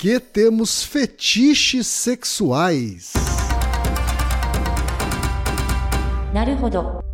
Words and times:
porque 0.00 0.18
temos 0.18 0.82
fetiches 0.82 1.86
sexuais. 1.86 3.12
Naruhodo. 6.32 7.04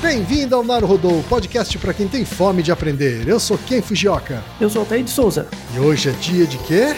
Bem-vindo 0.00 0.54
ao 0.54 0.62
Naruhodô, 0.62 1.20
podcast 1.28 1.76
para 1.78 1.92
quem 1.92 2.06
tem 2.06 2.24
fome 2.24 2.62
de 2.62 2.70
aprender. 2.70 3.26
Eu 3.26 3.40
sou 3.40 3.58
Ken 3.58 3.82
Fujioka. 3.82 4.40
Eu 4.60 4.70
sou 4.70 4.82
Altair 4.82 5.02
de 5.02 5.10
Souza. 5.10 5.48
E 5.74 5.80
hoje 5.80 6.10
é 6.10 6.12
dia 6.12 6.46
de 6.46 6.58
quê? 6.58 6.94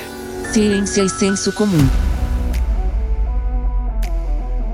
Ciência 0.52 1.04
e 1.04 1.08
senso 1.08 1.54
comum. 1.54 1.88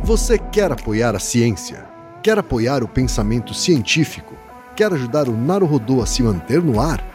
Você 0.02 0.36
quer 0.36 0.72
apoiar 0.72 1.14
a 1.14 1.20
ciência? 1.20 1.86
Quer 2.24 2.40
apoiar 2.40 2.82
o 2.82 2.88
pensamento 2.88 3.54
científico? 3.54 4.34
Quer 4.74 4.92
ajudar 4.92 5.28
o 5.28 5.36
Naruhodô 5.36 6.02
a 6.02 6.06
se 6.06 6.24
manter 6.24 6.60
no 6.60 6.80
ar? 6.80 7.09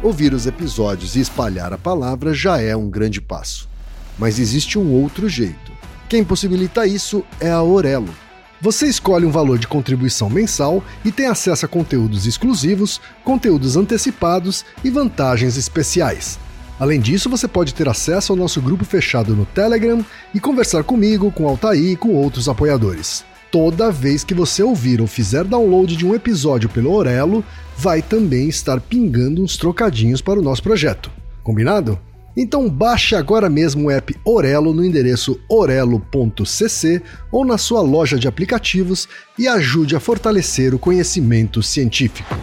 Ouvir 0.00 0.32
os 0.32 0.46
episódios 0.46 1.16
e 1.16 1.20
espalhar 1.20 1.72
a 1.72 1.78
palavra 1.78 2.32
já 2.32 2.60
é 2.60 2.76
um 2.76 2.88
grande 2.88 3.20
passo. 3.20 3.68
Mas 4.16 4.38
existe 4.38 4.78
um 4.78 4.92
outro 4.92 5.28
jeito. 5.28 5.72
Quem 6.08 6.22
possibilita 6.22 6.86
isso 6.86 7.24
é 7.40 7.50
a 7.50 7.60
Orelo. 7.62 8.14
Você 8.60 8.86
escolhe 8.86 9.26
um 9.26 9.30
valor 9.30 9.58
de 9.58 9.66
contribuição 9.66 10.30
mensal 10.30 10.84
e 11.04 11.10
tem 11.10 11.26
acesso 11.26 11.66
a 11.66 11.68
conteúdos 11.68 12.26
exclusivos, 12.26 13.00
conteúdos 13.24 13.76
antecipados 13.76 14.64
e 14.84 14.90
vantagens 14.90 15.56
especiais. 15.56 16.38
Além 16.78 17.00
disso, 17.00 17.28
você 17.28 17.48
pode 17.48 17.74
ter 17.74 17.88
acesso 17.88 18.32
ao 18.32 18.38
nosso 18.38 18.60
grupo 18.60 18.84
fechado 18.84 19.34
no 19.34 19.46
Telegram 19.46 20.04
e 20.32 20.38
conversar 20.38 20.84
comigo, 20.84 21.32
com 21.32 21.48
Altair 21.48 21.92
e 21.92 21.96
com 21.96 22.14
outros 22.14 22.48
apoiadores. 22.48 23.24
Toda 23.50 23.90
vez 23.90 24.22
que 24.22 24.34
você 24.34 24.62
ouvir 24.62 25.00
ou 25.00 25.08
fizer 25.08 25.42
download 25.42 25.96
de 25.96 26.06
um 26.06 26.14
episódio 26.14 26.68
pelo 26.68 26.92
Orelo, 26.92 27.44
vai 27.78 28.02
também 28.02 28.48
estar 28.48 28.80
pingando 28.80 29.40
uns 29.40 29.56
trocadinhos 29.56 30.20
para 30.20 30.40
o 30.40 30.42
nosso 30.42 30.60
projeto. 30.60 31.12
Combinado? 31.44 31.96
Então 32.36 32.68
baixe 32.68 33.14
agora 33.14 33.48
mesmo 33.48 33.86
o 33.86 33.90
app 33.90 34.16
Orelo 34.24 34.74
no 34.74 34.84
endereço 34.84 35.40
orelo.cc 35.48 37.00
ou 37.30 37.44
na 37.44 37.56
sua 37.56 37.80
loja 37.80 38.18
de 38.18 38.26
aplicativos 38.26 39.08
e 39.38 39.46
ajude 39.46 39.94
a 39.94 40.00
fortalecer 40.00 40.74
o 40.74 40.78
conhecimento 40.78 41.62
científico. 41.62 42.34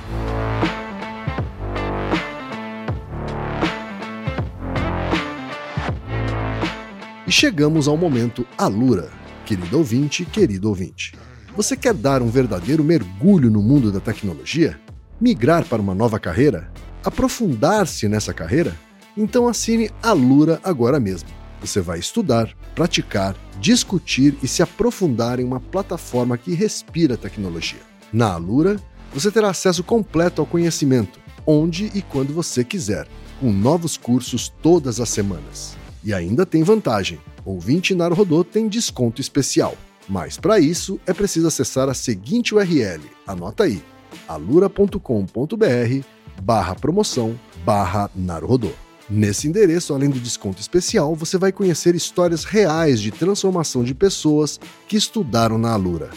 E 7.27 7.31
chegamos 7.31 7.89
ao 7.89 7.97
momento 7.97 8.47
Alura. 8.57 9.09
Querido 9.45 9.77
ouvinte, 9.77 10.23
querido 10.23 10.69
ouvinte. 10.69 11.13
Você 11.57 11.75
quer 11.75 11.93
dar 11.93 12.21
um 12.21 12.29
verdadeiro 12.29 12.83
mergulho 12.85 13.51
no 13.51 13.61
mundo 13.61 13.91
da 13.91 13.99
tecnologia? 13.99 14.79
Migrar 15.19 15.63
para 15.65 15.81
uma 15.81 15.95
nova 15.95 16.19
carreira? 16.19 16.69
Aprofundar-se 17.01 18.05
nessa 18.09 18.33
carreira? 18.33 18.75
Então 19.15 19.47
assine 19.47 19.89
a 20.03 20.11
Lura 20.11 20.59
agora 20.61 20.99
mesmo. 20.99 21.29
Você 21.61 21.79
vai 21.79 21.99
estudar, 21.99 22.53
praticar, 22.75 23.33
discutir 23.61 24.37
e 24.43 24.47
se 24.47 24.61
aprofundar 24.61 25.39
em 25.39 25.45
uma 25.45 25.61
plataforma 25.61 26.37
que 26.37 26.53
respira 26.53 27.15
tecnologia. 27.15 27.79
Na 28.11 28.33
Alura, 28.33 28.75
você 29.13 29.31
terá 29.31 29.49
acesso 29.49 29.85
completo 29.85 30.41
ao 30.41 30.45
conhecimento, 30.45 31.17
onde 31.47 31.89
e 31.95 32.01
quando 32.01 32.33
você 32.33 32.61
quiser, 32.65 33.07
com 33.39 33.53
novos 33.53 33.95
cursos 33.95 34.49
todas 34.61 34.99
as 34.99 35.07
semanas. 35.07 35.77
E 36.03 36.13
ainda 36.13 36.45
tem 36.45 36.61
vantagem: 36.61 37.19
ouvinte 37.45 37.95
Naruhodô 37.95 38.43
tem 38.43 38.67
desconto 38.67 39.21
especial. 39.21 39.77
Mas 40.09 40.37
para 40.37 40.59
isso 40.59 40.99
é 41.07 41.13
preciso 41.13 41.47
acessar 41.47 41.87
a 41.87 41.93
seguinte 41.93 42.53
URL, 42.53 43.01
anota 43.25 43.63
aí, 43.63 43.81
alura.com.br 44.27 46.05
barra 46.41 46.75
promoção 46.75 47.39
barra 47.65 48.09
Naruhodô. 48.15 48.71
Nesse 49.09 49.47
endereço, 49.47 49.93
além 49.93 50.09
do 50.09 50.19
desconto 50.19 50.59
especial, 50.59 51.13
você 51.15 51.37
vai 51.37 51.51
conhecer 51.51 51.93
histórias 51.93 52.43
reais 52.43 52.99
de 52.99 53.11
transformação 53.11 53.83
de 53.83 53.93
pessoas 53.93 54.59
que 54.87 54.97
estudaram 54.97 55.59
na 55.59 55.73
Alura. 55.73 56.09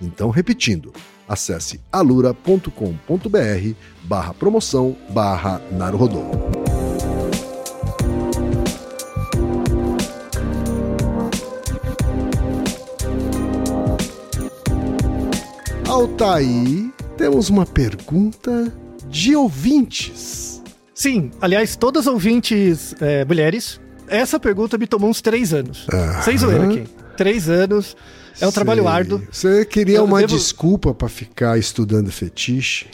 Então, 0.00 0.30
repetindo, 0.30 0.92
acesse 1.28 1.80
alura.com.br 1.90 2.70
barra 4.04 4.32
promoção 4.34 4.96
barra 5.10 5.60
Naruhodô. 5.72 6.22
Altaí, 15.88 16.92
temos 17.18 17.50
uma 17.50 17.66
pergunta 17.66 18.72
de 19.10 19.34
ouvintes. 19.34 20.62
Sim, 20.94 21.30
aliás, 21.40 21.74
todas 21.76 22.06
ouvintes 22.06 22.94
é, 23.00 23.24
mulheres, 23.24 23.80
essa 24.06 24.38
pergunta 24.38 24.78
me 24.78 24.86
tomou 24.86 25.10
uns 25.10 25.20
três 25.20 25.52
anos. 25.52 25.86
Aham. 25.92 26.22
Sem 26.22 26.38
zoeira 26.38 26.64
aqui. 26.64 26.84
Três 27.16 27.48
anos. 27.48 27.96
É 28.40 28.46
um 28.46 28.52
trabalho 28.52 28.82
Sei. 28.84 28.92
árduo. 28.92 29.22
Você 29.32 29.64
queria 29.64 29.96
Eu 29.98 30.04
uma 30.04 30.20
devo- 30.20 30.36
desculpa 30.36 30.94
para 30.94 31.08
ficar 31.08 31.58
estudando 31.58 32.10
fetiche? 32.12 32.86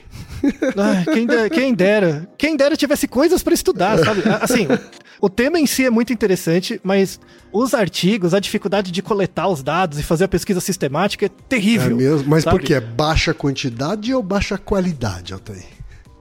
Ai, 0.77 1.05
quem, 1.05 1.27
de- 1.27 1.51
quem 1.51 1.75
dera. 1.75 2.27
Quem 2.39 2.57
dera 2.57 2.77
tivesse 2.77 3.07
coisas 3.07 3.43
para 3.43 3.53
estudar, 3.53 3.99
sabe? 3.99 4.23
Assim, 4.41 4.67
o 5.25 5.29
tema 5.31 5.59
em 5.59 5.67
si 5.67 5.85
é 5.85 5.91
muito 5.91 6.13
interessante, 6.13 6.81
mas 6.85 7.19
os 7.53 7.73
artigos, 7.75 8.35
a 8.35 8.41
dificuldade 8.41 8.91
de 8.91 9.01
coletar 9.03 9.49
os 9.49 9.63
dados 9.63 9.99
e 9.99 10.03
fazer 10.03 10.25
a 10.25 10.29
pesquisa 10.29 10.61
sistemática 10.61 11.27
é 11.27 11.29
É 11.29 11.31
terrível. 11.49 11.97
mesmo? 11.97 12.29
Mas 12.29 12.45
sabe? 12.45 12.59
por 12.59 12.65
quê? 12.67 12.75
É 12.75 12.81
baixa 12.81 13.33
quantidade 13.33 14.13
ou 14.13 14.23
baixa 14.23 14.59
qualidade, 14.59 15.33
Altair? 15.33 15.65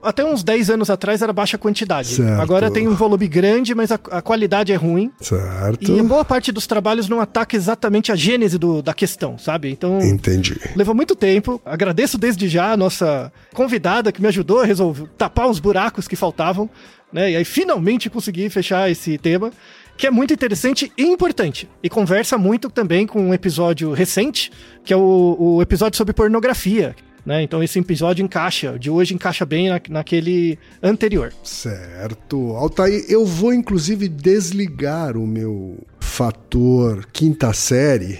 Até 0.02 0.22
uns 0.22 0.44
10 0.44 0.68
anos 0.68 0.90
atrás 0.90 1.22
era 1.22 1.32
baixa 1.32 1.56
quantidade. 1.56 2.08
Certo. 2.08 2.38
Agora 2.38 2.70
tem 2.70 2.86
um 2.86 2.94
volume 2.94 3.26
grande, 3.26 3.74
mas 3.74 3.90
a, 3.90 3.94
a 4.10 4.20
qualidade 4.20 4.70
é 4.70 4.74
ruim. 4.76 5.10
Certo. 5.18 5.90
E 5.90 6.02
boa 6.02 6.22
parte 6.22 6.52
dos 6.52 6.66
trabalhos 6.66 7.08
não 7.08 7.20
ataca 7.20 7.56
exatamente 7.56 8.12
a 8.12 8.14
gênese 8.14 8.58
do- 8.58 8.82
da 8.82 8.92
questão, 8.92 9.38
sabe? 9.38 9.70
Então, 9.70 9.98
Entendi. 10.02 10.60
levou 10.76 10.94
muito 10.94 11.16
tempo. 11.16 11.58
Agradeço 11.64 12.18
desde 12.18 12.48
já 12.50 12.72
a 12.72 12.76
nossa 12.76 13.32
convidada 13.54 14.12
que 14.12 14.20
me 14.20 14.28
ajudou 14.28 14.60
a 14.60 14.66
resolver 14.66 15.08
tapar 15.16 15.48
os 15.48 15.58
buracos 15.58 16.06
que 16.06 16.16
faltavam, 16.16 16.68
né? 17.14 17.30
E 17.30 17.36
aí 17.36 17.44
finalmente 17.44 18.10
consegui 18.10 18.50
fechar 18.50 18.90
esse 18.90 19.16
tema, 19.16 19.50
que 19.96 20.06
é 20.06 20.10
muito 20.10 20.34
interessante 20.34 20.92
e 20.98 21.04
importante. 21.04 21.68
E 21.82 21.88
conversa 21.88 22.36
muito 22.36 22.68
também 22.68 23.06
com 23.06 23.20
um 23.28 23.32
episódio 23.32 23.92
recente, 23.92 24.50
que 24.84 24.92
é 24.92 24.96
o, 24.96 25.36
o 25.38 25.62
episódio 25.62 25.96
sobre 25.96 26.12
pornografia. 26.12 26.96
Né? 27.24 27.42
Então 27.42 27.62
esse 27.62 27.78
episódio 27.78 28.22
encaixa, 28.22 28.78
de 28.78 28.90
hoje 28.90 29.14
encaixa 29.14 29.46
bem 29.46 29.70
na- 29.70 29.80
naquele 29.88 30.58
anterior. 30.82 31.32
Certo. 31.42 32.54
Altair, 32.56 33.04
eu 33.08 33.24
vou 33.24 33.54
inclusive 33.54 34.08
desligar 34.08 35.16
o 35.16 35.26
meu 35.26 35.78
fator 35.98 37.06
quinta 37.12 37.52
série, 37.54 38.18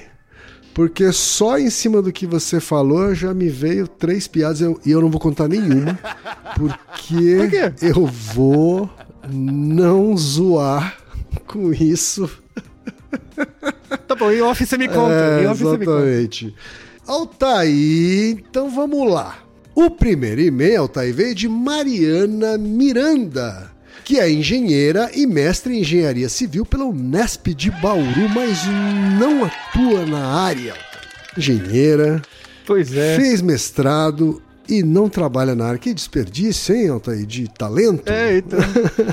porque 0.75 1.13
só 1.13 1.59
em 1.59 1.71
cima 1.71 2.03
do 2.03 2.13
que 2.13 2.27
você 2.27 2.59
falou 2.61 3.15
já 3.15 3.33
me 3.33 3.49
veio 3.49 3.87
três 3.89 4.27
piadas 4.27 4.61
eu- 4.61 4.79
e 4.85 4.91
eu 4.91 5.01
não 5.01 5.11
vou 5.11 5.21
contar 5.21 5.49
nenhuma, 5.49 5.99
porque 6.57 7.75
Por 7.81 7.87
eu 7.89 8.07
vou 8.07 8.91
não 9.31 10.17
zoar 10.17 10.99
com 11.47 11.73
isso. 11.73 12.29
Tá 14.07 14.15
bom, 14.15 14.31
em 14.31 14.43
off 14.43 14.65
você 14.67 14.77
me 14.77 14.89
conta. 14.89 15.13
É, 15.15 15.41
me 15.41 15.47
conta. 15.47 15.75
exatamente. 15.75 16.55
Altair, 17.07 18.31
então 18.39 18.71
vamos 18.71 19.11
lá. 19.11 19.39
O 19.75 19.91
primeiro 19.91 20.41
e-mail, 20.41 20.83
Altair, 20.83 21.13
veio 21.15 21.35
de 21.35 21.49
Mariana 21.49 22.57
Miranda, 22.57 23.71
que 24.05 24.21
é 24.21 24.31
engenheira 24.31 25.11
e 25.15 25.27
mestre 25.27 25.75
em 25.75 25.81
engenharia 25.81 26.29
civil 26.29 26.67
pela 26.67 26.85
Unesp 26.85 27.49
de 27.55 27.71
Bauru, 27.71 28.29
mas 28.35 28.59
não 29.19 29.45
atua 29.45 30.05
na 30.05 30.27
área. 30.43 30.75
Engenheira, 31.37 32.21
Pois 32.67 32.95
é. 32.95 33.17
fez 33.17 33.41
mestrado 33.41 34.41
e 34.69 34.83
não 34.83 35.09
trabalha 35.09 35.55
na 35.55 35.67
área. 35.67 35.79
Que 35.79 35.93
desperdício, 35.95 36.75
hein, 36.75 36.89
Altair, 36.89 37.27
de 37.27 37.49
talento? 37.49 38.09
É, 38.11 38.39
então. 38.39 38.59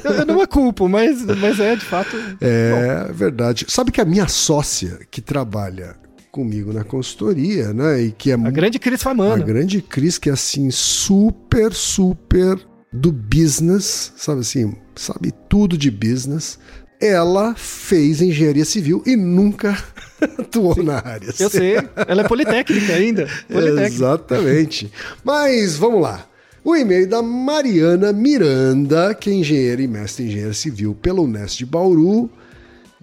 eu, 0.03 0.25
não 0.25 0.41
a 0.41 0.47
culpo, 0.47 0.87
mas, 0.87 1.23
mas 1.37 1.59
é 1.59 1.75
de 1.75 1.85
fato. 1.85 2.15
É 2.41 3.11
verdade. 3.13 3.65
Sabe 3.69 3.91
que 3.91 4.01
a 4.01 4.05
minha 4.05 4.27
sócia 4.27 4.99
que 5.09 5.21
trabalha 5.21 5.95
comigo 6.31 6.71
na 6.71 6.83
consultoria, 6.83 7.73
né, 7.73 8.03
e 8.03 8.11
que 8.11 8.31
é 8.31 8.35
A 8.35 8.37
grande 8.37 8.79
Cris 8.79 9.01
a 9.01 9.03
Famano. 9.03 9.43
grande 9.43 9.81
Cris, 9.81 10.17
que 10.17 10.29
é 10.29 10.33
assim, 10.33 10.71
super, 10.71 11.73
super 11.73 12.57
do 12.91 13.11
business, 13.11 14.11
sabe 14.17 14.41
assim, 14.41 14.75
sabe 14.95 15.31
tudo 15.47 15.77
de 15.77 15.89
business. 15.89 16.59
Ela 16.99 17.55
fez 17.55 18.21
engenharia 18.21 18.65
civil 18.65 19.01
e 19.05 19.15
nunca 19.15 19.75
atuou 20.37 20.83
na 20.83 20.97
área. 20.97 21.33
Eu 21.39 21.49
sei, 21.49 21.77
ela 22.07 22.21
é 22.21 22.27
politécnica 22.27 22.93
ainda. 22.93 23.27
Politécnica. 23.49 23.87
Exatamente. 23.87 24.91
Mas 25.23 25.77
vamos 25.77 26.01
lá. 26.01 26.27
O 26.63 26.75
e-mail 26.75 27.09
da 27.09 27.23
Mariana 27.23 28.13
Miranda, 28.13 29.15
que 29.15 29.31
é 29.31 29.33
engenheira 29.33 29.81
e 29.81 29.87
mestre 29.87 30.23
em 30.23 30.27
engenharia 30.27 30.53
civil 30.53 30.93
pela 30.93 31.21
Unesp 31.21 31.57
de 31.57 31.65
Bauru. 31.65 32.29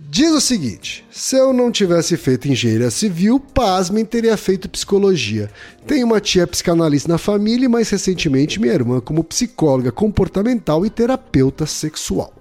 Diz 0.00 0.30
o 0.30 0.40
seguinte: 0.40 1.04
se 1.10 1.34
eu 1.34 1.52
não 1.52 1.72
tivesse 1.72 2.16
feito 2.16 2.46
engenharia 2.46 2.88
civil, 2.88 3.40
pasmem, 3.40 4.04
teria 4.04 4.36
feito 4.36 4.68
psicologia. 4.68 5.50
Tenho 5.88 6.06
uma 6.06 6.20
tia 6.20 6.46
psicanalista 6.46 7.08
na 7.08 7.18
família 7.18 7.66
e, 7.66 7.68
mais 7.68 7.90
recentemente, 7.90 8.60
minha 8.60 8.72
irmã 8.72 9.00
como 9.00 9.24
psicóloga 9.24 9.90
comportamental 9.90 10.86
e 10.86 10.90
terapeuta 10.90 11.66
sexual. 11.66 12.32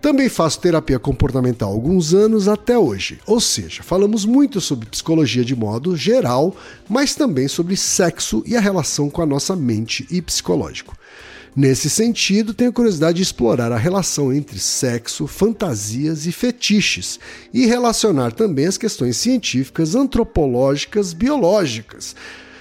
Também 0.00 0.28
faço 0.28 0.60
terapia 0.60 0.98
comportamental 0.98 1.70
há 1.70 1.72
alguns 1.72 2.14
anos 2.14 2.46
até 2.46 2.78
hoje. 2.78 3.18
Ou 3.26 3.40
seja, 3.40 3.82
falamos 3.82 4.24
muito 4.24 4.60
sobre 4.60 4.88
psicologia 4.88 5.44
de 5.44 5.56
modo 5.56 5.96
geral, 5.96 6.56
mas 6.88 7.16
também 7.16 7.48
sobre 7.48 7.76
sexo 7.76 8.44
e 8.46 8.56
a 8.56 8.60
relação 8.60 9.10
com 9.10 9.22
a 9.22 9.26
nossa 9.26 9.56
mente 9.56 10.06
e 10.08 10.22
psicológico. 10.22 10.96
Nesse 11.54 11.90
sentido, 11.90 12.54
tenho 12.54 12.72
curiosidade 12.72 13.16
de 13.16 13.22
explorar 13.22 13.72
a 13.72 13.76
relação 13.76 14.32
entre 14.32 14.58
sexo, 14.58 15.26
fantasias 15.26 16.26
e 16.26 16.32
fetiches 16.32 17.20
e 17.52 17.66
relacionar 17.66 18.32
também 18.32 18.66
as 18.66 18.78
questões 18.78 19.18
científicas, 19.18 19.94
antropológicas, 19.94 21.12
biológicas. 21.12 22.16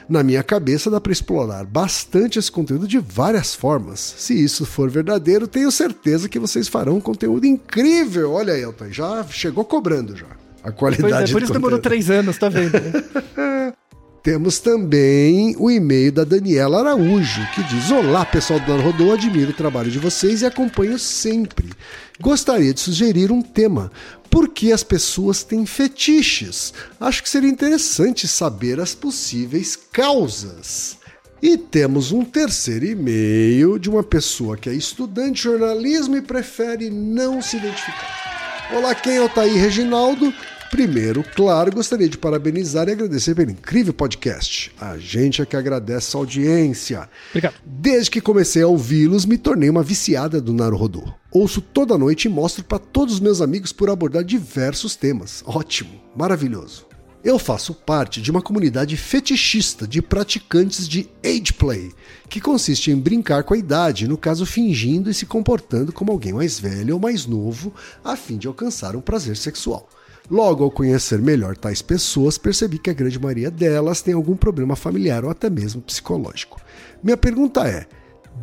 Na 0.09 0.23
minha 0.23 0.43
cabeça 0.43 0.91
dá 0.91 0.99
para 0.99 1.13
explorar 1.13 1.65
bastante 1.65 2.38
esse 2.38 2.51
conteúdo 2.51 2.85
de 2.85 2.99
várias 2.99 3.55
formas. 3.55 4.15
Se 4.17 4.33
isso 4.33 4.65
for 4.65 4.89
verdadeiro, 4.89 5.47
tenho 5.47 5.71
certeza 5.71 6.27
que 6.27 6.38
vocês 6.38 6.67
farão 6.67 6.97
um 6.97 7.01
conteúdo 7.01 7.45
incrível. 7.45 8.33
Olha 8.33 8.53
aí, 8.53 8.61
Elton, 8.61 8.91
já 8.91 9.23
chegou 9.29 9.63
cobrando 9.63 10.17
já. 10.17 10.27
A 10.61 10.71
qualidade 10.71 11.13
Pois 11.13 11.29
é, 11.29 11.31
por 11.31 11.41
isso 11.41 11.53
demorou 11.53 11.79
três 11.79 12.09
anos, 12.09 12.38
tá 12.38 12.49
vendo? 12.49 12.73
né? 12.73 13.71
Temos 14.23 14.59
também 14.59 15.56
o 15.57 15.71
e-mail 15.71 16.12
da 16.12 16.23
Daniela 16.23 16.79
Araújo, 16.79 17.41
que 17.56 17.63
diz: 17.63 17.89
Olá, 17.89 18.23
pessoal 18.23 18.59
do 18.59 18.68
Dano 18.68 18.83
Rodou, 18.83 19.12
admiro 19.12 19.50
o 19.50 19.56
trabalho 19.56 19.89
de 19.89 19.97
vocês 19.97 20.44
e 20.44 20.45
acompanho 20.45 21.00
sempre. 21.00 21.71
Gostaria 22.19 22.71
de 22.71 22.79
sugerir 22.79 23.31
um 23.31 23.41
tema. 23.41 23.91
Por 24.29 24.50
que 24.50 24.71
as 24.71 24.83
pessoas 24.83 25.44
têm 25.44 25.65
fetiches? 25.65 26.71
Acho 27.00 27.23
que 27.23 27.29
seria 27.29 27.50
interessante 27.50 28.27
saber 28.27 28.79
as 28.79 28.94
possíveis 28.94 29.75
causas. 29.75 30.97
E 31.41 31.57
temos 31.57 32.12
um 32.12 32.24
terceiro 32.24 32.85
e-mail 32.85 33.79
de 33.79 33.89
uma 33.89 34.03
pessoa 34.03 34.56
que 34.56 34.69
é 34.69 34.74
estudante 34.74 35.38
de 35.38 35.41
jornalismo 35.41 36.15
e 36.15 36.21
prefere 36.21 36.91
não 36.91 37.41
se 37.41 37.57
identificar. 37.57 38.69
Olá, 38.71 38.94
quem 38.94 39.15
é 39.15 39.21
o 39.21 39.27
Thaí 39.27 39.57
Reginaldo? 39.57 40.31
Primeiro, 40.71 41.21
claro, 41.35 41.69
gostaria 41.69 42.07
de 42.07 42.18
parabenizar 42.18 42.88
e 42.88 42.94
agradecer 42.94 43.35
pelo 43.35 43.51
incrível 43.51 43.94
podcast. 43.94 44.71
A 44.79 44.97
gente 44.97 45.41
é 45.41 45.45
que 45.45 45.57
agradece 45.57 46.15
a 46.15 46.19
audiência. 46.19 47.09
Obrigado. 47.31 47.56
Desde 47.65 48.09
que 48.09 48.21
comecei 48.21 48.63
a 48.63 48.68
ouvi-los, 48.68 49.25
me 49.25 49.38
tornei 49.38 49.69
uma 49.69 49.83
viciada 49.83 50.39
do 50.39 50.53
Naruhodô. 50.53 51.03
Ouço 51.29 51.59
toda 51.59 51.97
noite 51.97 52.25
e 52.25 52.29
mostro 52.29 52.63
para 52.63 52.79
todos 52.79 53.15
os 53.15 53.19
meus 53.19 53.41
amigos 53.41 53.73
por 53.73 53.89
abordar 53.89 54.23
diversos 54.23 54.95
temas. 54.95 55.44
Ótimo, 55.45 56.01
maravilhoso. 56.15 56.88
Eu 57.21 57.38
faço 57.38 57.74
parte 57.74 58.21
de 58.21 58.31
uma 58.31 58.41
comunidade 58.41 58.95
fetichista 58.95 59.85
de 59.85 60.01
praticantes 60.01 60.88
de 60.88 61.07
age 61.21 61.51
play, 61.51 61.91
que 62.29 62.39
consiste 62.39 62.89
em 62.89 62.97
brincar 62.97 63.44
com 63.44 63.53
a 63.53 63.57
idade, 63.57 64.07
no 64.07 64.17
caso 64.17 64.45
fingindo 64.45 65.09
e 65.09 65.13
se 65.13 65.25
comportando 65.25 65.91
como 65.91 66.13
alguém 66.13 66.31
mais 66.31 66.57
velho 66.57 66.94
ou 66.94 67.00
mais 67.00 67.25
novo, 67.25 67.74
a 68.03 68.15
fim 68.15 68.38
de 68.38 68.47
alcançar 68.47 68.95
um 68.95 69.01
prazer 69.01 69.35
sexual. 69.35 69.88
Logo, 70.31 70.63
ao 70.63 70.71
conhecer 70.71 71.19
melhor 71.19 71.57
tais 71.57 71.81
pessoas, 71.81 72.37
percebi 72.37 72.79
que 72.79 72.89
a 72.89 72.93
grande 72.93 73.19
maioria 73.19 73.51
delas 73.51 74.01
tem 74.01 74.13
algum 74.13 74.33
problema 74.33 74.77
familiar 74.77 75.25
ou 75.25 75.29
até 75.29 75.49
mesmo 75.49 75.81
psicológico. 75.81 76.61
Minha 77.03 77.17
pergunta 77.17 77.67
é: 77.67 77.85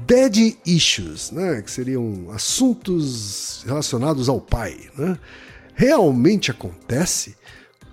Dead 0.06 0.58
issues, 0.66 1.30
né, 1.30 1.62
que 1.62 1.70
seriam 1.70 2.26
assuntos 2.30 3.64
relacionados 3.66 4.28
ao 4.28 4.38
pai, 4.38 4.76
né, 4.98 5.18
realmente 5.74 6.50
acontece? 6.50 7.34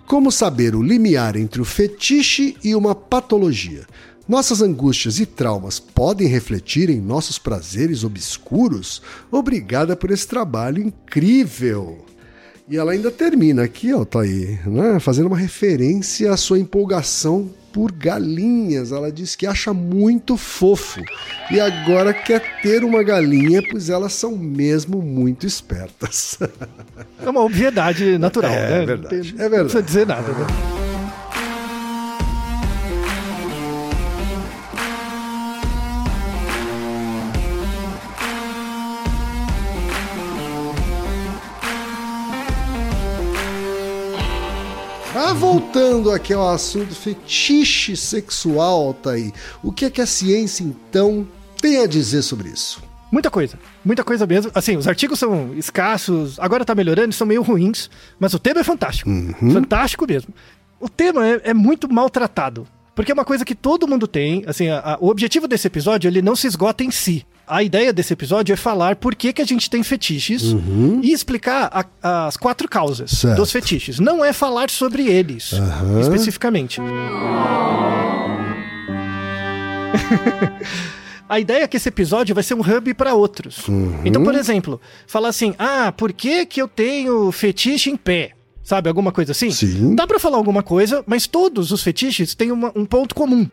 Como 0.06 0.30
saber 0.30 0.76
o 0.76 0.84
limiar 0.84 1.38
entre 1.38 1.62
o 1.62 1.66
fetiche 1.66 2.58
e 2.62 2.76
uma 2.76 2.94
patologia? 2.94 3.88
Nossas 4.28 4.62
angústias 4.62 5.22
e 5.22 5.26
traumas 5.26 5.80
podem 5.80 6.28
refletir 6.28 6.90
em 6.90 7.00
nossos 7.00 7.40
prazeres 7.40 8.04
obscuros? 8.04 9.02
Obrigada 9.32 9.96
por 9.96 10.12
esse 10.12 10.28
trabalho 10.28 10.84
incrível! 10.84 12.06
E 12.68 12.78
ela 12.78 12.94
ainda 12.94 13.12
termina 13.12 13.64
aqui, 13.64 13.94
ó, 13.94 14.04
tá 14.04 14.22
aí, 14.22 14.58
né? 14.66 15.00
Fazendo 15.00 15.28
uma 15.28 15.38
referência 15.38 16.32
à 16.32 16.38
sua 16.38 16.58
empolgação 16.58 17.48
por 17.72 17.92
galinhas. 17.92 18.92
Ela 18.92 19.12
diz 19.12 19.36
que 19.36 19.46
acha 19.46 19.72
muito 19.72 20.36
fofo 20.36 21.00
e 21.52 21.60
agora 21.60 22.12
quer 22.12 22.62
ter 22.64 22.84
uma 22.84 23.04
galinha, 23.04 23.62
pois 23.70 23.90
elas 23.92 24.14
são 24.14 24.36
mesmo 24.36 25.00
muito 25.02 25.46
espertas. 25.46 26.40
É 27.24 27.30
uma 27.30 27.42
obviedade 27.44 28.18
natural, 28.18 28.52
É 28.52 28.80
né? 28.80 28.86
verdade, 28.86 29.16
Não 29.16 29.20
é 29.20 29.22
tem- 29.22 29.22
verdade. 29.38 29.52
Não 29.58 29.60
precisa 29.64 29.84
dizer 29.84 30.06
nada, 30.08 30.32
né? 30.32 30.85
Voltando 45.40 46.12
aqui 46.12 46.34
ao 46.34 46.48
assunto 46.50 46.94
fetiche 46.96 47.96
sexual, 47.96 48.94
tá 48.94 49.12
aí. 49.12 49.32
O 49.64 49.72
que 49.72 49.86
é 49.86 49.90
que 49.90 50.02
a 50.02 50.06
ciência 50.06 50.64
então 50.64 51.28
tem 51.62 51.80
a 51.80 51.88
dizer 51.88 52.22
sobre 52.22 52.50
isso? 52.50 52.82
Muita 53.12 53.30
coisa. 53.30 53.58
Muita 53.84 54.04
coisa 54.04 54.26
mesmo. 54.26 54.52
Assim, 54.54 54.76
os 54.78 54.88
artigos 54.88 55.20
são 55.20 55.54
escassos, 55.56 56.40
agora 56.40 56.66
tá 56.66 56.74
melhorando, 56.76 57.14
são 57.14 57.28
meio 57.28 57.42
ruins, 57.42 57.90
mas 58.20 58.34
o 58.34 58.40
tema 58.40 58.62
é 58.62 58.64
fantástico. 58.64 59.10
Fantástico 59.54 60.06
mesmo. 60.08 60.34
O 60.80 60.90
tema 60.90 61.26
é, 61.28 61.42
é 61.46 61.54
muito 61.54 61.92
maltratado. 61.92 62.68
Porque 62.94 63.12
é 63.12 63.14
uma 63.14 63.26
coisa 63.26 63.44
que 63.44 63.54
todo 63.56 63.88
mundo 63.88 64.08
tem. 64.08 64.44
Assim, 64.48 64.70
a- 64.70 64.80
a- 64.80 64.98
o 65.02 65.10
objetivo 65.10 65.48
desse 65.48 65.68
episódio 65.68 66.08
ele 66.08 66.22
não 66.22 66.36
se 66.36 66.48
esgota 66.48 66.84
em 66.84 66.92
si. 66.92 67.26
A 67.48 67.62
ideia 67.62 67.94
desse 67.94 68.12
episódio 68.12 68.54
é 68.54 68.56
falar 68.56 68.96
por 68.96 69.14
que, 69.14 69.32
que 69.32 69.42
a 69.42 69.46
gente 69.46 69.70
tem 69.70 69.84
fetiches 69.84 70.56
e 71.04 71.12
explicar 71.12 71.70
a- 72.02 72.28
as 72.28 72.36
quatro 72.38 72.68
causas 72.68 73.12
Certo. 73.12 73.38
dos 73.38 73.52
fetiches. 73.52 74.00
Não 74.00 74.26
é 74.26 74.34
falar 74.34 74.70
sobre 74.72 75.08
eles 75.08 75.54
Aham. 75.54 76.00
especificamente. 76.02 76.82
A 81.28 81.40
ideia 81.40 81.64
é 81.64 81.68
que 81.68 81.76
esse 81.78 81.90
episódio 81.90 82.36
vai 82.36 82.44
ser 82.44 82.54
um 82.54 82.62
hub 82.62 82.94
para 82.94 83.16
outros. 83.16 83.66
Então, 84.04 84.24
por 84.24 84.36
exemplo, 84.36 84.80
falar 85.08 85.30
assim: 85.30 85.56
ah, 85.58 85.92
por 85.92 86.14
que, 86.14 86.46
que 86.46 86.62
eu 86.62 86.68
tenho 86.68 87.32
fetiche 87.32 87.90
em 87.90 87.96
pé? 87.98 88.32
Sabe, 88.64 88.90
alguma 88.90 89.12
coisa 89.12 89.32
assim? 89.32 89.50
Sim. 89.52 89.96
Dá 89.96 90.06
pra 90.08 90.20
falar 90.20 90.38
alguma 90.38 90.62
coisa, 90.64 91.04
mas 91.08 91.26
todos 91.28 91.72
os 91.72 91.82
fetiches 91.84 92.34
têm 92.36 92.52
uma- 92.52 92.72
um 92.76 92.86
ponto 92.86 93.14
comum. 93.16 93.48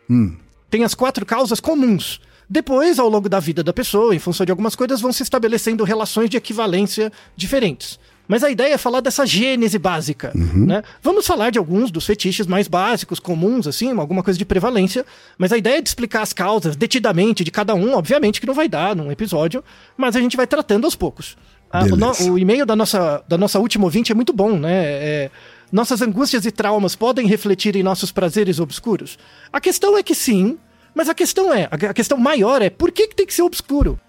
Tem 0.69 0.83
as 0.83 0.93
quatro 0.95 1.25
causas 1.25 1.59
comuns. 1.59 2.19
Depois, 2.53 2.99
ao 2.99 3.09
longo 3.09 3.27
da 3.27 3.39
vida 3.39 3.63
da 3.63 3.73
pessoa, 3.73 4.13
em 4.13 4.19
função 4.19 4.45
de 4.45 4.51
algumas 4.51 4.75
coisas, 4.75 5.01
vão 5.01 5.11
se 5.11 5.23
estabelecendo 5.23 5.83
relações 5.83 6.29
de 6.29 6.37
equivalência 6.37 7.11
diferentes. 7.35 7.97
Mas 8.27 8.43
a 8.43 8.51
ideia 8.51 8.75
é 8.75 8.77
falar 8.77 9.01
dessa 9.01 9.25
gênese 9.25 9.79
básica, 9.79 10.31
né? 10.35 10.83
Vamos 11.01 11.25
falar 11.25 11.49
de 11.49 11.57
alguns 11.57 11.89
dos 11.89 12.05
fetiches 12.05 12.45
mais 12.45 12.67
básicos, 12.67 13.19
comuns, 13.19 13.65
assim, 13.65 13.91
alguma 13.97 14.21
coisa 14.21 14.37
de 14.37 14.45
prevalência, 14.45 15.03
mas 15.35 15.51
a 15.51 15.57
ideia 15.57 15.79
é 15.79 15.81
de 15.81 15.89
explicar 15.89 16.21
as 16.21 16.31
causas 16.31 16.75
detidamente 16.75 17.43
de 17.43 17.49
cada 17.49 17.73
um, 17.73 17.95
obviamente 17.95 18.39
que 18.39 18.45
não 18.45 18.53
vai 18.53 18.69
dar 18.69 18.95
num 18.95 19.11
episódio, 19.11 19.63
mas 19.97 20.15
a 20.15 20.19
gente 20.21 20.37
vai 20.37 20.45
tratando 20.45 20.85
aos 20.85 20.95
poucos. 20.95 21.35
Ah, 21.71 21.85
o, 21.85 21.97
no- 21.97 22.33
o 22.33 22.37
e-mail 22.37 22.67
da 22.67 22.75
nossa, 22.75 23.23
da 23.27 23.35
nossa 23.37 23.57
última 23.57 23.85
ouvinte 23.85 24.11
é 24.11 24.15
muito 24.15 24.31
bom, 24.31 24.57
né? 24.59 24.71
É, 24.83 25.31
nossas 25.71 26.03
angústias 26.03 26.45
e 26.45 26.51
traumas 26.51 26.95
podem 26.95 27.25
refletir 27.25 27.75
em 27.75 27.81
nossos 27.81 28.11
prazeres 28.11 28.59
obscuros? 28.59 29.17
A 29.51 29.59
questão 29.59 29.97
é 29.97 30.03
que 30.03 30.13
sim, 30.13 30.57
mas 30.95 31.09
a 31.09 31.13
questão 31.13 31.53
é, 31.53 31.67
a 31.71 31.93
questão 31.93 32.17
maior 32.17 32.61
é, 32.61 32.69
por 32.69 32.91
que, 32.91 33.07
que 33.07 33.15
tem 33.15 33.25
que 33.25 33.33
ser 33.33 33.41
obscuro? 33.43 33.99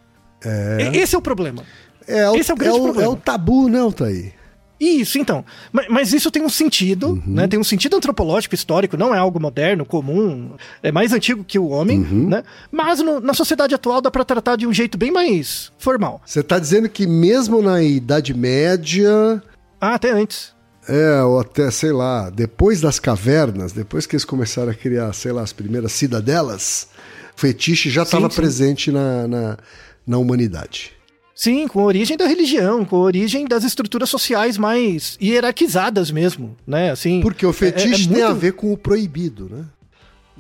É. 0.45 0.91
Esse 0.95 1.15
é 1.15 1.19
o 1.19 1.23
problema. 1.23 1.63
É 2.07 2.29
o, 2.29 2.37
Esse 2.37 2.51
é 2.51 2.55
o 2.55 2.57
grande 2.57 2.77
é 2.77 2.81
o, 2.81 2.85
problema. 2.85 3.07
é 3.07 3.09
o 3.09 3.17
tabu, 3.17 3.69
né, 3.69 3.79
Altair? 3.81 4.35
Isso, 4.79 5.19
então. 5.19 5.45
Mas, 5.73 5.87
mas 5.89 6.13
isso 6.13 6.31
tem 6.31 6.43
um 6.43 6.49
sentido, 6.49 7.11
Uhum. 7.11 7.23
né? 7.27 7.47
Tem 7.49 7.59
um 7.59 7.65
sentido 7.65 7.97
antropológico, 7.97 8.55
histórico, 8.55 8.97
não 8.97 9.15
é 9.15 9.19
algo 9.19 9.41
moderno, 9.41 9.87
comum, 9.87 10.51
é 10.83 10.93
mais 10.93 11.13
antigo 11.15 11.43
que 11.45 11.59
o 11.59 11.69
homem, 11.69 12.01
Uhum. 12.01 12.29
né? 12.29 12.43
Mas 12.71 12.99
no- 13.01 13.21
na 13.21 13.33
sociedade 13.33 13.75
atual 13.75 14.03
dá 14.03 14.11
pra 14.11 14.25
tratar 14.25 14.57
de 14.57 14.67
um 14.67 14.73
jeito 14.73 14.99
bem 14.99 15.11
mais 15.13 15.73
formal. 15.79 16.21
Você 16.27 16.43
tá 16.43 16.59
dizendo 16.59 16.89
que 16.89 17.07
mesmo 17.07 17.63
na 17.63 17.83
Idade 17.83 18.35
Média, 18.35 19.43
Ah, 19.81 19.95
até 19.95 20.11
antes. 20.11 20.54
É, 20.89 21.23
ou 21.23 21.41
até, 21.41 21.71
sei 21.71 21.93
lá, 21.93 22.31
depois 22.31 22.81
das 22.81 22.99
cavernas, 22.99 23.73
depois 23.73 24.07
que 24.07 24.15
eles 24.15 24.25
começaram 24.25 24.71
a 24.71 24.75
criar, 24.75 25.13
sei 25.13 25.33
lá, 25.33 25.43
as 25.43 25.53
primeiras 25.53 25.93
cidadelas, 25.93 26.89
fetiche 27.37 27.91
já 27.91 28.03
estava 28.03 28.29
presente 28.29 28.91
na, 28.91 29.27
na, 29.29 29.59
na 30.07 30.19
humanidade. 30.19 30.93
Sim, 31.35 31.67
com 31.67 31.81
a 31.81 31.85
origem 31.85 32.17
da 32.17 32.27
religião, 32.27 32.85
com 32.85 32.95
a 32.97 33.01
origem 33.01 33.45
das 33.45 33.65
estruturas 33.65 34.09
sociais 34.09 34.57
mais 34.57 35.19
hierarquizadas 35.21 36.11
mesmo, 36.13 36.57
né? 36.67 36.93
Assim, 36.93 37.21
Porque 37.21 37.45
o 37.45 37.49
é- 37.49 37.51
é- 37.51 37.55
é 37.55 37.55
fetiche 37.73 38.09
tem 38.09 38.23
a 38.23 38.27
muito- 38.29 38.41
ver 38.41 38.53
com 38.53 38.73
o 38.73 38.77
proibido, 38.79 39.49
né? 39.51 39.65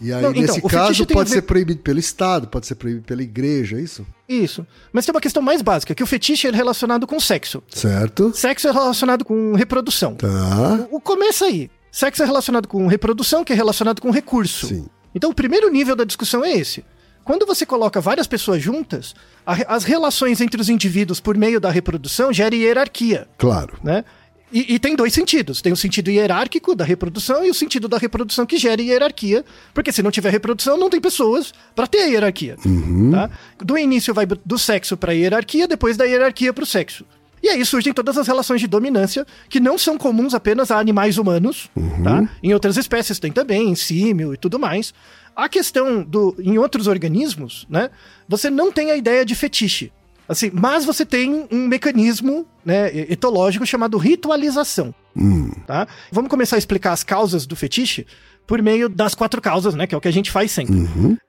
E 0.01 0.13
aí, 0.13 0.21
Não, 0.23 0.31
então, 0.31 0.43
nesse 0.43 0.59
o 0.59 0.69
caso, 0.69 1.07
pode 1.07 1.31
ver- 1.31 1.37
ser 1.37 1.43
proibido 1.43 1.81
pelo 1.81 1.99
Estado, 2.01 2.49
pode 2.49 2.67
ser 2.67 2.75
proibido 2.75 3.05
pela 3.05 3.23
igreja, 3.23 3.77
é 3.79 3.81
isso? 3.81 4.05
Isso. 4.29 4.67
Mas 4.93 5.07
tem 5.07 5.15
uma 5.15 5.21
questão 5.21 5.43
mais 5.43 5.63
básica, 5.63 5.95
que 5.95 6.03
o 6.03 6.07
fetiche 6.07 6.47
é 6.49 6.51
relacionado 6.51 7.07
com 7.07 7.21
sexo. 7.21 7.63
Certo? 7.71 8.33
Sexo 8.35 8.67
é 8.69 8.73
relacionado 8.73 9.25
com 9.25 9.55
reprodução. 9.55 10.15
Tá. 10.17 10.87
O 10.91 11.01
começa 11.01 11.45
aí. 11.45 11.71
Sexo 11.93 12.23
é 12.23 12.27
relacionado 12.27 12.67
com 12.67 12.87
reprodução, 12.89 13.45
que 13.45 13.53
é 13.53 13.57
relacionado 13.57 14.01
com 14.03 14.11
recurso. 14.11 14.67
Sim. 14.67 14.87
Então 15.15 15.31
o 15.31 15.35
primeiro 15.35 15.71
nível 15.71 15.95
da 15.95 16.03
discussão 16.05 16.45
é 16.45 16.53
esse. 16.53 16.85
Quando 17.25 17.47
você 17.47 17.65
coloca 17.65 18.01
várias 18.01 18.27
pessoas 18.27 18.61
juntas, 18.61 19.15
a 19.47 19.75
as 19.77 19.85
relações 19.85 20.41
entre 20.41 20.61
os 20.61 20.69
indivíduos 20.69 21.21
por 21.21 21.39
meio 21.39 21.61
da 21.61 21.71
reprodução 21.71 22.33
gera 22.33 22.55
hierarquia, 22.55 23.29
Claro. 23.39 23.79
né? 23.83 24.05
E, 24.55 24.75
e 24.75 24.79
tem 24.79 24.95
dois 24.95 25.13
sentidos. 25.13 25.61
Tem 25.61 25.73
o 25.73 25.77
sentido 25.77 26.13
hierárquico 26.13 26.77
da 26.77 26.85
reprodução 26.85 27.45
e 27.45 27.51
o 27.51 27.55
sentido 27.55 27.89
da 27.89 27.99
reprodução 27.99 28.47
que 28.47 28.57
gera 28.57 28.81
hierarquia. 28.81 29.45
Porque 29.75 29.91
se 29.91 30.01
não 30.01 30.13
tiver 30.13 30.31
reprodução, 30.31 30.79
não 30.79 30.89
tem 30.89 31.01
pessoas 31.01 31.53
para 31.75 31.89
ter 31.89 32.03
a 32.03 32.07
hierarquia. 32.07 32.57
Tá? 33.11 33.31
Do 33.59 33.77
início 33.77 34.15
vai 34.15 34.25
do 34.25 34.57
sexo 34.57 34.97
para 34.97 35.11
a 35.11 35.15
hierarquia, 35.15 35.67
depois 35.67 35.97
da 35.97 36.05
hierarquia 36.05 36.53
para 36.53 36.63
o 36.63 36.67
sexo. 36.67 37.05
E 37.43 37.49
aí 37.49 37.67
surgem 37.67 37.93
todas 37.93 38.17
as 38.17 38.29
relações 38.29 38.61
de 38.61 38.69
dominância 38.69 39.27
que 39.51 39.59
não 39.59 39.77
são 39.77 39.99
comuns 39.99 40.35
apenas 40.35 40.71
a 40.71 40.79
animais 40.79 41.19
humanos. 41.19 41.69
Tá? 42.05 42.27
Em 42.41 42.55
outras 42.55 42.77
espécies 42.77 43.19
tem 43.19 43.33
também, 43.33 43.69
em 43.69 43.75
símio 43.75 44.33
e 44.33 44.37
tudo 44.37 44.57
mais. 44.57 44.95
A 45.35 45.49
questão 45.49 46.05
do 46.05 46.37
em 46.39 46.59
outros 46.59 46.87
organismos, 46.87 47.67
né? 47.69 47.91
Você 48.29 48.49
não 48.49 48.71
tem 48.71 48.93
a 48.93 48.97
ideia 48.97 49.25
de 49.25 49.35
fetiche. 49.35 49.93
Assim, 50.29 50.51
mas 50.53 50.85
você 50.85 51.05
tem 51.05 51.47
um 51.51 51.67
mecanismo 51.69 52.47
né, 52.65 52.91
etológico 53.11 53.67
chamado 53.67 53.99
ritualização. 53.99 54.95
Tá? 55.67 55.87
Vamos 56.11 56.31
começar 56.31 56.57
a 56.57 56.59
explicar 56.59 56.93
as 56.93 57.05
causas 57.05 57.47
do 57.47 57.55
fetiche 57.55 58.07
por 58.47 58.61
meio 58.63 58.89
das 58.89 59.15
quatro 59.15 59.41
causas, 59.41 59.75
né? 59.75 59.87
Que 59.87 59.95
é 59.95 59.99
o 59.99 60.01
que 60.01 60.09
a 60.09 60.13
gente 60.13 60.31
faz 60.31 60.51
sempre. 60.51 60.75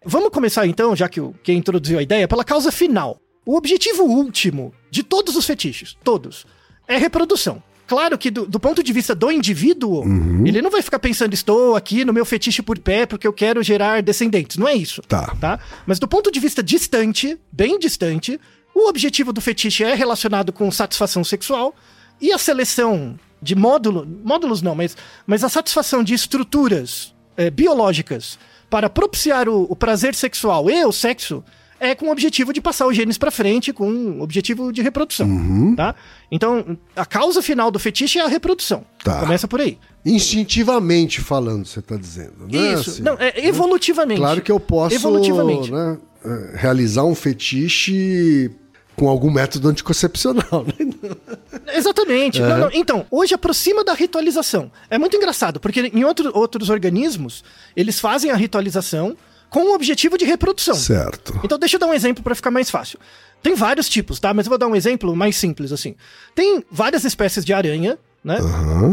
Vamos 0.06 0.30
começar 0.30 0.66
então, 0.68 0.96
já 0.96 1.08
que 1.08 1.22
o 1.22 1.34
quem 1.44 1.58
introduziu 1.58 2.00
a 2.00 2.02
ideia, 2.04 2.28
pela 2.28 2.44
causa 2.44 2.72
final. 2.72 3.20
O 3.46 3.56
objetivo 3.56 4.04
último 4.04 4.74
de 4.90 5.04
todos 5.04 5.36
os 5.36 5.46
fetiches, 5.46 5.96
todos, 6.04 6.46
é 6.88 6.98
reprodução. 6.98 7.62
Claro 7.88 8.18
que 8.18 8.32
do, 8.32 8.48
do 8.48 8.60
ponto 8.60 8.82
de 8.82 8.92
vista 8.92 9.14
do 9.14 9.32
indivíduo, 9.32 10.04
ele 10.44 10.60
não 10.60 10.72
vai 10.72 10.82
ficar 10.82 10.98
pensando, 10.98 11.36
estou 11.36 11.76
aqui 11.76 12.04
no 12.04 12.12
meu 12.12 12.26
fetiche 12.26 12.64
por 12.64 12.80
pé 12.80 13.06
porque 13.06 13.28
eu 13.28 13.32
quero 13.34 13.62
gerar 13.62 14.02
descendentes. 14.02 14.58
Não 14.58 14.68
é 14.68 14.74
isso 14.74 15.04
Tá. 15.08 15.36
tá? 15.40 15.60
Mas 15.86 16.00
do 16.00 16.08
ponto 16.08 16.32
de 16.32 16.40
vista 16.40 16.64
distante, 16.64 17.38
bem 17.52 17.78
distante, 17.78 18.40
o 18.76 18.90
objetivo 18.90 19.32
do 19.32 19.40
fetiche 19.40 19.84
é 19.84 19.96
relacionado 19.96 20.52
com 20.52 20.70
satisfação 20.70 21.24
sexual 21.24 21.74
e 22.22 22.34
a 22.34 22.38
seleção 22.38 23.18
de 23.42 23.56
módulo, 23.56 24.06
módulos 24.24 24.62
não, 24.62 24.76
mas, 24.76 24.98
mas 25.26 25.44
a 25.44 25.50
satisfação 25.50 26.04
de 26.04 26.14
estruturas 26.14 27.14
eh, 27.38 27.50
biológicas 27.50 28.38
para 28.70 28.90
propiciar 28.90 29.48
o, 29.48 29.64
o 29.70 29.76
prazer 29.76 30.14
sexual 30.14 30.70
e 30.70 30.84
o 30.84 30.92
sexo 30.92 31.44
é 31.80 31.94
com 31.94 32.08
o 32.08 32.12
objetivo 32.12 32.52
de 32.52 32.62
passar 32.62 32.88
os 32.88 32.96
genes 32.96 33.18
para 33.18 33.30
frente, 33.30 33.72
com 33.72 33.90
o 33.90 34.22
objetivo 34.22 34.72
de 34.72 34.82
reprodução, 34.82 35.76
tá? 35.76 35.94
Então, 36.32 36.78
a 36.96 37.06
causa 37.06 37.42
final 37.42 37.70
do 37.70 37.78
fetiche 37.78 38.18
é 38.18 38.24
a 38.24 38.28
reprodução. 38.28 38.86
Tá. 39.04 39.20
Começa 39.20 39.48
por 39.48 39.60
aí. 39.62 39.78
Instintivamente 40.06 41.22
falando, 41.22 41.66
você 41.66 41.80
está 41.80 41.98
dizendo, 41.98 42.48
né? 42.50 42.74
Isso. 42.74 42.90
Assim, 42.92 43.04
Não, 43.04 43.16
é 43.20 43.46
evolutivamente. 43.46 44.20
Claro 44.20 44.42
que 44.42 44.52
eu 44.52 44.60
posso 44.60 44.96
Evolutivamente. 44.96 45.72
né, 45.72 45.98
eh, 46.24 46.52
realizar 46.56 47.04
um 47.04 47.14
fetiche 47.14 48.50
com 48.96 49.10
algum 49.10 49.30
método 49.32 49.68
anticoncepcional, 49.70 50.66
né? 50.66 51.14
Exatamente. 51.74 52.40
Não, 52.40 52.58
não, 52.58 52.70
Então, 52.74 53.06
hoje 53.12 53.34
aproxima 53.34 53.84
da 53.84 53.94
ritualização. 53.94 54.72
É 54.90 54.98
muito 54.98 55.16
engraçado, 55.18 55.60
porque 55.60 55.92
em 55.94 56.04
outro, 56.04 56.32
outros 56.34 56.70
organismos, 56.70 57.44
eles 57.76 58.00
fazem 58.00 58.32
a 58.32 58.36
ritualização 58.36 59.16
com 59.50 59.72
o 59.72 59.74
objetivo 59.76 60.18
de 60.18 60.26
reprodução. 60.26 60.76
Certo. 60.76 61.40
Então, 61.44 61.58
deixa 61.58 61.76
eu 61.76 61.80
dar 61.80 61.88
um 61.88 61.94
exemplo 61.94 62.24
para 62.24 62.36
ficar 62.36 62.52
mais 62.52 62.70
fácil. 62.70 63.00
Tem 63.42 63.54
vários 63.56 63.88
tipos, 63.88 64.20
tá? 64.20 64.34
Mas 64.34 64.46
eu 64.48 64.50
vou 64.50 64.58
dar 64.58 64.68
um 64.68 64.76
exemplo 64.76 65.16
mais 65.16 65.36
simples, 65.38 65.72
assim. 65.72 65.96
Tem 66.34 66.64
várias 66.72 67.04
espécies 67.06 67.46
de 67.46 67.54
aranha, 67.54 67.98
né? 68.24 68.38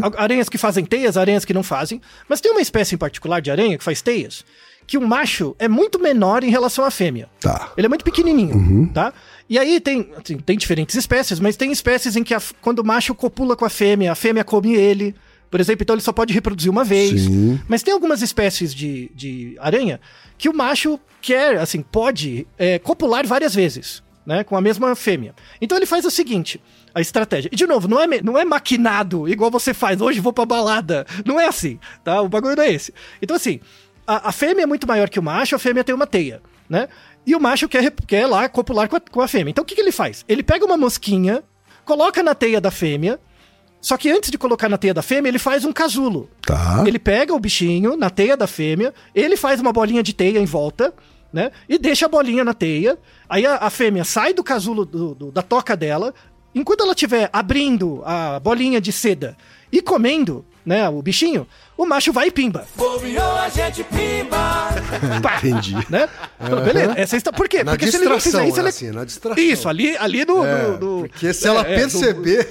A- 0.03 0.23
Aranhas 0.23 0.49
que 0.49 0.59
fazem 0.59 0.85
teias, 0.85 1.17
aranhas 1.17 1.45
que 1.45 1.55
não 1.55 1.63
fazem. 1.63 2.01
Mas 2.29 2.41
tem 2.41 2.53
uma 2.53 2.61
espécie 2.61 2.95
em 2.95 2.99
particular 2.99 3.41
de 3.41 3.51
aranha 3.51 3.79
que 3.79 3.83
faz 3.83 4.03
teias, 4.03 4.45
que 4.87 4.99
o 4.99 5.01
macho 5.07 5.57
é 5.59 5.69
muito 5.69 5.99
menor 5.99 6.45
em 6.45 6.51
relação 6.51 6.85
à 6.85 6.91
fêmea. 6.91 7.29
Tá. 7.41 7.73
Ele 7.77 7.87
é 7.87 7.89
muito 7.89 8.05
pequenininho, 8.05 8.91
tá? 8.93 9.13
E 9.49 9.59
aí 9.59 9.81
tem, 9.81 10.11
assim, 10.17 10.39
tem 10.39 10.57
diferentes 10.57 10.95
espécies, 10.97 11.39
mas 11.41 11.57
tem 11.57 11.71
espécies 11.73 12.17
em 12.17 12.23
que 12.25 12.33
a- 12.35 12.41
quando 12.61 12.79
o 12.79 12.85
macho 12.85 13.15
copula 13.15 13.55
com 13.57 13.65
a 13.65 13.71
fêmea, 13.71 14.13
a 14.13 14.15
fêmea 14.15 14.45
come 14.45 14.75
ele. 14.75 15.15
Por 15.51 15.61
exemplo, 15.61 15.83
então 15.83 15.95
ele 15.95 16.03
só 16.03 16.13
pode 16.13 16.33
reproduzir 16.33 16.71
uma 16.71 16.83
vez. 16.85 17.23
Sim. 17.23 17.61
Mas 17.69 17.83
tem 17.83 17.93
algumas 17.93 18.23
espécies 18.23 18.75
de, 18.75 19.11
de 19.15 19.55
aranha 19.61 20.01
que 20.39 20.49
o 20.49 20.55
macho 20.55 20.99
quer, 21.21 21.59
assim, 21.59 21.83
pode 21.83 22.47
é, 22.57 22.79
copular 22.79 23.27
várias 23.27 23.55
vezes, 23.55 24.03
né? 24.25 24.43
Com 24.45 24.57
a 24.57 24.61
mesma 24.63 24.95
fêmea. 24.97 25.35
Então 25.61 25.77
ele 25.77 25.85
faz 25.85 26.07
o 26.07 26.11
seguinte: 26.11 26.59
a 26.95 27.03
estratégia. 27.03 27.51
E 27.53 27.57
de 27.57 27.67
novo, 27.67 27.87
não 27.87 28.01
é, 28.01 28.23
não 28.23 28.39
é 28.39 28.45
maquinado 28.47 29.29
igual 29.29 29.51
você 29.51 29.75
faz, 29.75 30.01
hoje 30.01 30.21
vou 30.21 30.33
pra 30.33 30.47
balada. 30.47 31.05
Não 31.27 31.39
é 31.39 31.47
assim, 31.47 31.79
tá? 32.03 32.23
O 32.23 32.29
bagulho 32.31 32.57
não 32.57 32.63
é 32.65 32.73
esse. 32.73 32.95
Então, 33.21 33.37
assim, 33.37 33.61
a, 34.07 34.31
a 34.31 34.33
fêmea 34.33 34.63
é 34.63 34.67
muito 34.67 34.87
maior 34.87 35.11
que 35.11 35.19
o 35.19 35.23
macho, 35.23 35.55
a 35.55 35.59
fêmea 35.59 35.85
tem 35.85 35.95
uma 35.95 36.07
teia, 36.07 36.41
né? 36.67 36.89
E 37.27 37.35
o 37.37 37.41
macho 37.41 37.69
quer, 37.69 37.91
quer 38.07 38.27
lá 38.27 38.49
copular 38.49 38.89
com 38.89 38.97
a, 38.97 39.01
com 39.01 39.21
a 39.21 39.29
fêmea. 39.29 39.51
Então 39.51 39.63
o 39.63 39.67
que, 39.67 39.75
que 39.75 39.81
ele 39.81 39.93
faz? 39.93 40.25
Ele 40.29 40.43
pega 40.43 40.65
uma 40.65 40.77
mosquinha, 40.77 41.43
coloca 41.85 42.23
na 42.23 42.35
teia 42.35 42.61
da 42.61 42.71
fêmea. 42.71 43.19
Só 43.81 43.97
que 43.97 44.11
antes 44.11 44.31
de 44.31 44.39
colocar 44.39 44.69
na 44.69 44.79
teia 44.79 44.95
da 44.95 45.03
fêmea, 45.03 45.29
ele 45.29 45.39
faz 45.41 45.65
um 45.65 45.73
casulo. 45.73 46.29
Tá. 46.47 46.85
Ele 46.87 46.99
pega 46.99 47.35
o 47.35 47.39
bichinho 47.41 47.97
na 47.97 48.11
teia 48.11 48.37
da 48.37 48.47
fêmea, 48.47 48.95
ele 49.15 49.37
faz 49.37 49.61
uma 49.61 49.73
bolinha 49.73 50.03
de 50.05 50.13
teia 50.13 50.39
em 50.39 50.45
volta, 50.45 50.95
né? 51.33 51.51
E 51.69 51.79
deixa 51.79 52.07
a 52.07 52.09
bolinha 52.09 52.45
na 52.45 52.55
teia. 52.55 52.97
Aí 53.29 53.45
a, 53.45 53.57
a 53.57 53.71
fêmea 53.71 54.05
sai 54.05 54.33
do 54.35 54.45
casulo 54.45 54.85
do- 54.85 55.15
do- 55.17 55.33
da 55.33 55.43
toca 55.43 55.77
dela. 55.77 56.15
Enquanto 56.55 56.83
ela 56.83 56.93
estiver 56.93 57.29
abrindo 57.33 58.03
a 58.05 58.39
bolinha 58.39 58.81
de 58.81 58.93
seda 58.93 59.37
e 59.73 59.81
comendo, 59.83 60.45
né, 60.67 60.89
o 60.89 61.01
bichinho, 61.03 61.47
o 61.83 61.87
macho 61.87 62.13
vai 62.13 62.29
e 62.29 62.31
pimba. 62.31 62.67
Bobeou 62.77 63.37
a 63.39 63.49
gente 63.49 63.85
pimba. 63.85 64.69
Pá, 65.23 65.39
Entendi. 65.39 65.75
Né? 65.89 66.09
Beleza, 66.65 66.95
essa 66.97 67.17
está... 67.17 67.33
Por 67.33 67.49
quê? 67.49 67.63
Na 67.65 67.73
Porque 67.73 67.91
se 67.91 67.97
ele 67.97 68.07
não 68.07 68.21
fizer 68.21 68.47
isso, 68.47 68.57
né, 68.57 68.63
ele... 68.63 68.69
assim, 68.69 68.91
na 68.91 69.05
distração. 69.05 69.43
Isso, 69.43 69.69
ali, 69.69 69.97
ali 69.97 70.25
no... 70.25 70.45
É, 70.45 70.63
no- 70.69 70.79
no- 70.79 71.09
porque 71.09 71.33
se 71.33 71.47
ela 71.47 71.67
é, 71.67 71.73
é, 71.73 71.77
perceber, 71.77 72.47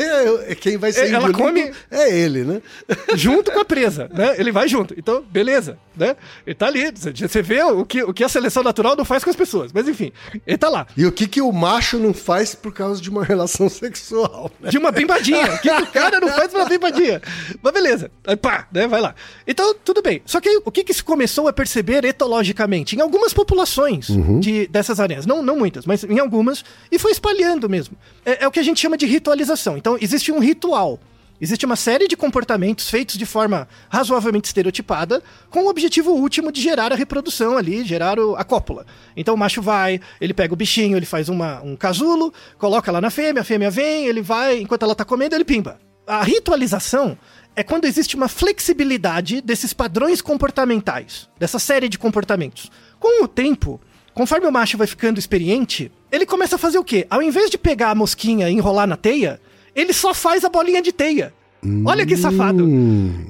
é 0.48 0.56
quem 0.56 0.78
vai 0.78 0.92
ser 0.92 1.12
Ela 1.14 1.32
come- 1.32 1.72
é 1.90 2.16
ele, 2.16 2.44
né? 2.44 2.62
junto 3.16 3.52
com 3.52 3.60
a 3.60 3.66
presa, 3.66 4.10
né? 4.14 4.36
Ele 4.38 4.52
vai 4.52 4.68
junto. 4.68 4.94
Então, 4.98 5.22
beleza, 5.22 5.78
né? 5.96 6.16
Ele 6.46 6.56
tá 6.56 6.68
ali. 6.68 6.92
Você- 6.92 7.12
Você 7.28 7.42
vê 7.42 7.62
o 7.64 7.86
que, 7.86 8.04
o 8.04 8.14
que 8.14 8.24
a 8.24 8.30
seleção 8.30 8.64
natural 8.64 8.96
não 8.96 9.06
faz 9.06 9.24
com 9.24 9.30
as 9.30 9.36
pessoas. 9.36 9.72
Mas 9.74 9.88
enfim, 9.88 10.12
ele 10.46 10.58
tá 10.58 10.70
lá. 10.70 10.88
E 10.96 11.06
o 11.06 11.12
que, 11.12 11.28
que 11.28 11.42
o 11.42 11.52
macho 11.52 11.98
não 11.98 12.14
faz 12.14 12.54
por 12.56 12.74
causa 12.74 13.02
de 13.02 13.10
uma 13.10 13.24
relação 13.24 13.68
sexual, 13.70 14.52
né? 14.60 14.70
De 14.70 14.78
uma 14.78 14.92
bimbadinha. 14.92 15.54
O 15.54 15.60
que, 15.60 15.70
que 15.70 15.82
o 15.82 15.88
cara 15.88 16.20
não 16.20 16.30
faz 16.30 16.50
pra 16.52 16.62
uma 16.62 16.70
bimbadinha? 16.70 17.22
Mas 17.62 17.74
beleza. 17.74 18.12
Aí 18.26 18.36
pá, 18.36 18.68
né? 18.72 18.88
Vai 18.88 19.02
lá. 19.02 19.16
Então, 19.48 19.74
tudo 19.84 20.02
bem. 20.02 20.22
Só 20.26 20.40
que 20.40 20.62
o 20.66 20.72
que, 20.72 20.84
que 20.84 20.94
se 20.94 21.04
começou 21.04 21.48
a 21.48 21.54
perceber 21.54 22.04
etologicamente? 22.06 22.96
Em 22.96 23.02
algumas 23.02 23.34
populações 23.34 24.08
de, 24.40 24.68
dessas 24.68 25.00
aranhas. 25.00 25.26
Não, 25.26 25.42
não 25.42 25.58
muitas, 25.58 25.86
mas 25.86 26.04
em 26.04 26.20
algumas. 26.20 26.64
E 26.92 26.98
foi 27.00 27.12
espalhando 27.12 27.70
mesmo. 27.70 27.96
É, 28.26 28.44
é 28.44 28.48
o 28.48 28.52
que 28.52 28.60
a 28.60 28.64
gente 28.64 28.80
chama 28.80 28.98
de 28.98 29.06
ritualização. 29.06 29.78
Então, 29.78 29.98
existe 30.00 30.32
um 30.32 30.40
ritual. 30.40 31.00
Existe 31.44 31.66
uma 31.66 31.76
série 31.76 32.08
de 32.08 32.16
comportamentos 32.16 32.88
feitos 32.88 33.18
de 33.18 33.26
forma 33.26 33.68
razoavelmente 33.90 34.46
estereotipada, 34.48 35.24
com 35.50 35.64
o 35.64 35.70
objetivo 35.70 36.12
último 36.12 36.52
de 36.52 36.62
gerar 36.62 36.92
a 36.92 36.96
reprodução 36.96 37.58
ali, 37.58 37.84
gerar 37.84 38.20
o- 38.20 38.36
a 38.36 38.44
cópula. 38.44 38.86
Então 39.18 39.34
o 39.34 39.38
macho 39.38 39.60
vai, 39.60 40.00
ele 40.22 40.36
pega 40.36 40.54
o 40.54 40.56
bichinho, 40.56 40.96
ele 40.96 41.06
faz 41.08 41.30
uma- 41.30 41.60
um 41.64 41.76
casulo, 41.76 42.32
coloca 42.60 42.92
lá 42.92 43.02
na 43.02 43.10
fêmea, 43.10 43.42
a 43.42 43.44
fêmea 43.44 43.72
vem, 43.72 44.06
ele 44.06 44.22
vai, 44.22 44.60
enquanto 44.60 44.84
ela 44.84 44.94
tá 44.94 45.04
comendo, 45.04 45.34
ele 45.34 45.44
pimba. 45.44 45.80
A 46.06 46.22
ritualização 46.24 47.18
é 47.56 47.64
quando 47.64 47.86
existe 47.86 48.16
uma 48.16 48.28
flexibilidade 48.28 49.42
desses 49.42 49.74
padrões 49.74 50.22
comportamentais, 50.22 51.30
dessa 51.38 51.60
série 51.60 51.90
de 51.90 52.00
comportamentos. 52.00 52.72
Com 53.00 53.24
o 53.24 53.28
tempo, 53.28 53.80
conforme 54.14 54.48
o 54.48 54.52
macho 54.52 54.78
vai 54.78 54.88
ficando 54.88 55.20
experiente, 55.20 55.92
ele 56.12 56.26
começa 56.26 56.56
a 56.56 56.60
fazer 56.60 56.78
o 56.78 56.84
quê? 56.84 57.06
Ao 57.10 57.22
invés 57.22 57.50
de 57.50 57.58
pegar 57.58 57.92
a 57.92 57.96
mosquinha 57.96 58.50
e 58.50 58.54
enrolar 58.54 58.88
na 58.88 58.98
teia, 58.98 59.40
ele 59.76 59.94
só 59.94 60.14
faz 60.14 60.44
a 60.44 60.50
bolinha 60.50 60.82
de 60.82 60.92
teia. 60.92 61.34
Olha 61.86 62.06
que 62.06 62.18
safado. 62.18 62.68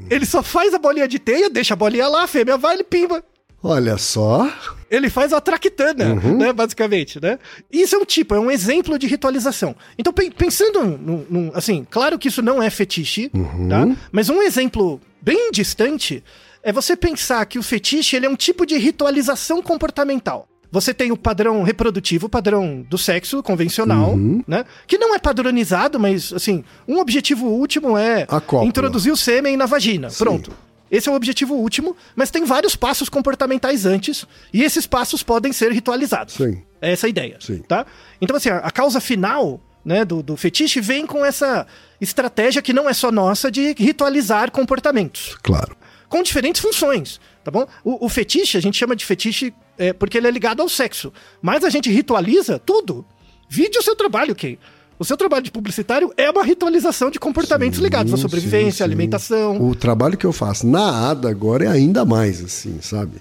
Ele 0.09 0.25
só 0.25 0.41
faz 0.41 0.73
a 0.73 0.79
bolinha 0.79 1.07
de 1.07 1.19
teia, 1.19 1.49
deixa 1.49 1.73
a 1.73 1.77
bolinha 1.77 2.07
lá, 2.07 2.23
a 2.23 2.27
fêmea 2.27 2.57
vai, 2.57 2.75
ele 2.75 2.83
pimba. 2.83 3.23
Olha 3.63 3.97
só. 3.97 4.51
Ele 4.89 5.09
faz 5.09 5.31
a 5.33 5.39
traquitana, 5.39 6.15
né, 6.15 6.51
basicamente, 6.51 7.21
né? 7.21 7.37
Isso 7.71 7.95
é 7.95 7.99
um 7.99 8.05
tipo, 8.05 8.33
é 8.35 8.39
um 8.39 8.49
exemplo 8.51 8.97
de 8.97 9.07
ritualização. 9.07 9.75
Então, 9.97 10.11
pen- 10.11 10.31
pensando 10.31 10.83
num, 10.83 11.25
num- 11.29 11.51
assim, 11.53 11.85
claro 11.89 12.17
que 12.19 12.27
isso 12.27 12.41
não 12.41 12.61
é 12.61 12.69
fetiche, 12.69 13.29
tá? 13.69 13.87
Mas 14.11 14.29
um 14.29 14.41
exemplo 14.41 14.99
bem 15.21 15.51
distante 15.51 16.23
é 16.63 16.73
você 16.73 16.95
pensar 16.95 17.45
que 17.45 17.57
o 17.59 17.63
fetiche 17.63 18.15
ele 18.15 18.25
é 18.25 18.29
um 18.29 18.35
tipo 18.35 18.65
de 18.65 18.77
ritualização 18.77 19.61
comportamental. 19.61 20.47
Você 20.73 20.93
tem 20.93 21.11
o 21.11 21.17
padrão 21.17 21.63
reprodutivo, 21.63 22.27
o 22.27 22.29
padrão 22.29 22.85
do 22.89 22.97
sexo 22.97 23.43
convencional, 23.43 24.15
né? 24.47 24.63
Que 24.87 24.97
não 24.97 25.13
é 25.13 25.19
padronizado, 25.19 25.99
mas, 25.99 26.31
assim, 26.33 26.63
um 26.87 26.97
objetivo 26.99 27.45
último 27.47 27.97
é 27.97 28.25
introduzir 28.65 29.11
o 29.11 29.17
sêmen 29.17 29.55
na 29.57 29.65
vagina. 29.65 30.07
Pronto. 30.17 30.51
Esse 30.91 31.07
é 31.07 31.11
o 31.11 31.15
objetivo 31.15 31.55
último, 31.55 31.95
mas 32.15 32.29
tem 32.29 32.43
vários 32.43 32.75
passos 32.75 33.07
comportamentais 33.07 33.85
antes, 33.85 34.27
e 34.53 34.61
esses 34.61 34.85
passos 34.85 35.23
podem 35.23 35.53
ser 35.53 35.71
ritualizados. 35.71 36.33
Sim. 36.35 36.61
É 36.81 36.91
essa 36.91 37.07
a 37.07 37.09
ideia. 37.09 37.37
Sim. 37.39 37.59
Tá? 37.59 37.85
Então, 38.19 38.35
assim, 38.35 38.49
a, 38.49 38.57
a 38.57 38.69
causa 38.71 38.99
final 38.99 39.61
né, 39.85 40.03
do, 40.03 40.21
do 40.21 40.35
fetiche 40.35 40.81
vem 40.81 41.07
com 41.07 41.25
essa 41.25 41.65
estratégia 42.01 42.61
que 42.61 42.73
não 42.73 42.89
é 42.89 42.93
só 42.93 43.11
nossa 43.11 43.49
de 43.49 43.73
ritualizar 43.77 44.51
comportamentos 44.51 45.35
Claro. 45.41 45.75
com 46.09 46.21
diferentes 46.21 46.61
funções, 46.61 47.19
tá 47.43 47.49
bom? 47.49 47.65
O, 47.83 48.05
o 48.05 48.09
fetiche, 48.09 48.57
a 48.57 48.61
gente 48.61 48.77
chama 48.77 48.95
de 48.95 49.05
fetiche 49.05 49.53
é, 49.77 49.93
porque 49.93 50.17
ele 50.17 50.27
é 50.27 50.31
ligado 50.31 50.61
ao 50.61 50.67
sexo, 50.69 51.11
mas 51.41 51.63
a 51.63 51.69
gente 51.69 51.89
ritualiza 51.89 52.59
tudo. 52.59 53.05
Vide 53.49 53.77
o 53.77 53.81
seu 53.81 53.95
trabalho, 53.95 54.35
Kay. 54.35 54.59
O 55.01 55.03
seu 55.03 55.17
trabalho 55.17 55.41
de 55.41 55.49
publicitário 55.49 56.13
é 56.15 56.29
uma 56.29 56.43
ritualização 56.43 57.09
de 57.09 57.19
comportamentos 57.19 57.79
ligados 57.79 58.13
à 58.13 58.17
Sim, 58.17 58.21
sobrevivência, 58.21 58.71
sim, 58.71 58.83
à 58.83 58.85
sim. 58.85 58.93
alimentação. 58.93 59.59
O 59.59 59.73
trabalho 59.73 60.15
que 60.15 60.27
eu 60.27 60.31
faço 60.31 60.67
na 60.67 61.09
ADA 61.09 61.27
agora 61.27 61.65
é 61.65 61.67
ainda 61.67 62.05
mais, 62.05 62.39
assim, 62.43 62.77
sabe? 62.81 63.19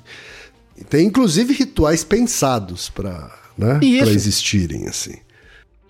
Tem 0.91 1.07
inclusive 1.07 1.55
rituais 1.55 2.05
pensados 2.05 2.91
para 2.91 3.35
né, 3.57 3.79
pra 3.79 4.11
existirem, 4.11 4.89
assim. 4.89 5.15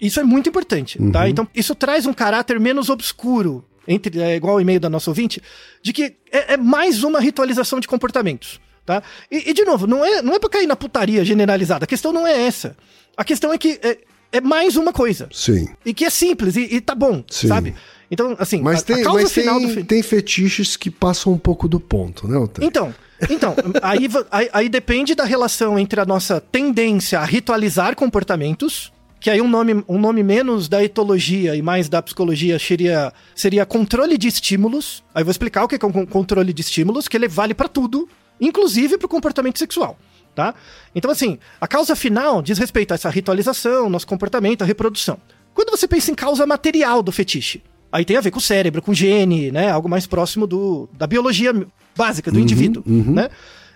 Isso 0.00 0.20
é 0.20 0.22
muito 0.22 0.48
importante, 0.48 0.96
tá? 1.10 1.28
Então, 1.28 1.48
isso 1.52 1.74
traz 1.74 2.06
um 2.06 2.12
caráter 2.12 2.60
menos 2.60 2.88
obscuro, 2.88 3.64
entre, 3.88 4.20
é, 4.20 4.36
igual 4.36 4.58
o 4.58 4.60
e-mail 4.60 4.78
da 4.78 4.88
nossa 4.88 5.10
ouvinte, 5.10 5.42
de 5.82 5.92
que 5.92 6.14
é, 6.30 6.54
é 6.54 6.56
mais 6.56 7.02
uma 7.02 7.18
ritualização 7.18 7.80
de 7.80 7.88
comportamentos, 7.88 8.60
tá? 8.86 9.02
E, 9.28 9.50
e, 9.50 9.52
de 9.52 9.64
novo, 9.64 9.88
não 9.88 10.04
é, 10.04 10.22
não 10.22 10.36
é 10.36 10.38
pra 10.38 10.50
cair 10.50 10.68
na 10.68 10.76
putaria 10.76 11.24
generalizada, 11.24 11.82
a 11.82 11.88
questão 11.88 12.12
não 12.12 12.24
é 12.24 12.46
essa. 12.46 12.76
A 13.16 13.24
questão 13.24 13.52
é 13.52 13.58
que 13.58 13.80
é, 13.82 13.98
é 14.32 14.40
mais 14.40 14.76
uma 14.76 14.92
coisa. 14.92 15.28
Sim. 15.32 15.68
E 15.84 15.92
que 15.94 16.04
é 16.04 16.10
simples 16.10 16.56
e, 16.56 16.62
e 16.76 16.80
tá 16.80 16.94
bom, 16.94 17.22
Sim. 17.30 17.48
sabe? 17.48 17.74
Então, 18.10 18.34
assim, 18.38 18.60
Mas 18.60 18.80
a, 18.80 18.84
tem, 18.84 19.06
a 19.06 19.12
mas 19.12 19.30
tem, 19.32 19.84
tem 19.84 20.02
fetiches 20.02 20.76
que 20.76 20.90
passam 20.90 21.32
um 21.32 21.38
pouco 21.38 21.68
do 21.68 21.78
ponto, 21.78 22.26
né, 22.26 22.36
Otávio? 22.36 22.66
Então, 22.66 22.92
então 23.28 23.54
aí, 23.82 24.08
aí, 24.30 24.50
aí 24.52 24.68
depende 24.68 25.14
da 25.14 25.24
relação 25.24 25.78
entre 25.78 26.00
a 26.00 26.04
nossa 26.04 26.40
tendência 26.40 27.20
a 27.20 27.24
ritualizar 27.24 27.94
comportamentos, 27.94 28.92
que 29.20 29.30
aí 29.30 29.40
um 29.40 29.48
nome, 29.48 29.84
um 29.88 29.98
nome 29.98 30.22
menos 30.24 30.68
da 30.68 30.82
etologia 30.82 31.54
e 31.54 31.62
mais 31.62 31.88
da 31.88 32.02
psicologia 32.02 32.58
seria, 32.58 33.12
seria 33.34 33.64
controle 33.64 34.18
de 34.18 34.26
estímulos. 34.26 35.04
Aí 35.14 35.20
eu 35.20 35.26
vou 35.26 35.30
explicar 35.30 35.62
o 35.62 35.68
que 35.68 35.76
é 35.76 35.86
um 35.86 35.92
con- 35.92 36.06
controle 36.06 36.52
de 36.52 36.62
estímulos, 36.62 37.06
que 37.06 37.16
ele 37.16 37.28
vale 37.28 37.54
pra 37.54 37.68
tudo, 37.68 38.08
inclusive 38.40 38.98
pro 38.98 39.08
comportamento 39.08 39.58
sexual. 39.58 39.96
Tá? 40.40 40.54
Então, 40.94 41.10
assim, 41.10 41.38
a 41.60 41.68
causa 41.68 41.94
final 41.94 42.40
diz 42.40 42.56
respeito 42.56 42.92
a 42.92 42.94
essa 42.94 43.10
ritualização, 43.10 43.90
nosso 43.90 44.06
comportamento, 44.06 44.62
a 44.62 44.64
reprodução. 44.64 45.18
Quando 45.52 45.70
você 45.70 45.86
pensa 45.86 46.10
em 46.10 46.14
causa 46.14 46.46
material 46.46 47.02
do 47.02 47.12
fetiche, 47.12 47.62
aí 47.92 48.06
tem 48.06 48.16
a 48.16 48.22
ver 48.22 48.30
com 48.30 48.38
o 48.38 48.40
cérebro, 48.40 48.80
com 48.80 48.92
o 48.92 48.94
gene, 48.94 49.52
né? 49.52 49.70
Algo 49.70 49.86
mais 49.86 50.06
próximo 50.06 50.46
do, 50.46 50.88
da 50.94 51.06
biologia 51.06 51.52
básica 51.94 52.30
do 52.30 52.40
indivíduo, 52.40 52.82
né? 52.86 53.28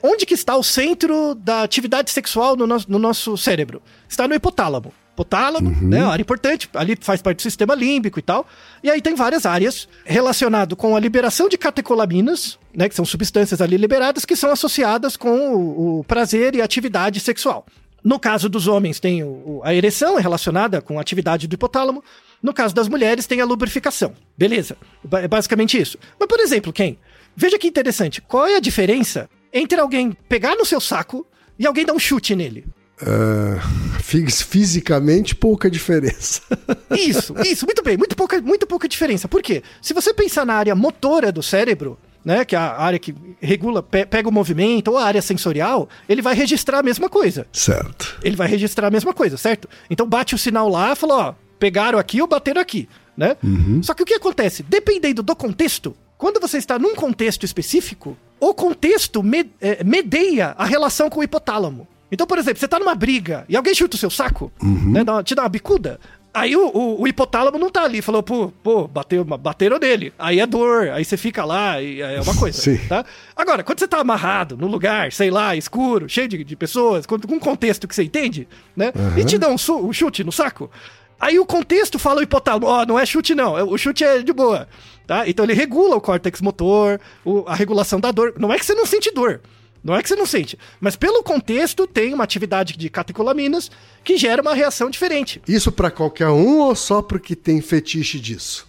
Onde 0.03 0.25
que 0.25 0.33
está 0.33 0.57
o 0.57 0.63
centro 0.63 1.35
da 1.35 1.63
atividade 1.63 2.11
sexual 2.11 2.57
no 2.57 2.67
nosso, 2.67 2.91
no 2.91 2.99
nosso 2.99 3.37
cérebro? 3.37 3.83
Está 4.09 4.27
no 4.27 4.35
hipotálamo. 4.35 4.91
Hipotálamo, 5.15 5.71
né? 5.81 6.03
Uma 6.03 6.13
área 6.13 6.23
importante, 6.23 6.69
ali 6.75 6.99
faz 7.01 7.23
parte 7.23 7.37
do 7.39 7.43
sistema 7.43 7.73
límbico 7.75 8.19
e 8.19 8.23
tal. 8.23 8.47
E 8.83 8.91
aí 8.91 9.01
tem 9.01 9.15
várias 9.15 9.47
áreas 9.47 9.89
relacionado 10.05 10.75
com 10.75 10.97
a 10.97 11.01
liberação 11.01 11.49
de 11.49 11.57
catecolaminas, 11.57 12.59
né? 12.77 12.89
Que 12.89 12.95
são 12.95 13.05
substâncias 13.05 13.61
ali 13.61 13.77
liberadas 13.77 14.25
que 14.25 14.35
são 14.35 14.51
associadas 14.51 15.17
com 15.17 15.55
o, 15.55 16.01
o 16.01 16.05
prazer 16.05 16.55
e 16.57 16.61
atividade 16.61 17.21
sexual. 17.21 17.65
No 18.03 18.19
caso 18.19 18.49
dos 18.49 18.67
homens, 18.67 18.99
tem 19.01 19.23
o- 19.23 19.61
a 19.65 19.73
ereção, 19.73 20.19
é 20.19 20.21
relacionada 20.21 20.83
com 20.83 20.99
a 20.99 21.01
atividade 21.01 21.47
do 21.47 21.55
hipotálamo. 21.55 22.03
No 22.43 22.53
caso 22.53 22.75
das 22.75 22.89
mulheres, 22.89 23.27
tem 23.27 23.41
a 23.41 23.45
lubrificação. 23.47 24.13
Beleza. 24.37 24.77
É 25.13 25.29
basicamente 25.29 25.81
isso. 25.81 25.97
Mas, 26.19 26.29
por 26.29 26.41
exemplo, 26.41 26.73
quem? 26.73 26.99
Veja 27.37 27.59
que 27.59 27.67
interessante. 27.69 28.21
Qual 28.21 28.47
é 28.47 28.57
a 28.57 28.61
diferença 28.61 29.31
entre 29.53 29.81
alguém 29.81 30.13
pegar 30.29 30.55
no 30.57 30.65
seu 30.67 30.81
saco 30.81 31.27
e 31.59 31.67
alguém 31.67 31.87
dar 31.87 31.95
um 31.95 31.99
chute 31.99 32.35
nele? 32.37 32.67
Fis- 34.01 34.43
fisicamente, 34.43 35.35
pouca 35.35 35.71
diferença. 35.71 36.41
Isso, 36.95 37.35
isso, 37.45 37.67
muito 37.67 37.83
bem, 37.83 37.97
muito 37.97 38.15
pouca, 38.17 38.41
muito 38.41 38.67
pouca 38.67 38.89
diferença. 38.89 39.27
Por 39.29 39.43
quê? 39.43 39.63
Se 39.83 39.93
você 39.93 40.15
pensar 40.15 40.47
na 40.47 40.55
área 40.55 40.75
motora 40.75 41.33
do 41.33 41.43
cérebro, 41.43 41.99
né, 42.25 42.45
que 42.45 42.55
é 42.55 42.59
a 42.59 42.79
área 42.81 42.99
que 42.99 43.15
regula, 43.41 43.83
pe- 43.83 44.07
pega 44.07 44.29
o 44.29 44.33
movimento, 44.33 44.89
ou 44.89 44.99
a 44.99 45.05
área 45.05 45.21
sensorial, 45.21 45.89
ele 46.09 46.23
vai 46.23 46.35
registrar 46.35 46.79
a 46.79 46.83
mesma 46.83 47.09
coisa. 47.09 47.47
certo. 47.53 48.19
ele 48.23 48.37
vai 48.37 48.47
registrar 48.49 48.87
a 48.87 48.91
mesma 48.91 49.13
coisa, 49.13 49.37
certo? 49.37 49.69
Então 49.91 50.07
bate 50.07 50.35
o 50.35 50.39
sinal 50.39 50.69
lá 50.69 50.93
e 50.93 50.97
fala, 50.97 51.15
ó, 51.31 51.35
pegaram 51.59 51.99
aqui 51.99 52.23
ou 52.23 52.29
bateram 52.29 52.61
aqui, 52.61 52.89
né? 53.17 53.37
Só 53.83 53.93
que 53.93 54.03
o 54.03 54.07
que 54.07 54.15
acontece? 54.15 54.63
Dependendo 54.63 55.23
do 55.23 55.35
contexto, 55.37 55.95
quando 56.17 56.41
você 56.41 56.59
está 56.59 56.79
num 56.79 56.95
contexto 56.95 57.45
específico, 57.45 58.17
o 58.41 58.55
contexto 58.55 59.23
me- 59.23 59.51
é, 59.61 59.83
medeia 59.85 60.55
a 60.57 60.65
relação 60.65 61.11
com 61.11 61.21
o 61.21 61.25
hipotálamo. 61.25 61.87
Então, 62.15 62.27
por 62.27 62.39
exemplo, 62.39 62.59
você 62.59 62.67
tá 62.69 62.79
numa 62.79 62.95
briga 62.95 63.45
e 63.49 63.57
alguém 63.57 63.75
chuta 63.75 63.97
o 63.97 63.99
seu 63.99 64.09
saco, 64.11 64.51
né, 64.63 65.05
dá 65.05 65.23
te 65.23 65.35
dá 65.35 65.43
uma 65.43 65.49
bicuda. 65.49 66.01
Aí 66.33 66.57
o, 66.57 66.67
o- 66.67 67.03
o 67.03 67.07
hipotálamo 67.07 67.59
não 67.59 67.71
tá 67.71 67.85
ali, 67.85 68.03
falou, 68.03 68.21
pô, 68.21 68.49
pô, 68.61 68.89
bateu, 68.89 69.23
bateram 69.25 69.79
nele. 69.79 70.13
Aí 70.19 70.41
é 70.41 70.47
dor, 70.47 70.89
aí 70.91 71.05
você 71.05 71.17
fica 71.17 71.45
lá 71.45 71.81
e 71.81 72.01
é 72.01 72.21
uma 72.21 72.35
coisa, 72.39 72.61
Sim. 72.61 72.77
tá? 72.89 73.05
Agora, 73.37 73.63
quando 73.63 73.79
você 73.79 73.87
tá 73.87 73.99
amarrado 74.01 74.57
num 74.57 74.67
lugar, 74.67 75.13
sei 75.13 75.31
lá, 75.31 75.55
escuro, 75.55 76.09
cheio 76.09 76.27
de, 76.27 76.43
de 76.43 76.57
pessoas, 76.57 77.07
com, 77.07 77.21
com 77.21 77.35
um 77.35 77.39
contexto 77.39 77.87
que 77.87 77.95
você 77.95 78.03
entende, 78.03 78.49
né? 78.77 78.93
E 79.17 79.25
te 79.25 79.39
dá 79.39 79.49
um, 79.49 79.55
um 79.55 79.93
chute 79.93 80.25
no 80.25 80.33
saco, 80.33 80.69
aí 81.21 81.39
o 81.39 81.47
contexto 81.47 82.01
fala 82.01 82.19
o 82.19 82.23
hipotálamo, 82.25 82.67
ó, 82.67 82.85
não 82.85 82.99
é 82.99 83.07
chute 83.07 83.33
não, 83.33 83.57
é- 83.57 83.63
o 83.63 83.79
chute 83.79 84.03
é 84.03 84.21
de 84.21 84.33
boa, 84.33 84.67
tá? 85.07 85.29
Então 85.29 85.45
ele 85.45 85.55
regula 85.55 85.95
o 85.95 86.01
córtex 86.01 86.41
motor, 86.41 87.01
o- 87.25 87.45
a 87.47 87.55
regulação 87.55 88.01
da 88.01 88.11
dor. 88.11 88.35
Não 88.41 88.53
é 88.53 88.59
que 88.59 88.67
você 88.67 88.75
não 88.75 88.87
sente 88.87 89.13
dor, 89.15 89.41
não 89.85 89.95
é 89.95 90.03
que 90.03 90.09
você 90.09 90.17
não 90.17 90.25
sente, 90.25 90.59
mas 90.81 90.97
pelo 90.97 91.23
contexto 91.23 91.87
tem 91.87 92.15
uma 92.15 92.25
atividade 92.25 92.75
de 92.75 92.89
catecolaminas 92.89 93.71
que 94.03 94.17
gera 94.17 94.41
uma 94.41 94.55
reação 94.55 94.89
diferente. 94.89 95.43
Isso 95.47 95.71
pra 95.71 95.91
qualquer 95.91 96.31
um 96.31 96.61
ou 96.61 96.75
só 96.75 97.03
porque 97.03 97.37
tem 97.37 97.61
fetiche 97.61 98.19
disso? 98.19 98.67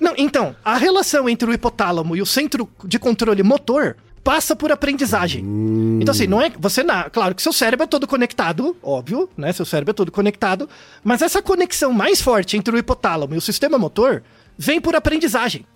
Não, 0.00 0.14
então, 0.16 0.54
a 0.64 0.76
relação 0.76 1.28
entre 1.28 1.50
o 1.50 1.52
hipotálamo 1.52 2.16
e 2.16 2.22
o 2.22 2.26
centro 2.26 2.68
de 2.84 2.98
controle 2.98 3.42
motor 3.42 3.96
passa 4.22 4.56
por 4.56 4.72
aprendizagem. 4.72 5.44
Então, 6.00 6.12
assim, 6.12 6.26
não 6.26 6.40
é. 6.40 6.50
Você 6.58 6.82
na, 6.82 7.10
Claro 7.10 7.34
que 7.34 7.42
seu 7.42 7.52
cérebro 7.52 7.84
é 7.84 7.86
todo 7.86 8.06
conectado, 8.06 8.74
óbvio, 8.82 9.28
né? 9.36 9.52
Seu 9.52 9.66
cérebro 9.66 9.90
é 9.90 9.94
todo 9.94 10.10
conectado. 10.10 10.68
Mas 11.02 11.20
essa 11.20 11.42
conexão 11.42 11.92
mais 11.92 12.22
forte 12.22 12.56
entre 12.56 12.74
o 12.74 12.78
hipotálamo 12.78 13.34
e 13.34 13.38
o 13.38 13.42
sistema 13.42 13.76
motor 13.76 14.22
vem 14.56 14.80
por 14.80 14.96
aprendizagem. 14.96 15.66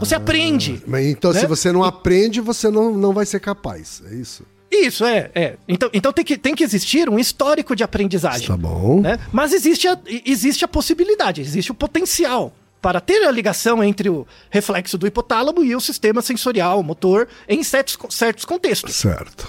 Você 0.00 0.14
aprende. 0.14 0.82
Mas 0.86 1.06
então, 1.06 1.32
Né? 1.32 1.40
se 1.40 1.46
você 1.46 1.70
não 1.72 1.84
aprende, 1.84 2.40
você 2.40 2.70
não, 2.70 2.92
não 2.96 3.12
vai 3.12 3.26
ser 3.26 3.40
capaz. 3.40 4.02
É 4.10 4.14
isso? 4.14 4.44
Isso, 4.70 5.04
é, 5.04 5.30
é. 5.34 5.56
Então, 5.68 5.88
então 5.92 6.12
tem, 6.12 6.24
que, 6.24 6.36
tem 6.36 6.54
que 6.54 6.64
existir 6.64 7.08
um 7.08 7.18
histórico 7.18 7.74
de 7.76 7.84
aprendizagem. 7.84 8.46
Tá 8.48 8.56
bom. 8.56 9.00
né? 9.00 9.18
Mas 9.32 9.52
existe 9.52 9.86
a, 9.86 9.98
existe 10.24 10.64
a 10.64 10.68
possibilidade, 10.68 11.40
existe 11.40 11.70
o 11.70 11.74
potencial 11.74 12.52
para 12.82 13.00
ter 13.00 13.22
a 13.24 13.30
ligação 13.30 13.82
entre 13.82 14.08
o 14.10 14.26
reflexo 14.50 14.98
do 14.98 15.06
hipotálamo 15.06 15.62
e 15.64 15.74
o 15.74 15.80
sistema 15.80 16.20
sensorial, 16.20 16.82
motor, 16.82 17.26
em 17.48 17.62
certos, 17.62 17.96
certos 18.10 18.44
contextos. 18.44 18.94
Certo. 18.96 19.46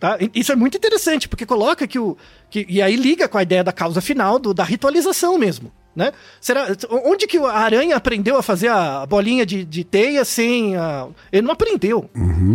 Tá? 0.00 0.16
Isso 0.34 0.50
é 0.52 0.56
muito 0.56 0.76
interessante, 0.76 1.28
porque 1.28 1.46
coloca 1.46 1.86
que 1.86 1.98
o. 1.98 2.16
Que, 2.50 2.66
e 2.68 2.80
aí 2.82 2.96
liga 2.96 3.28
com 3.28 3.38
a 3.38 3.42
ideia 3.42 3.62
da 3.62 3.72
causa 3.72 4.00
final, 4.00 4.38
do- 4.38 4.52
da 4.54 4.64
ritualização 4.64 5.38
mesmo. 5.38 5.72
Né? 5.94 6.12
Será, 6.40 6.66
onde 7.04 7.26
que 7.26 7.36
a 7.36 7.52
aranha 7.52 7.96
aprendeu 7.96 8.36
a 8.38 8.42
fazer 8.42 8.68
a 8.68 9.04
bolinha 9.04 9.44
de, 9.44 9.62
de 9.64 9.84
teia 9.84 10.24
sem. 10.24 10.74
A, 10.76 11.06
ele 11.30 11.42
não 11.42 11.52
aprendeu. 11.52 12.08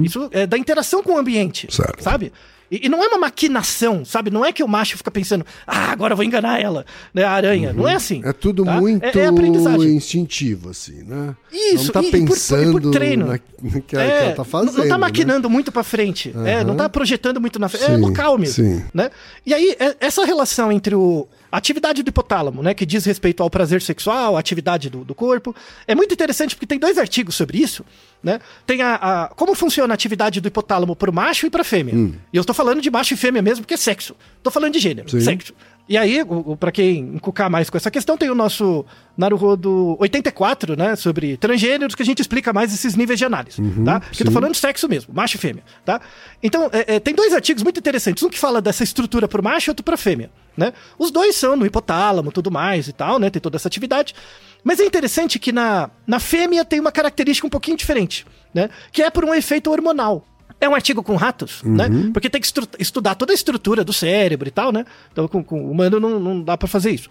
Isso 0.03 0.27
é 0.31 0.47
da 0.47 0.57
interação 0.57 1.03
com 1.03 1.13
o 1.13 1.17
ambiente. 1.17 1.65
Uhum. 1.67 1.71
Certo. 1.71 2.03
Sabe? 2.03 2.33
E, 2.69 2.87
e 2.87 2.89
não 2.89 3.01
é 3.01 3.07
uma 3.07 3.19
maquinação, 3.19 4.03
sabe? 4.03 4.29
Não 4.29 4.43
é 4.43 4.51
que 4.51 4.61
o 4.61 4.67
macho 4.67 4.97
fica 4.97 5.09
pensando, 5.09 5.45
ah, 5.65 5.89
agora 5.91 6.11
eu 6.11 6.17
vou 6.17 6.25
enganar 6.25 6.59
ela, 6.59 6.85
né? 7.13 7.23
A 7.23 7.31
aranha. 7.31 7.71
Não 7.71 7.87
é 7.87 7.93
assim. 7.95 8.21
É 8.25 8.33
tudo 8.33 8.65
tá? 8.65 8.73
muito 8.81 9.05
É, 9.05 9.11
é 9.25 9.89
instintivo, 9.93 10.69
assim, 10.71 11.03
né? 11.03 11.33
Isso, 11.49 11.85
não 11.85 11.91
tá 11.93 12.01
e- 12.01 12.07
e 12.07 12.11
por- 12.11 12.17
e 12.17 12.21
por 12.25 12.33
pensando 12.33 12.91
treino. 12.91 13.25
na, 13.27 13.39
no 13.61 13.81
que, 13.81 13.95
É, 13.95 14.07
que 14.09 14.23
ela 14.25 14.33
tá 14.35 14.43
fazendo. 14.43 14.73
Não, 14.73 14.79
não 14.79 14.89
tá 14.89 14.95
né? 14.97 15.01
maquinando 15.01 15.49
muito 15.49 15.71
pra 15.71 15.83
frente. 15.83 16.33
É, 16.45 16.63
não 16.63 16.75
tá 16.75 16.89
projetando 16.89 17.39
muito 17.39 17.57
na 17.57 17.69
frente. 17.69 17.85
É 17.85 17.95
Sim, 17.95 18.01
local 18.01 18.37
mesmo. 18.37 18.55
sim. 18.65 18.83
Né? 18.93 19.11
E 19.45 19.53
aí, 19.53 19.75
é- 19.79 19.95
essa 20.01 20.25
relação 20.25 20.71
entre 20.71 20.93
o. 20.95 21.25
a 21.51 21.57
atividade 21.57 22.03
do 22.03 22.09
hipotálamo, 22.09 22.61
né, 22.61 22.73
que 22.73 22.85
diz 22.85 23.05
respeito 23.05 23.41
ao 23.43 23.49
prazer 23.49 23.81
sexual, 23.81 24.35
a 24.35 24.39
atividade 24.39 24.89
do, 24.89 25.03
do 25.03 25.15
corpo, 25.15 25.55
é 25.87 25.95
muito 25.95 26.13
interessante 26.13 26.55
porque 26.55 26.65
tem 26.67 26.77
dois 26.79 26.97
artigos 26.97 27.35
sobre 27.35 27.57
isso, 27.59 27.85
né? 28.23 28.39
Tem 28.65 28.81
a, 28.81 28.95
a- 28.95 29.27
como 29.29 29.55
funciona 29.55 29.93
a 29.93 29.95
atividade 29.95 30.41
do 30.41 30.47
hipotálamo 30.47 30.95
pro 30.95 31.13
macho 31.13 31.45
e 31.45 31.49
pra 31.49 31.63
fêmea. 31.63 31.95
Hum. 31.95 32.13
E 32.33 32.37
eu 32.37 32.41
estou 32.41 32.53
falando 32.53 32.81
de 32.81 32.89
macho 32.91 33.13
e 33.13 33.17
fêmea 33.17 33.41
mesmo, 33.41 33.63
porque 33.63 33.73
é 33.75 33.77
sexo. 33.77 34.15
Tô 34.43 34.51
falando 34.51 34.73
de 34.73 34.79
gênero, 34.79 35.09
Sim. 35.09 35.21
sexo. 35.21 35.53
E 35.89 35.97
aí, 35.97 36.21
o, 36.21 36.51
o, 36.51 36.57
pra 36.57 36.69
quem 36.69 36.97
encucar 37.15 37.49
mais 37.49 37.69
com 37.69 37.77
essa 37.77 37.89
questão, 37.89 38.17
tem 38.17 38.29
o 38.29 38.35
nosso 38.35 38.85
Naruhodo 39.17 39.95
84, 39.99 40.75
né? 40.77 40.95
Sobre 40.95 41.37
transgêneros, 41.37 41.95
que 41.95 42.01
a 42.03 42.05
gente 42.05 42.19
explica 42.19 42.53
mais 42.53 42.73
esses 42.73 42.95
níveis 42.95 43.17
de 43.17 43.25
análise, 43.25 43.61
Uhum, 43.61 43.83
tá? 43.83 43.99
Que 43.99 44.21
eu 44.21 44.25
tô 44.27 44.31
falando 44.31 44.51
de 44.51 44.57
sexo 44.57 44.87
mesmo, 44.87 45.13
macho 45.13 45.37
e 45.37 45.39
fêmea, 45.39 45.63
tá? 45.85 45.99
Então, 46.43 46.69
é, 46.71 46.95
é, 46.95 46.99
tem 46.99 47.15
dois 47.15 47.33
artigos 47.33 47.63
muito 47.63 47.79
interessantes. 47.79 48.21
Um 48.23 48.29
que 48.29 48.37
fala 48.37 48.61
dessa 48.61 48.83
estrutura 48.83 49.27
pro 49.27 49.41
macho 49.43 49.69
e 49.69 49.71
outro 49.71 49.83
pra 49.83 49.97
fêmea, 49.97 50.29
né? 50.57 50.73
Os 50.97 51.11
dois 51.11 51.35
são 51.35 51.55
no 51.55 51.65
hipotálamo, 51.65 52.31
tudo 52.31 52.49
mais 52.49 52.87
e 52.87 52.93
tal, 52.93 53.19
né? 53.19 53.29
Tem 53.29 53.41
toda 53.41 53.55
essa 53.55 53.67
atividade. 53.67 54.15
Mas 54.63 54.79
é 54.79 54.85
interessante 54.85 55.37
que 55.37 55.51
na, 55.51 55.89
na 56.05 56.19
fêmea 56.19 56.65
tem 56.65 56.79
uma 56.79 56.91
característica 56.91 57.45
um 57.45 57.49
pouquinho 57.49 57.77
diferente, 57.77 58.25
né? 58.53 58.69
Que 58.91 59.03
é 59.03 59.09
por 59.09 59.23
um 59.23 59.33
efeito 59.33 59.71
hormonal. 59.71 60.25
É 60.59 60.67
um 60.67 60.73
artigo 60.73 61.03
com 61.03 61.15
ratos, 61.15 61.61
né? 61.63 61.87
Porque 62.11 62.29
tem 62.29 62.41
que 62.41 62.47
estudar 62.79 63.13
toda 63.13 63.31
a 63.31 63.35
estrutura 63.35 63.83
do 63.83 63.93
cérebro 63.93 64.47
e 64.47 64.51
tal, 64.51 64.71
né? 64.71 64.85
Então, 65.11 65.27
com, 65.27 65.43
com 65.43 65.61
o 65.61 65.71
humano 65.71 65.99
não, 65.99 66.19
não 66.19 66.41
dá 66.41 66.57
pra 66.57 66.67
fazer 66.67 66.89
isso. 66.89 67.09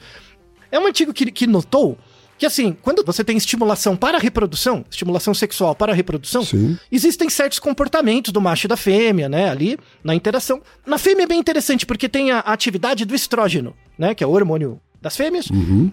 É 0.70 0.80
um 0.80 0.86
artigo 0.86 1.12
que, 1.14 1.30
que 1.30 1.46
notou 1.46 1.96
que, 2.38 2.44
assim, 2.46 2.76
quando 2.82 3.02
você 3.04 3.24
tem 3.24 3.36
estimulação 3.36 3.96
para 3.96 4.18
a 4.18 4.20
reprodução, 4.20 4.84
estimulação 4.90 5.32
sexual 5.32 5.74
para 5.74 5.92
a 5.92 5.94
reprodução, 5.94 6.44
Sim. 6.44 6.78
existem 6.92 7.30
certos 7.30 7.58
comportamentos 7.58 8.32
do 8.32 8.40
macho 8.40 8.66
e 8.66 8.68
da 8.68 8.76
fêmea, 8.76 9.28
né, 9.28 9.48
ali, 9.48 9.78
na 10.04 10.14
interação. 10.14 10.60
Na 10.84 10.98
fêmea 10.98 11.24
é 11.24 11.26
bem 11.26 11.38
interessante, 11.40 11.86
porque 11.86 12.08
tem 12.08 12.30
a, 12.30 12.40
atividade 12.40 13.04
do 13.04 13.14
estrógeno, 13.14 13.74
né, 13.98 14.14
que 14.14 14.22
é 14.22 14.26
o 14.26 14.30
hormônio 14.30 14.80
das 15.00 15.16
fêmeas. 15.16 15.46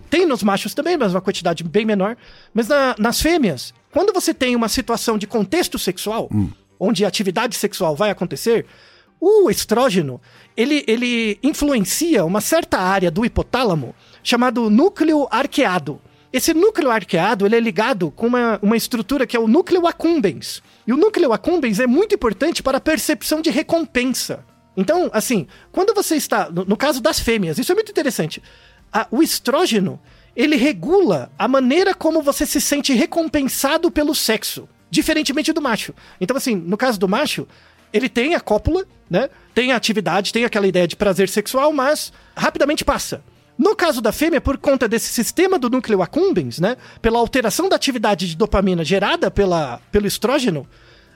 Tem 0.09 0.25
nos 0.25 0.43
machos 0.43 0.73
também, 0.73 0.97
mas 0.97 1.13
uma 1.13 1.21
quantidade 1.21 1.63
bem 1.63 1.85
menor. 1.85 2.17
Mas 2.53 2.67
na- 2.67 2.95
nas 2.97 3.21
fêmeas, 3.21 3.73
quando 3.91 4.11
você 4.13 4.33
tem 4.33 4.55
uma 4.55 4.67
situação 4.67 5.17
de 5.17 5.27
contexto 5.27 5.77
sexual, 5.77 6.29
onde 6.79 7.05
a 7.05 7.07
atividade 7.07 7.55
sexual 7.55 7.95
vai 7.95 8.09
acontecer, 8.09 8.65
o 9.19 9.49
estrógeno, 9.49 10.19
ele, 10.57 10.83
ele 10.87 11.39
influencia 11.41 12.25
uma 12.25 12.41
certa 12.41 12.77
área 12.79 13.09
do 13.09 13.23
hipotálamo 13.23 13.95
chamado 14.21 14.69
núcleo 14.69 15.27
arqueado. 15.31 16.01
Esse 16.33 16.51
núcleo 16.51 16.89
arqueado, 16.89 17.45
ele 17.45 17.55
é 17.55 17.59
ligado 17.59 18.09
com 18.09 18.25
uma, 18.25 18.57
uma 18.61 18.75
estrutura 18.75 19.27
que 19.27 19.37
é 19.37 19.39
o 19.39 19.47
núcleo 19.47 19.85
accumbens. 19.85 20.63
E 20.87 20.91
o 20.91 20.97
núcleo 20.97 21.31
accumbens 21.31 21.79
é 21.79 21.85
muito 21.85 22.15
importante 22.15 22.63
para 22.63 22.79
a 22.79 22.81
percepção 22.81 23.39
de 23.39 23.51
recompensa. 23.51 24.43
Então, 24.75 25.11
assim, 25.13 25.45
quando 25.71 25.93
você 25.93 26.15
está, 26.15 26.49
no, 26.49 26.65
no 26.65 26.75
caso 26.75 26.99
das 26.99 27.19
fêmeas, 27.19 27.59
isso 27.59 27.71
é 27.71 27.75
muito 27.75 27.91
interessante. 27.91 28.41
A- 28.91 29.05
o 29.11 29.21
estrógeno, 29.21 29.99
ele 30.35 30.55
regula 30.55 31.31
a 31.37 31.47
maneira 31.47 31.93
como 31.93 32.23
você 32.23 32.47
se 32.47 32.59
sente 32.59 32.91
recompensado 32.93 33.91
pelo 33.91 34.15
sexo, 34.15 34.67
diferentemente 34.89 35.53
do 35.53 35.61
macho. 35.61 35.93
Então, 36.19 36.35
assim, 36.35 36.55
no 36.55 36.75
caso 36.77 36.99
do 36.99 37.07
macho, 37.07 37.47
ele 37.93 38.09
tem 38.09 38.33
a 38.33 38.39
cópula, 38.39 38.83
né? 39.07 39.29
Tem 39.53 39.71
a 39.71 39.75
atividade, 39.75 40.33
tem 40.33 40.43
aquela 40.45 40.65
ideia 40.65 40.87
de 40.87 40.95
prazer 40.95 41.29
sexual, 41.29 41.71
mas 41.71 42.11
rapidamente 42.35 42.83
passa. 42.83 43.23
No 43.57 43.75
caso 43.75 44.01
da 44.01 44.11
fêmea, 44.11 44.41
por 44.41 44.57
conta 44.57 44.87
desse 44.87 45.09
sistema 45.09 45.59
do 45.59 45.69
núcleo 45.69 46.01
accumbens, 46.01 46.59
né? 46.59 46.75
Pela 47.01 47.19
alteração 47.19 47.69
da 47.69 47.75
atividade 47.75 48.27
de 48.27 48.35
dopamina 48.35 48.83
gerada 48.83 49.29
pela, 49.29 49.79
pelo 49.91 50.07
estrógeno, 50.07 50.67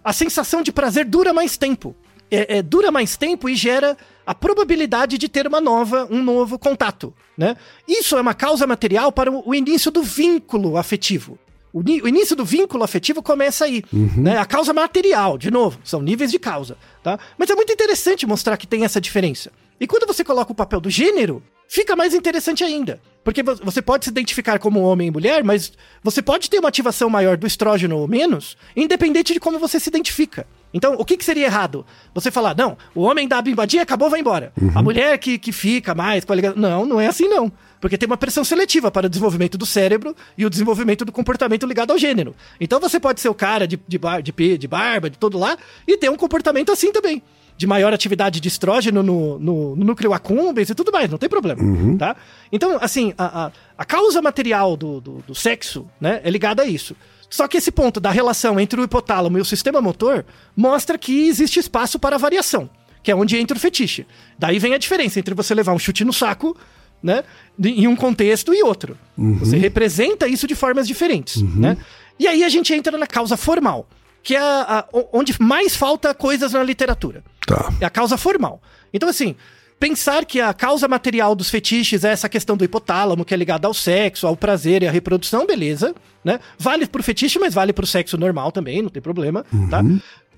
a 0.04 0.14
sensação 0.14 0.62
de 0.62 0.72
prazer 0.72 1.06
dura 1.06 1.34
mais 1.34 1.58
tempo. 1.58 1.96
É, 2.30 2.58
é, 2.58 2.62
dura 2.62 2.92
mais 2.92 3.16
tempo 3.16 3.48
e 3.48 3.56
gera 3.56 3.98
a 4.26 4.36
probabilidade 4.36 5.18
de 5.18 5.30
ter 5.30 5.48
uma 5.48 5.62
nova, 5.62 6.06
um 6.12 6.22
novo 6.22 6.60
contato, 6.60 7.14
né? 7.38 7.56
Isso 7.88 8.18
é 8.18 8.22
uma 8.22 8.34
causa 8.34 8.68
material 8.68 9.12
para 9.12 9.32
o, 9.32 9.44
o 9.48 9.56
início 9.56 9.90
do 9.90 10.04
vínculo 10.04 10.78
afetivo. 10.78 11.40
O, 11.72 11.80
o 11.80 12.08
início 12.08 12.36
do 12.36 12.44
vínculo 12.44 12.84
afetivo 12.84 13.24
começa 13.24 13.66
aí, 13.66 13.82
né? 14.18 14.38
A 14.38 14.46
causa 14.46 14.74
material, 14.74 15.38
de 15.38 15.50
novo, 15.50 15.80
são 15.84 16.02
níveis 16.02 16.32
de 16.32 16.38
causa, 16.38 16.78
tá? 17.02 17.18
Mas 17.38 17.50
é 17.50 17.56
muito 17.56 17.72
interessante 17.72 18.28
mostrar 18.28 18.58
que 18.58 18.68
tem 18.68 18.84
essa 18.84 19.00
diferença. 19.00 19.52
E 19.80 19.88
quando 19.88 20.06
você 20.06 20.24
coloca 20.24 20.52
o 20.52 20.56
papel 20.56 20.82
do 20.82 20.90
gênero, 20.90 21.42
fica 21.68 21.96
mais 21.96 22.14
interessante 22.14 22.64
ainda. 22.64 23.00
Porque 23.24 23.44
vo- 23.44 23.58
você 23.62 23.82
pode 23.82 24.06
se 24.06 24.10
identificar 24.12 24.58
como 24.58 24.82
homem 24.82 25.10
e 25.10 25.12
mulher, 25.12 25.44
mas 25.44 25.74
você 26.02 26.22
pode 26.22 26.50
ter 26.50 26.60
uma 26.60 26.70
ativação 26.70 27.10
maior 27.10 27.36
do 27.36 27.46
estrógeno 27.46 27.98
ou 27.98 28.08
menos, 28.08 28.56
independente 28.76 29.34
de 29.34 29.40
como 29.40 29.60
você 29.60 29.80
se 29.80 29.90
identifica. 29.90 30.48
Então, 30.74 30.96
o 30.98 31.04
que, 31.04 31.18
que 31.18 31.26
seria 31.26 31.46
errado? 31.46 31.86
Você 32.14 32.30
falar, 32.32 32.56
não, 32.56 32.78
o 32.96 33.02
homem 33.02 33.28
dá 33.28 33.38
a 33.38 33.42
bimbadinha, 33.42 33.84
acabou, 33.84 34.10
vai 34.10 34.20
embora. 34.22 34.54
A 34.76 34.82
mulher 34.82 35.18
que, 35.18 35.38
que 35.38 35.52
fica 35.52 35.94
mais 35.94 36.24
com 36.24 36.32
a 36.34 36.36
ligação. 36.36 36.58
Não, 36.62 36.86
não 36.86 37.02
é 37.02 37.08
assim, 37.08 37.28
não. 37.28 37.52
Porque 37.82 37.98
tem 37.98 38.08
uma 38.08 38.18
pressão 38.18 38.44
seletiva 38.44 38.90
para 38.90 39.08
o 39.08 39.10
desenvolvimento 39.10 39.58
do 39.58 39.66
cérebro 39.66 40.16
e 40.38 40.46
o 40.46 40.50
desenvolvimento 40.50 41.04
do 41.06 41.12
comportamento 41.12 41.66
ligado 41.66 41.92
ao 41.92 41.98
gênero. 41.98 42.36
Então 42.60 42.80
você 42.80 43.00
pode 43.00 43.20
ser 43.22 43.30
o 43.30 43.34
cara 43.36 43.68
de, 43.68 43.80
de, 43.88 43.98
bar, 43.98 44.22
de, 44.22 44.58
de 44.58 44.68
barba, 44.68 45.10
de 45.10 45.18
todo 45.18 45.38
lá, 45.38 45.58
e 45.88 45.98
ter 45.98 46.10
um 46.10 46.16
comportamento 46.18 46.72
assim 46.72 46.92
também. 46.92 47.22
De 47.58 47.66
maior 47.66 47.92
atividade 47.92 48.40
de 48.40 48.48
estrógeno 48.48 49.02
no, 49.02 49.40
no, 49.40 49.76
no 49.76 49.84
núcleo 49.84 50.14
accumbens 50.14 50.70
e 50.70 50.76
tudo 50.76 50.92
mais, 50.92 51.10
não 51.10 51.18
tem 51.18 51.28
problema, 51.28 51.60
tá? 51.98 52.16
Então, 52.52 52.78
assim, 52.80 53.14
a, 53.18 53.46
a, 53.46 53.52
a 53.76 53.84
causa 53.84 54.22
material 54.22 54.78
do, 54.78 55.02
do, 55.02 55.24
do 55.26 55.34
sexo, 55.34 55.88
né, 56.00 56.22
é 56.24 56.30
ligada 56.30 56.62
a 56.62 56.66
isso. 56.68 56.96
Só 57.30 57.48
que 57.48 57.58
esse 57.58 57.72
ponto 57.72 58.00
da 58.00 58.12
relação 58.12 58.60
entre 58.60 58.80
o 58.80 58.84
hipotálamo 58.84 59.40
e 59.40 59.42
o 59.42 59.46
sistema 59.46 59.82
motor 59.82 60.24
mostra 60.56 61.00
que 61.00 61.28
existe 61.28 61.60
espaço 61.60 61.98
para 61.98 62.18
variação, 62.20 62.70
que 63.02 63.10
é 63.10 63.16
onde 63.16 63.36
entra 63.38 63.58
o 63.58 63.60
fetiche. 63.60 64.06
Daí 64.38 64.60
vem 64.60 64.76
a 64.76 64.78
diferença 64.78 65.20
entre 65.20 65.34
você 65.34 65.56
levar 65.56 65.74
um 65.74 65.80
chute 65.80 66.06
no 66.06 66.14
saco, 66.14 66.56
né, 67.02 67.24
em 67.62 67.88
um 67.88 67.96
contexto 67.96 68.54
e 68.54 68.62
outro. 68.62 68.96
Você 69.40 69.58
representa 69.58 70.28
isso 70.28 70.46
de 70.48 70.54
formas 70.54 70.88
diferentes, 70.88 71.42
né? 71.42 71.76
E 72.20 72.28
aí 72.28 72.44
a 72.44 72.50
gente 72.50 72.74
entra 72.74 72.98
na 72.98 73.06
causa 73.08 73.36
formal, 73.38 73.88
que 74.28 74.36
é 74.36 74.40
a- 74.40 74.80
a- 74.80 74.86
onde 75.14 75.34
mais 75.42 75.74
falta 75.74 76.14
coisas 76.14 76.52
na 76.52 76.62
literatura. 76.62 77.24
Tá. 77.46 77.72
É 77.80 77.86
a 77.86 77.90
causa 77.90 78.18
formal. 78.18 78.62
Então, 78.94 79.08
assim, 79.08 79.36
pensar 79.80 80.26
que 80.26 80.42
a 80.42 80.54
causa 80.54 80.86
material 80.86 81.34
dos 81.34 81.50
fetiches 81.50 82.04
é 82.04 82.10
essa 82.12 82.28
questão 82.28 82.58
do 82.58 82.66
hipotálamo, 82.66 83.24
que 83.24 83.34
é 83.34 83.38
ligada 83.38 83.68
ao 83.68 83.74
sexo, 83.74 84.28
ao 84.28 84.36
prazer 84.36 84.84
e 84.84 84.88
à 84.88 84.92
reprodução, 84.92 85.46
beleza, 85.48 85.96
né? 86.26 86.42
Vale 86.60 86.86
pro 86.88 87.02
fetiche, 87.02 87.40
mas 87.40 87.54
vale 87.54 87.72
pro 87.72 87.88
sexo 87.88 88.18
normal 88.18 88.52
também, 88.52 88.82
não 88.82 88.90
tem 88.90 89.02
problema, 89.02 89.46
tá? 89.70 89.82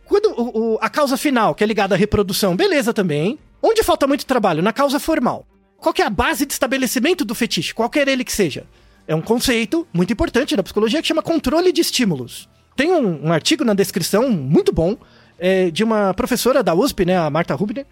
Quando 0.05 0.27
o- 0.39 0.73
o- 0.75 0.77
a 0.81 0.89
causa 0.89 1.17
final, 1.17 1.55
que 1.55 1.63
é 1.63 1.67
ligada 1.67 1.95
à 1.95 1.97
reprodução, 1.97 2.55
beleza 2.55 2.93
também. 2.93 3.39
Onde 3.61 3.81
falta 3.83 4.05
muito 4.05 4.23
trabalho? 4.25 4.61
Na 4.61 4.71
causa 4.73 4.99
formal. 4.99 5.47
Qual 5.77 5.93
que 5.93 6.01
é 6.01 6.05
a 6.05 6.09
base 6.11 6.45
de 6.45 6.53
estabelecimento 6.53 7.23
do 7.25 7.33
fetiche? 7.33 7.73
Qualquer 7.73 8.07
ele 8.07 8.23
que 8.23 8.31
seja. 8.33 8.65
É 9.07 9.15
um 9.15 9.21
conceito 9.21 9.87
muito 9.93 10.11
importante 10.13 10.55
na 10.55 10.61
psicologia 10.63 11.01
que 11.01 11.07
chama 11.07 11.21
controle 11.23 11.71
de 11.71 11.81
estímulos. 11.81 12.48
Tem 12.79 12.93
um, 12.93 13.25
um 13.27 13.33
artigo 13.33 13.65
na 13.65 13.73
descrição 13.73 14.29
muito 14.29 14.71
bom 14.71 14.95
é, 15.37 15.69
de 15.69 15.83
uma 15.83 16.13
professora 16.13 16.63
da 16.63 16.73
USP, 16.73 17.03
né, 17.03 17.17
a 17.17 17.29
Marta 17.29 17.53
Rubner, 17.53 17.85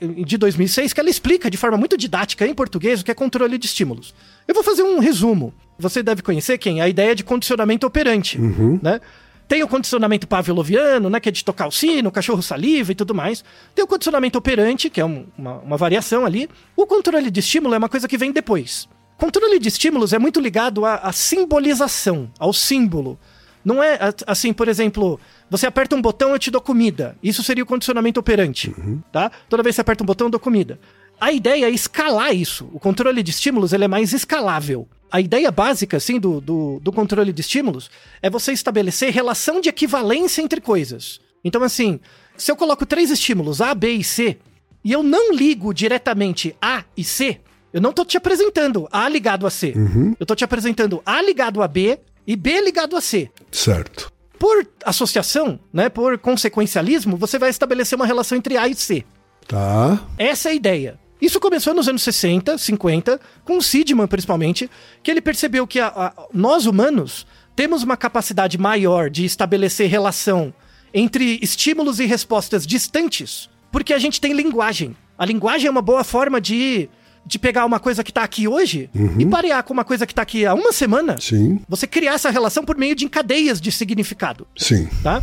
de 0.00 0.38
2006, 0.38 0.94
que 0.94 0.98
ela 0.98 1.10
explica 1.10 1.50
de 1.50 1.58
forma 1.58 1.76
muito 1.76 1.98
didática 1.98 2.46
em 2.46 2.54
português 2.54 3.02
o 3.02 3.04
que 3.04 3.10
é 3.10 3.14
controle 3.14 3.58
de 3.58 3.66
estímulos. 3.66 4.14
Eu 4.48 4.54
vou 4.54 4.64
fazer 4.64 4.82
um 4.84 5.00
resumo. 5.00 5.52
Você 5.78 6.02
deve 6.02 6.22
conhecer 6.22 6.56
quem? 6.56 6.80
A 6.80 6.88
ideia 6.88 7.14
de 7.14 7.22
condicionamento 7.22 7.86
operante, 7.86 8.38
né? 8.82 9.02
Tem 9.46 9.62
o 9.62 9.68
condicionamento 9.68 10.26
pavloviano, 10.26 11.10
né, 11.10 11.20
que 11.20 11.28
é 11.28 11.32
de 11.32 11.44
tocar 11.44 11.66
o 11.66 11.70
sino, 11.70 12.08
o 12.08 12.12
cachorro 12.12 12.40
saliva 12.42 12.90
e 12.90 12.94
tudo 12.94 13.14
mais. 13.14 13.44
Tem 13.74 13.84
o 13.84 13.86
condicionamento 13.86 14.38
operante, 14.38 14.88
que 14.88 14.98
é 14.98 15.04
um- 15.04 15.26
uma, 15.36 15.56
uma 15.58 15.76
variação 15.76 16.24
ali. 16.24 16.48
O 16.74 16.86
controle 16.86 17.30
de 17.30 17.40
estímulo 17.40 17.74
é 17.74 17.78
uma 17.78 17.88
coisa 17.90 18.08
que 18.08 18.16
vem 18.16 18.32
depois. 18.32 18.88
Controle 19.18 19.58
de 19.58 19.68
estímulos 19.68 20.14
é 20.14 20.18
muito 20.18 20.40
ligado 20.40 20.86
à, 20.86 20.94
à 20.94 21.12
simbolização, 21.12 22.30
ao 22.38 22.50
símbolo. 22.54 23.18
Não 23.64 23.82
é 23.82 23.98
assim, 24.26 24.52
por 24.52 24.68
exemplo, 24.68 25.20
você 25.48 25.66
aperta 25.66 25.94
um 25.94 26.02
botão, 26.02 26.30
eu 26.30 26.38
te 26.38 26.50
dou 26.50 26.60
comida. 26.60 27.16
Isso 27.22 27.42
seria 27.42 27.62
o 27.62 27.66
condicionamento 27.66 28.18
operante, 28.18 28.74
tá? 29.12 29.30
Toda 29.48 29.62
vez 29.62 29.74
que 29.74 29.76
você 29.76 29.80
aperta 29.82 30.02
um 30.02 30.06
botão, 30.06 30.26
eu 30.26 30.30
dou 30.30 30.40
comida. 30.40 30.78
A 31.20 31.30
ideia 31.30 31.66
é 31.66 31.70
escalar 31.70 32.34
isso. 32.34 32.68
O 32.72 32.80
controle 32.80 33.22
de 33.22 33.30
estímulos 33.30 33.72
ele 33.72 33.84
é 33.84 33.88
mais 33.88 34.12
escalável. 34.12 34.88
A 35.10 35.20
ideia 35.20 35.50
básica, 35.50 35.98
assim, 35.98 36.18
do, 36.18 36.40
do, 36.40 36.80
do 36.80 36.90
controle 36.90 37.32
de 37.32 37.40
estímulos 37.40 37.90
é 38.20 38.28
você 38.28 38.52
estabelecer 38.52 39.12
relação 39.12 39.60
de 39.60 39.68
equivalência 39.68 40.42
entre 40.42 40.60
coisas. 40.60 41.20
Então, 41.44 41.62
assim, 41.62 42.00
se 42.36 42.50
eu 42.50 42.56
coloco 42.56 42.86
três 42.86 43.10
estímulos, 43.10 43.60
A, 43.60 43.74
B 43.74 43.92
e 43.92 44.02
C, 44.02 44.38
e 44.84 44.90
eu 44.90 45.02
não 45.02 45.32
ligo 45.32 45.72
diretamente 45.72 46.56
A 46.60 46.84
e 46.96 47.04
C, 47.04 47.40
eu 47.72 47.80
não 47.80 47.92
tô 47.92 48.04
te 48.04 48.16
apresentando 48.16 48.88
A 48.90 49.08
ligado 49.08 49.46
a 49.46 49.50
C. 49.50 49.74
Eu 50.18 50.26
tô 50.26 50.34
te 50.34 50.44
apresentando 50.44 51.00
A 51.06 51.22
ligado 51.22 51.62
a 51.62 51.68
B 51.68 51.98
e 52.26 52.36
B 52.36 52.60
ligado 52.60 52.96
a 52.96 53.00
C. 53.00 53.30
Certo. 53.50 54.12
Por 54.38 54.66
associação, 54.84 55.58
né, 55.72 55.88
por 55.88 56.18
consequencialismo, 56.18 57.16
você 57.16 57.38
vai 57.38 57.50
estabelecer 57.50 57.96
uma 57.96 58.06
relação 58.06 58.36
entre 58.38 58.56
A 58.56 58.66
e 58.68 58.74
C. 58.74 59.04
Tá. 59.46 60.00
Essa 60.18 60.48
é 60.48 60.52
a 60.52 60.54
ideia. 60.54 60.98
Isso 61.20 61.38
começou 61.38 61.72
nos 61.74 61.88
anos 61.88 62.02
60, 62.02 62.58
50, 62.58 63.20
com 63.44 63.56
o 63.58 63.62
Sidman 63.62 64.08
principalmente, 64.08 64.68
que 65.02 65.10
ele 65.10 65.20
percebeu 65.20 65.66
que 65.66 65.78
a- 65.78 65.86
a- 65.88 66.12
nós 66.34 66.66
humanos 66.66 67.26
temos 67.54 67.82
uma 67.84 67.96
capacidade 67.96 68.58
maior 68.58 69.08
de 69.08 69.24
estabelecer 69.24 69.88
relação 69.88 70.52
entre 70.92 71.38
estímulos 71.40 72.00
e 72.00 72.06
respostas 72.06 72.66
distantes, 72.66 73.48
porque 73.70 73.92
a 73.94 73.98
gente 73.98 74.20
tem 74.20 74.32
linguagem. 74.32 74.96
A 75.16 75.24
linguagem 75.24 75.68
é 75.68 75.70
uma 75.70 75.82
boa 75.82 76.02
forma 76.02 76.40
de, 76.40 76.88
de 77.24 77.38
pegar 77.38 77.64
uma 77.64 77.78
coisa 77.78 78.02
que 78.02 78.10
está 78.10 78.22
aqui 78.24 78.48
hoje 78.48 78.90
e 79.18 79.24
parear 79.26 79.62
com 79.62 79.72
uma 79.72 79.84
coisa 79.84 80.04
que 80.06 80.12
está 80.12 80.22
aqui 80.22 80.44
há 80.44 80.54
uma 80.54 80.72
semana. 80.72 81.16
Sim. 81.20 81.60
Você 81.68 81.86
criar 81.86 82.14
essa 82.14 82.30
relação 82.30 82.64
por 82.64 82.76
meio 82.76 82.94
de 82.94 83.08
cadeias 83.08 83.60
de 83.60 83.70
significado 83.70 84.46
Sim. 84.56 84.88
tá? 85.02 85.22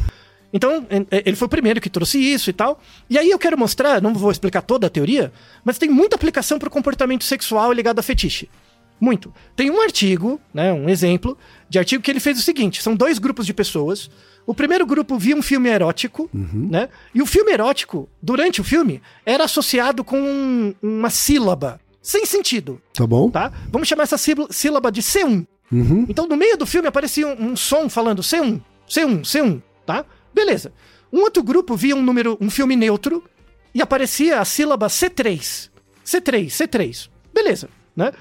Então, 0.52 0.86
en- 0.90 1.06
eh, 1.12 1.24
ele 1.26 1.36
foi 1.36 1.46
o 1.46 1.50
primeiro 1.50 1.80
que 1.80 1.90
trouxe 1.92 2.18
isso 2.18 2.50
e 2.50 2.54
tal. 2.54 2.82
E 3.10 3.18
aí 3.20 3.30
eu 3.30 3.38
quero 3.38 3.56
mostrar, 3.58 4.02
não 4.02 4.14
vou 4.16 4.32
explicar 4.32 4.62
toda 4.64 4.88
a 4.88 4.90
teoria, 4.90 5.32
mas 5.64 5.78
tem 5.78 5.90
muita 5.90 6.16
aplicação 6.16 6.58
para 6.58 6.68
o 6.68 6.72
comportamento 6.72 7.24
sexual 7.24 7.72
ligado 7.72 8.00
a 8.00 8.02
fetiche. 8.02 8.50
Muito. 9.00 9.32
Tem 9.56 9.70
um 9.70 9.82
artigo, 9.82 10.42
né, 10.54 10.74
um 10.74 10.90
exemplo 10.90 11.38
de 11.70 11.78
artigo 11.80 12.02
que 12.04 12.10
ele 12.10 12.20
fez 12.20 12.40
o 12.40 12.42
seguinte: 12.42 12.82
são 12.82 12.96
dois 12.96 13.20
grupos 13.20 13.46
de 13.46 13.54
pessoas. 13.54 14.10
O 14.46 14.54
primeiro 14.54 14.86
grupo 14.86 15.18
via 15.20 15.36
um 15.36 15.42
filme 15.44 15.70
erótico, 15.70 16.28
né? 16.34 16.90
E 17.14 17.22
o 17.22 17.26
filme 17.28 17.52
erótico, 17.52 18.10
durante 18.20 18.60
o 18.60 18.64
filme, 18.64 19.00
era 19.24 19.44
associado 19.44 20.04
com 20.04 20.20
um- 20.20 20.74
uma 20.82 21.10
sílaba 21.12 21.80
sem 22.10 22.26
sentido, 22.26 22.82
Tá 22.94 23.06
bom? 23.06 23.30
tá? 23.30 23.52
Vamos 23.70 23.88
chamar 23.88 24.04
essa 24.04 24.18
síl- 24.18 24.48
sílaba 24.50 24.92
de 24.92 25.02
C1. 25.02 25.46
Uhum. 25.72 26.06
Então, 26.10 26.26
no 26.28 26.36
meio 26.36 26.58
do 26.58 26.66
filme 26.66 26.88
aparecia 26.88 27.28
um, 27.28 27.52
um 27.52 27.56
som 27.56 27.88
falando 27.88 28.24
C1, 28.24 28.60
C1, 28.90 29.22
C1, 29.22 29.62
tá? 29.86 30.04
Beleza. 30.34 30.74
Um 31.14 31.20
outro 31.22 31.44
grupo 31.44 31.76
via 31.76 31.96
um 31.96 32.02
número, 32.02 32.36
um 32.42 32.50
filme 32.50 32.76
neutro 32.76 33.24
e 33.76 33.82
aparecia 33.82 34.40
a 34.40 34.46
sílaba 34.46 34.88
C3. 34.88 35.70
C3, 36.04 36.48
C3. 36.48 37.10
Beleza, 37.32 37.70
né? 37.96 38.12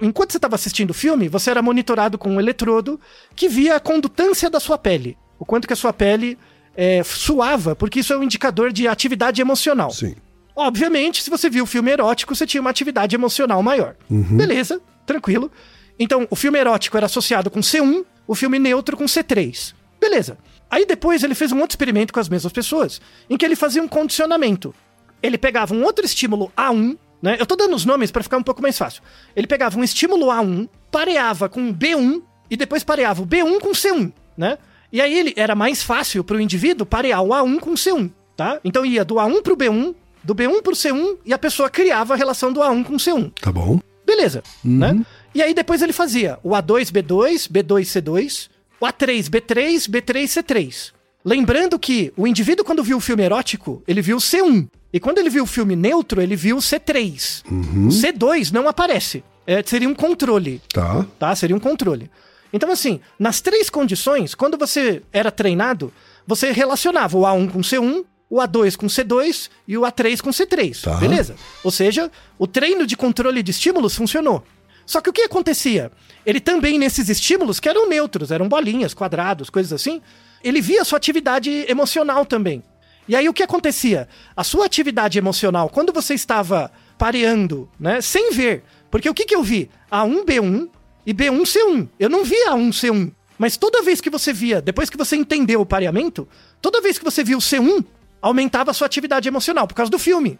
Enquanto 0.00 0.32
você 0.32 0.38
estava 0.38 0.54
assistindo 0.54 0.90
o 0.90 0.94
filme, 0.94 1.28
você 1.28 1.50
era 1.50 1.60
monitorado 1.60 2.16
com 2.16 2.30
um 2.30 2.40
eletrodo 2.40 2.98
que 3.36 3.46
via 3.48 3.76
a 3.76 3.80
condutância 3.80 4.48
da 4.48 4.58
sua 4.58 4.78
pele. 4.78 5.16
O 5.38 5.44
quanto 5.44 5.66
que 5.66 5.72
a 5.74 5.76
sua 5.76 5.92
pele 5.92 6.38
é, 6.74 7.02
suava, 7.04 7.76
porque 7.76 8.00
isso 8.00 8.12
é 8.14 8.16
um 8.18 8.22
indicador 8.22 8.72
de 8.72 8.88
atividade 8.88 9.40
emocional. 9.42 9.90
Sim. 9.90 10.14
Obviamente, 10.56 11.22
se 11.22 11.30
você 11.30 11.50
viu 11.50 11.64
o 11.64 11.66
filme 11.66 11.90
erótico, 11.90 12.34
você 12.34 12.46
tinha 12.46 12.60
uma 12.60 12.70
atividade 12.70 13.14
emocional 13.16 13.62
maior. 13.62 13.96
Beleza, 14.36 14.80
tranquilo. 15.04 15.50
Então, 15.98 16.26
o 16.30 16.36
filme 16.36 16.58
erótico 16.58 16.96
era 16.96 17.06
associado 17.06 17.50
com 17.50 17.60
C1, 17.60 18.04
o 18.26 18.34
filme 18.34 18.58
neutro 18.58 18.96
com 18.96 19.04
C3. 19.04 19.74
Beleza. 20.00 20.38
Aí 20.70 20.86
depois 20.86 21.22
ele 21.22 21.34
fez 21.34 21.52
um 21.52 21.60
outro 21.60 21.74
experimento 21.74 22.12
com 22.12 22.20
as 22.20 22.28
mesmas 22.28 22.52
pessoas, 22.52 23.00
em 23.28 23.36
que 23.36 23.44
ele 23.44 23.56
fazia 23.56 23.82
um 23.82 23.88
condicionamento. 23.88 24.74
Ele 25.22 25.38
pegava 25.38 25.74
um 25.74 25.84
outro 25.84 26.04
estímulo 26.04 26.52
A1, 26.56 26.98
né? 27.22 27.36
Eu 27.38 27.46
tô 27.46 27.56
dando 27.56 27.74
os 27.74 27.84
nomes 27.84 28.10
para 28.10 28.22
ficar 28.22 28.36
um 28.36 28.42
pouco 28.42 28.60
mais 28.60 28.76
fácil. 28.76 29.02
Ele 29.34 29.46
pegava 29.46 29.78
um 29.78 29.84
estímulo 29.84 30.26
A1, 30.26 30.68
pareava 30.90 31.48
com 31.48 31.72
B1 31.72 32.22
e 32.50 32.56
depois 32.56 32.84
pareava 32.84 33.22
o 33.22 33.26
B1 33.26 33.60
com 33.60 33.70
C1, 33.70 34.12
né? 34.36 34.58
E 34.92 35.00
aí 35.00 35.18
ele 35.18 35.32
era 35.36 35.54
mais 35.54 35.82
fácil 35.82 36.22
para 36.22 36.36
o 36.36 36.40
indivíduo 36.40 36.86
parear 36.86 37.22
o 37.22 37.28
A1 37.28 37.58
com 37.60 37.70
o 37.70 37.74
C1, 37.74 38.10
tá? 38.36 38.60
Então 38.64 38.84
ia 38.84 39.04
do 39.04 39.14
A1 39.14 39.42
pro 39.42 39.56
B1, 39.56 39.94
do 40.24 40.34
B1 40.34 40.62
pro 40.62 40.72
C1 40.74 41.18
e 41.24 41.32
a 41.32 41.38
pessoa 41.38 41.68
criava 41.70 42.14
a 42.14 42.16
relação 42.16 42.52
do 42.52 42.60
A1 42.60 42.84
com 42.84 42.94
o 42.94 42.96
C1. 42.96 43.32
Tá 43.40 43.52
bom. 43.52 43.78
Beleza, 44.06 44.42
né? 44.64 45.04
E 45.34 45.42
aí 45.42 45.52
depois 45.54 45.82
ele 45.82 45.92
fazia 45.92 46.38
o 46.42 46.50
A2, 46.50 46.90
B2, 46.92 47.48
B2, 47.50 47.82
C2, 48.02 48.48
o 48.80 48.86
A3, 48.86 49.28
B3, 49.30 49.88
B3, 49.88 50.24
C3. 50.24 50.92
Lembrando 51.24 51.78
que 51.78 52.12
o 52.16 52.26
indivíduo, 52.26 52.64
quando 52.64 52.82
viu 52.82 52.98
o 52.98 53.00
filme 53.00 53.22
erótico, 53.22 53.82
ele 53.88 54.02
viu 54.02 54.16
o 54.16 54.20
C1. 54.20 54.68
E 54.92 55.00
quando 55.00 55.18
ele 55.18 55.30
viu 55.30 55.44
o 55.44 55.46
filme 55.46 55.74
neutro, 55.74 56.20
ele 56.20 56.36
viu 56.36 56.56
o 56.56 56.60
C3. 56.60 57.42
O 57.48 57.88
C2 57.88 58.52
não 58.52 58.68
aparece. 58.68 59.24
É, 59.46 59.62
seria 59.62 59.88
um 59.88 59.94
controle 59.94 60.60
Tá. 60.72 61.04
tá? 61.18 61.34
Seria 61.34 61.56
um 61.56 61.60
controle. 61.60 62.10
Então, 62.52 62.70
assim, 62.70 63.00
nas 63.18 63.40
três 63.40 63.68
condições, 63.68 64.34
quando 64.34 64.56
você 64.56 65.02
era 65.12 65.30
treinado, 65.30 65.92
você 66.26 66.52
relacionava 66.52 67.16
o 67.18 67.22
A1 67.22 67.50
com 67.50 67.58
o 67.58 67.62
C1, 67.62 68.04
o 68.34 68.38
A2 68.38 68.74
com 68.74 68.86
o 68.86 68.88
C2 68.88 69.48
e 69.68 69.78
o 69.78 69.82
A3 69.82 70.20
com 70.20 70.30
o 70.30 70.32
C3. 70.32 70.82
Tá. 70.82 70.96
Beleza? 70.96 71.36
Ou 71.62 71.70
seja, 71.70 72.10
o 72.36 72.48
treino 72.48 72.84
de 72.84 72.96
controle 72.96 73.44
de 73.44 73.52
estímulos 73.52 73.94
funcionou. 73.94 74.44
Só 74.84 75.00
que 75.00 75.08
o 75.08 75.12
que 75.12 75.22
acontecia? 75.22 75.92
Ele 76.26 76.40
também, 76.40 76.76
nesses 76.76 77.08
estímulos, 77.08 77.60
que 77.60 77.68
eram 77.68 77.88
neutros, 77.88 78.32
eram 78.32 78.48
bolinhas, 78.48 78.92
quadrados, 78.92 79.48
coisas 79.48 79.72
assim, 79.72 80.02
ele 80.42 80.60
via 80.60 80.82
a 80.82 80.84
sua 80.84 80.96
atividade 80.96 81.64
emocional 81.68 82.26
também. 82.26 82.60
E 83.06 83.14
aí 83.14 83.28
o 83.28 83.32
que 83.32 83.42
acontecia? 83.42 84.08
A 84.36 84.42
sua 84.42 84.66
atividade 84.66 85.16
emocional, 85.16 85.68
quando 85.68 85.92
você 85.92 86.14
estava 86.14 86.72
pareando, 86.98 87.70
né, 87.78 88.00
sem 88.00 88.32
ver, 88.32 88.64
porque 88.90 89.08
o 89.08 89.14
que, 89.14 89.26
que 89.26 89.34
eu 89.36 89.44
vi? 89.44 89.70
A1B1 89.92 90.68
e 91.06 91.14
B1C1. 91.14 91.88
Eu 92.00 92.10
não 92.10 92.24
via 92.24 92.50
A1C1. 92.50 93.12
Mas 93.38 93.56
toda 93.56 93.82
vez 93.82 94.00
que 94.00 94.10
você 94.10 94.32
via, 94.32 94.60
depois 94.60 94.88
que 94.88 94.96
você 94.96 95.16
entendeu 95.16 95.60
o 95.60 95.66
pareamento, 95.66 96.28
toda 96.60 96.80
vez 96.80 96.98
que 96.98 97.04
você 97.04 97.24
via 97.24 97.36
o 97.36 97.40
C1, 97.40 97.84
aumentava 98.24 98.70
a 98.70 98.74
sua 98.74 98.86
atividade 98.86 99.28
emocional, 99.28 99.68
por 99.68 99.74
causa 99.74 99.90
do 99.90 99.98
filme. 99.98 100.38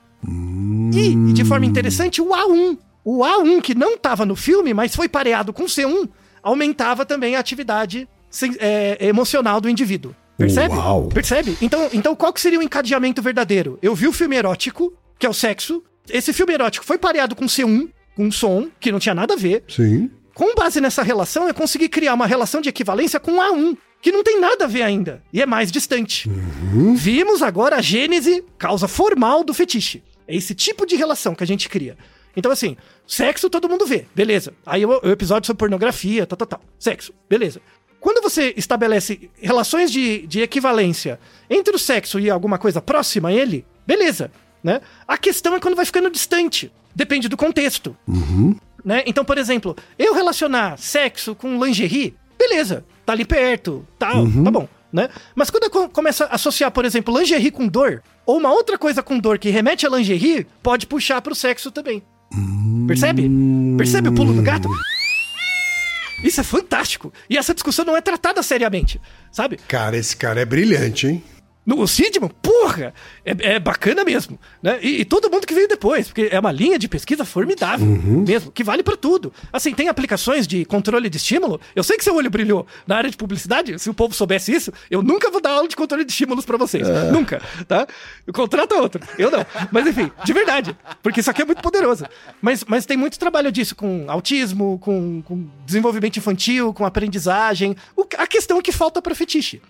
E, 0.95 1.33
de 1.35 1.45
forma 1.45 1.67
interessante, 1.67 2.23
o 2.23 2.29
A1. 2.29 2.79
O 3.05 3.19
A1 3.19 3.61
que 3.61 3.75
não 3.75 3.95
estava 3.95 4.25
no 4.25 4.35
filme, 4.35 4.73
mas 4.73 4.97
foi 4.97 5.07
pareado 5.07 5.53
com 5.53 5.65
o 5.65 5.67
C1, 5.67 6.09
aumentava 6.43 7.05
também 7.05 7.37
a 7.37 7.41
atividade 7.41 8.09
é, 8.59 9.07
emocional 9.07 9.61
do 9.61 9.69
indivíduo. 9.69 10.15
Percebe? 10.39 10.75
Uau. 10.75 11.09
Percebe? 11.09 11.59
Então, 11.61 11.91
então, 11.93 12.17
qual 12.17 12.33
que 12.33 12.41
seria 12.41 12.59
o 12.59 12.63
encadeamento 12.63 13.21
verdadeiro? 13.21 13.79
Eu 13.83 13.95
vi 13.95 14.09
o 14.09 14.13
filme 14.13 14.35
erótico, 14.35 14.95
que 15.19 15.27
é 15.27 15.29
o 15.29 15.35
sexo. 15.35 15.83
Esse 16.09 16.33
filme 16.33 16.55
erótico 16.55 16.87
foi 16.87 16.97
pareado 16.97 17.37
com 17.37 17.45
C1, 17.45 17.91
com 18.17 18.25
um 18.25 18.33
som, 18.33 18.69
que 18.81 18.91
não 18.91 18.99
tinha 18.99 19.15
nada 19.15 19.35
a 19.35 19.37
ver. 19.37 19.63
Sim. 19.69 20.11
Com 20.33 20.55
base 20.55 20.81
nessa 20.81 21.03
relação, 21.03 21.47
eu 21.47 21.55
consegui 21.55 21.89
criar 21.89 22.15
uma 22.15 22.27
relação 22.27 22.63
de 22.63 22.71
equivalência 22.71 23.21
com 23.21 23.33
A1, 23.33 23.77
que 24.05 24.13
não 24.13 24.23
tem 24.23 24.39
nada 24.39 24.67
a 24.67 24.69
ver 24.69 24.83
ainda, 24.83 25.23
e 25.33 25.41
é 25.41 25.47
mais 25.47 25.73
distante. 25.73 26.31
Vimos 26.95 27.41
agora 27.41 27.77
a 27.77 27.81
gênese, 27.81 28.45
causa 28.59 28.87
formal 28.87 29.43
do 29.43 29.55
fetiche. 29.55 30.03
É 30.29 30.37
esse 30.37 30.55
tipo 30.55 30.85
de 30.85 30.95
relação 30.95 31.35
que 31.35 31.43
a 31.43 31.47
gente 31.47 31.71
cria. 31.71 31.97
Então, 32.37 32.53
assim, 32.53 32.77
sexo 33.07 33.49
todo 33.49 33.67
mundo 33.67 33.87
vê, 33.87 34.05
beleza. 34.15 34.53
Aí 34.67 34.85
o, 34.85 35.11
episódio 35.11 35.47
sobre 35.47 35.59
pornografia, 35.59 36.27
tal, 36.27 36.37
tal, 36.37 36.47
tal. 36.47 36.61
Sexo, 36.79 37.15
beleza. 37.31 37.63
Quando 37.99 38.21
você 38.21 38.53
estabelece 38.59 39.31
relações 39.41 39.91
de, 39.91 40.27
de 40.27 40.43
equivalência 40.43 41.19
entre 41.49 41.75
o 41.75 41.79
sexo 41.79 42.21
e 42.21 42.29
alguma 42.29 42.59
coisa 42.59 42.83
próxima 42.83 43.31
a 43.31 43.33
ele, 43.33 43.65
beleza, 43.87 44.31
né? 44.63 44.83
A 45.09 45.17
questão 45.17 45.55
é 45.55 45.61
quando 45.61 45.77
vai 45.77 45.87
ficando 45.87 46.11
distante. 46.11 46.71
Depende 46.95 47.27
do 47.27 47.39
contexto. 47.39 47.97
Né? 48.85 49.03
Então, 49.07 49.25
por 49.25 49.39
exemplo, 49.39 49.75
eu 49.99 50.13
relacionar 50.13 50.77
sexo 50.77 51.35
com 51.35 51.65
lingerie, 51.65 52.15
beleza, 52.39 52.85
tá 53.05 53.13
ali 53.13 53.25
perto, 53.25 53.87
tal, 53.99 54.25
tá 54.45 54.51
bom, 54.51 54.69
né? 54.93 55.09
Mas 55.35 55.51
quando 55.51 55.65
eu 55.65 55.71
co- 55.71 55.89
começo 55.89 56.25
a 56.25 56.29
associar, 56.35 56.71
por 56.71 56.85
exemplo, 56.85 57.17
lingerie 57.19 57.51
com 57.51 57.67
dor, 57.69 58.03
ou 58.27 58.39
uma 58.39 58.51
outra 58.53 58.79
coisa 58.79 59.03
com 59.03 59.19
dor 59.19 59.39
que 59.39 59.51
remete 59.51 59.87
a 59.87 59.91
lingerie, 59.91 60.47
pode 60.63 60.87
puxar 60.87 61.21
pro 61.21 61.35
sexo 61.35 61.71
também. 61.71 62.03
Percebe? 62.87 63.31
Percebe 63.77 64.09
o 64.09 64.13
pulo 64.15 64.33
do 64.33 64.43
gato? 64.43 64.69
Isso 66.23 66.41
é 66.41 66.45
fantástico. 66.45 67.13
E 67.29 67.37
essa 67.37 67.53
discussão 67.53 67.85
não 67.85 67.97
é 67.97 68.01
tratada 68.01 68.43
seriamente, 68.43 69.01
sabe? 69.31 69.59
Cara, 69.69 69.97
esse 69.97 70.17
cara 70.17 70.41
é 70.41 70.45
brilhante, 70.45 71.07
hein? 71.07 71.25
No, 71.67 71.81
o 71.81 71.89
Sidman, 71.89 72.29
porra, 72.43 72.93
é, 73.25 73.55
é 73.55 73.59
bacana 73.59 74.05
mesmo, 74.05 74.39
né? 74.63 74.79
E, 74.83 75.01
e 75.01 75.05
todo 75.05 75.31
mundo 75.31 75.47
que 75.47 75.55
veio 75.55 75.67
depois, 75.67 76.09
porque 76.09 76.29
é 76.31 76.39
uma 76.39 76.53
linha 76.53 76.79
de 76.79 76.87
pesquisa 76.89 77.25
formidável 77.25 77.87
mesmo, 77.87 78.53
que 78.53 78.63
vale 78.63 78.83
pra 78.83 78.97
tudo. 78.97 79.33
Assim, 79.53 79.73
tem 79.73 79.89
aplicações 79.89 80.47
de 80.47 80.65
controle 80.67 81.09
de 81.09 81.17
estímulo. 81.17 81.59
Eu 81.75 81.83
sei 81.83 81.97
que 81.97 82.05
seu 82.05 82.15
olho 82.15 82.29
brilhou 82.31 82.67
na 82.87 82.97
área 82.97 83.11
de 83.11 83.17
publicidade, 83.17 83.79
se 83.79 83.89
o 83.89 83.95
povo 83.95 84.15
soubesse 84.15 84.53
isso, 84.53 84.73
eu 84.91 85.03
nunca 85.03 85.31
vou 85.31 85.41
dar 85.41 85.53
aula 85.53 85.67
de 85.69 85.75
controle 85.75 86.05
de 86.05 86.13
estímulos 86.13 86.45
pra 86.45 86.57
vocês. 86.59 86.87
Nunca, 87.11 87.41
tá? 87.67 87.87
Contrata 88.33 88.75
outro. 88.75 89.01
Eu 89.19 89.31
não. 89.31 89.45
Mas 89.73 89.87
enfim, 89.87 90.11
de 90.25 90.33
verdade, 90.35 90.77
porque 91.03 91.21
isso 91.21 91.31
aqui 91.31 91.41
é 91.43 91.45
muito 91.47 91.63
poderoso. 91.63 92.05
Mas, 92.43 92.63
mas 92.65 92.85
tem 92.85 92.97
muito 92.97 93.19
trabalho 93.19 93.51
disso 93.51 93.75
com 93.75 94.05
autismo, 94.09 94.79
com, 94.81 95.23
com 95.23 95.49
desenvolvimento 95.65 96.19
infantil, 96.19 96.75
com 96.75 96.85
aprendizagem. 96.85 97.75
O- 97.97 98.07
a 98.19 98.27
questão 98.27 98.59
é 98.59 98.63
que 98.63 98.73
falta 98.73 99.01
pra 99.01 99.15
fetiche. 99.15 99.63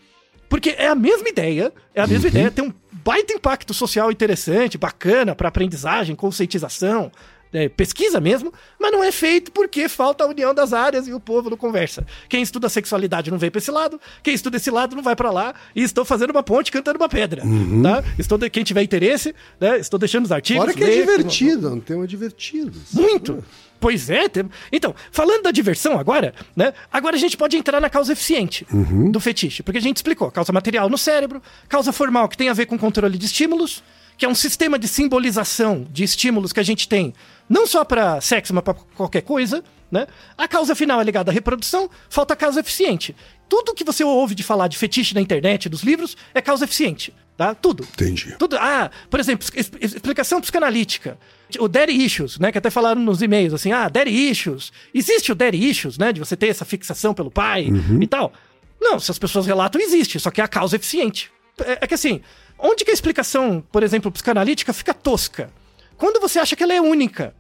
Porque 0.49 0.71
é 0.71 0.89
a 0.89 0.95
mesma 0.95 1.29
ideia, 1.29 1.73
é 1.95 2.01
a 2.01 2.07
mesma 2.07 2.29
ideia, 2.29 2.51
tem 2.51 2.65
um 2.65 2.73
baita 2.93 3.33
impacto 3.33 3.75
social 3.75 4.11
interessante, 4.11 4.79
bacana 4.79 5.35
para 5.35 5.49
aprendizagem, 5.49 6.15
conscientização, 6.17 7.11
é, 7.55 7.69
pesquisa 7.69 8.21
mesmo, 8.21 8.53
mas 8.79 8.93
não 8.93 9.03
é 9.03 9.11
feito 9.13 9.51
porque 9.53 9.89
falta 9.89 10.25
a 10.25 10.27
união 10.27 10.53
das 10.53 10.73
áreas 10.75 11.07
e 11.09 11.13
o 11.15 11.21
povo 11.21 11.49
não 11.49 11.57
conversa. 11.57 12.05
Quem 12.29 12.43
estuda 12.43 12.69
sexualidade 12.69 13.31
não 13.31 13.39
vem 13.39 13.51
para 13.51 13.59
esse 13.61 13.71
lado, 13.71 13.99
quem 14.23 14.35
estuda 14.35 14.57
esse 14.59 14.71
lado 14.71 14.95
não 14.97 15.03
vai 15.03 15.15
para 15.17 15.31
lá, 15.31 15.55
e 15.75 15.83
estou 15.83 16.05
fazendo 16.05 16.31
uma 16.33 16.43
ponte 16.43 16.71
cantando 16.73 16.99
uma 16.99 17.09
pedra, 17.09 17.43
tá? 17.83 18.05
Estou 18.19 18.37
de- 18.37 18.51
quem 18.51 18.65
tiver 18.65 18.83
interesse, 18.83 19.35
né? 19.61 19.79
Estou 19.79 19.99
deixando 19.99 20.25
os 20.25 20.33
artigos. 20.33 20.61
Fora 20.65 20.75
que 20.77 20.83
é 20.85 20.91
divertido, 21.01 21.69
é 21.69 21.71
um 21.71 21.81
tema 21.81 22.07
divertido. 22.07 22.79
muito. 22.93 23.43
Pois 23.81 24.09
é. 24.09 24.29
tem- 24.31 24.49
Então, 24.73 24.95
falando 25.13 25.43
da 25.43 25.51
diversão 25.51 25.99
agora, 25.99 26.33
né? 26.57 26.73
Agora 26.91 27.17
a 27.17 27.19
gente 27.19 27.37
pode 27.37 27.57
entrar 27.57 27.81
na 27.81 27.91
causa 27.91 28.13
eficiente 28.15 28.67
do 29.13 29.21
fetiche. 29.21 29.63
Porque 29.63 29.77
a 29.79 29.81
gente 29.81 29.97
explicou 29.99 30.31
causa 30.31 30.53
material 30.53 30.89
no 30.89 30.97
cérebro, 30.99 31.43
causa 31.69 31.93
formal 31.93 32.29
que 32.29 32.37
tem 32.37 32.49
a 32.49 32.53
ver 32.55 32.65
com 32.67 32.79
controle 32.79 33.19
de 33.19 33.27
estímulos, 33.27 33.83
que 34.17 34.25
é 34.25 34.29
um 34.29 34.35
sistema 34.35 34.79
de 34.79 34.89
simbolização 34.89 35.87
de 35.91 36.03
estímulos 36.05 36.53
que 36.53 36.61
a 36.61 36.63
gente 36.63 36.89
tem, 36.89 37.13
não 37.49 37.67
só 37.67 37.85
para 37.85 38.21
sexo, 38.21 38.55
mas 38.55 38.65
para 38.65 38.75
qualquer 38.75 39.23
coisa, 39.23 39.63
né? 39.91 40.07
A 40.37 40.49
causa 40.49 40.75
final 40.75 41.01
é 41.01 41.05
ligada 41.05 41.31
à 41.31 41.35
reprodução, 41.35 41.89
falta 42.09 42.35
causa 42.35 42.61
eficiente. 42.61 43.15
Tudo 43.49 43.75
que 43.75 43.85
você 43.85 44.03
ouve 44.03 44.35
de 44.35 44.43
falar 44.43 44.69
de 44.69 44.77
fetiche 44.77 45.15
na 45.15 45.21
internet, 45.21 45.69
dos 45.69 45.83
livros, 45.83 46.17
é 46.35 46.41
causa 46.41 46.65
eficiente, 46.65 47.15
tá? 47.37 47.55
Tudo. 47.55 47.87
Entendi. 47.93 48.35
Tudo, 48.39 48.57
ah, 48.57 48.91
por 49.09 49.21
exemplo, 49.21 49.47
explicação 49.81 50.41
psicanalítica. 50.41 51.19
O 51.61 51.69
daddy 51.69 51.93
issues, 51.93 52.39
né? 52.39 52.51
Que 52.51 52.59
até 52.59 52.71
falaram 52.71 53.01
nos 53.01 53.23
e-mails 53.23 53.55
assim, 53.55 53.71
ah, 53.71 53.89
daddy 53.89 54.11
issues. 54.11 54.73
Existe 54.93 55.31
o 55.31 55.35
daddy 55.35 55.69
issues, 55.71 55.99
né? 55.99 56.13
De 56.13 56.19
você 56.19 56.37
ter 56.37 56.49
essa 56.49 56.65
fixação 56.65 57.15
pelo 57.15 57.31
pai 57.31 57.69
e 58.01 58.07
tal. 58.07 58.33
Não, 58.81 58.99
se 58.99 59.11
as 59.11 59.19
pessoas 59.19 59.47
relatam, 59.47 59.81
existe, 59.81 60.19
só 60.19 60.31
que 60.31 60.41
é 60.41 60.45
a 60.45 60.49
causa 60.49 60.77
eficiente. 60.77 61.31
É, 61.59 61.79
é 61.83 61.87
que 61.87 61.95
assim, 61.95 62.21
onde 62.59 62.85
que 62.85 62.91
a 62.91 62.95
explicação, 62.95 63.63
por 63.71 63.83
exemplo, 63.83 64.11
psicanalítica 64.11 64.73
fica 64.73 64.93
tosca? 64.93 65.51
Quando 65.97 66.21
você 66.21 66.39
acha 66.39 66.55
que 66.57 66.63
ela 66.63 66.75
é 66.75 66.81
única. 66.81 67.35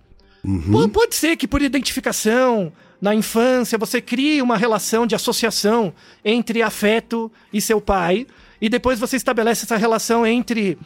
Pô, 0.70 0.88
Pode 0.88 1.14
ser 1.14 1.36
que 1.36 1.48
por 1.48 1.62
identificação, 1.62 2.72
na 3.00 3.14
infância, 3.14 3.78
você 3.78 4.00
crie 4.00 4.42
uma 4.42 4.56
relação 4.56 5.06
de 5.06 5.14
associação 5.14 5.92
entre 6.24 6.62
afeto 6.62 7.30
e 7.52 7.60
seu 7.60 7.80
pai, 7.80 8.26
e 8.60 8.68
depois 8.68 8.98
você 8.98 9.16
estabelece 9.16 9.64
essa 9.64 9.76
relação 9.76 10.26
entre 10.26 10.78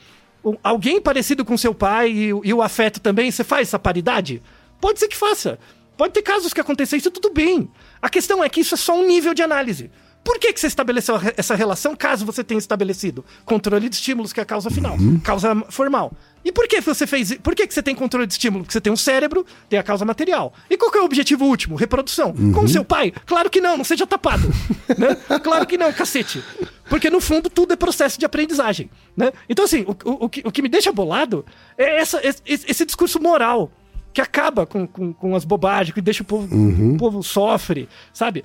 alguém 0.63 1.01
parecido 1.01 1.45
com 1.45 1.57
seu 1.57 1.75
pai 1.75 2.11
e, 2.11 2.33
o- 2.33 2.41
e 2.45 2.55
o 2.55 2.63
afeto 2.63 3.01
também. 3.01 3.31
Você 3.31 3.43
faz 3.45 3.69
essa 3.69 3.79
paridade? 3.79 4.43
Pode 4.81 4.99
ser 5.01 5.09
que 5.09 5.17
faça. 5.17 5.59
Pode 5.97 6.13
ter 6.15 6.23
casos 6.23 6.53
que 6.53 6.61
aconteçam 6.61 6.97
isso, 6.97 7.11
tudo 7.11 7.31
bem. 7.33 7.69
A 8.01 8.09
questão 8.09 8.43
é 8.43 8.49
que 8.49 8.61
isso 8.61 8.75
é 8.75 8.79
só 8.79 8.97
um 8.97 9.07
nível 9.07 9.35
de 9.35 9.43
análise. 9.43 9.91
Por 10.25 10.39
que, 10.39 10.53
que 10.53 10.61
você 10.61 10.67
estabeleceu 10.69 11.17
essa 11.37 11.55
relação 11.55 11.97
caso 11.97 12.25
você 12.27 12.45
tenha 12.45 12.59
estabelecido 12.59 13.25
controle 13.45 13.89
de 13.89 13.95
estímulos, 13.97 14.33
que 14.33 14.41
é 14.41 14.43
a 14.43 14.47
causa 14.47 14.71
final, 14.71 14.97
causa 15.25 15.55
formal? 15.71 16.13
E 16.49 16.53
por 16.53 16.67
que 16.67 16.81
você 16.81 17.07
fez? 17.07 17.35
Por 17.35 17.55
que, 17.55 17.67
que 17.67 17.75
você 17.75 17.83
tem 17.83 17.95
controle 17.95 18.27
de 18.27 18.33
estímulo? 18.33 18.65
Porque 18.65 18.73
você 18.73 18.81
tem 18.81 18.91
um 18.91 18.97
cérebro, 18.97 19.45
tem 19.69 19.79
a 19.79 19.83
causa 19.83 20.03
material. 20.03 20.55
E 20.71 20.79
qual 20.79 20.91
é 20.95 21.01
o 21.03 21.05
objetivo 21.05 21.45
último? 21.45 21.77
Reprodução. 21.77 22.33
Com 22.33 22.65
o 22.65 22.69
seu 22.69 22.83
pai? 22.83 23.13
Claro 23.27 23.51
que 23.51 23.61
não, 23.61 23.77
não 23.77 23.85
seja 23.85 24.07
tapado. 24.07 24.49
né? 24.97 25.15
Claro 25.41 25.67
que 25.67 25.77
não, 25.77 25.93
cacete. 25.93 26.43
Porque 26.89 27.11
no 27.11 27.21
fundo 27.21 27.51
tudo 27.51 27.75
é 27.75 27.77
processo 27.77 28.19
de 28.19 28.25
aprendizagem. 28.25 28.89
Né? 29.15 29.31
Então, 29.47 29.67
assim, 29.67 29.83
o, 29.87 29.91
o, 30.09 30.25
o 30.25 30.29
que, 30.31 30.41
o 30.43 30.51
que 30.51 30.63
me 30.63 30.71
deixa 30.71 30.91
bolado 30.91 31.45
é 31.77 32.01
essa, 32.01 32.19
esse, 32.27 32.41
esse 32.47 32.87
discurso 32.87 33.21
moral 33.21 33.71
que 34.15 34.23
acaba 34.23 34.65
com, 34.65 34.87
com, 34.87 35.13
com 35.13 35.37
as 35.37 35.45
bobagens, 35.45 35.93
que 35.95 36.01
deixa 36.01 36.23
o 36.23 36.27
povo, 36.27 36.49
o 36.95 36.97
povo 36.97 37.23
sofre, 37.23 37.91
sabe? 38.11 38.43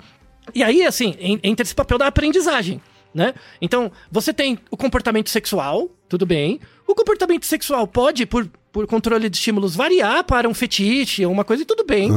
E 0.54 0.62
aí, 0.62 0.84
assim, 0.84 1.14
en- 1.18 1.40
entra 1.42 1.62
esse 1.64 1.74
papel 1.74 1.96
da 1.96 2.06
aprendizagem, 2.06 2.82
né? 3.14 3.32
Então, 3.62 3.90
você 4.12 4.30
tem 4.30 4.58
o 4.70 4.76
comportamento 4.76 5.30
sexual, 5.30 5.88
tudo 6.06 6.26
bem. 6.26 6.60
O 6.86 6.94
comportamento 6.94 7.46
sexual 7.46 7.86
pode, 7.86 8.26
por, 8.26 8.46
por 8.70 8.86
controle 8.86 9.30
de 9.30 9.36
estímulos, 9.36 9.74
variar 9.74 10.22
para 10.24 10.48
um 10.48 10.52
fetiche 10.54 11.24
ou 11.24 11.32
uma 11.32 11.44
coisa 11.44 11.62
e 11.62 11.66
tudo 11.66 11.84
bem. 11.84 12.10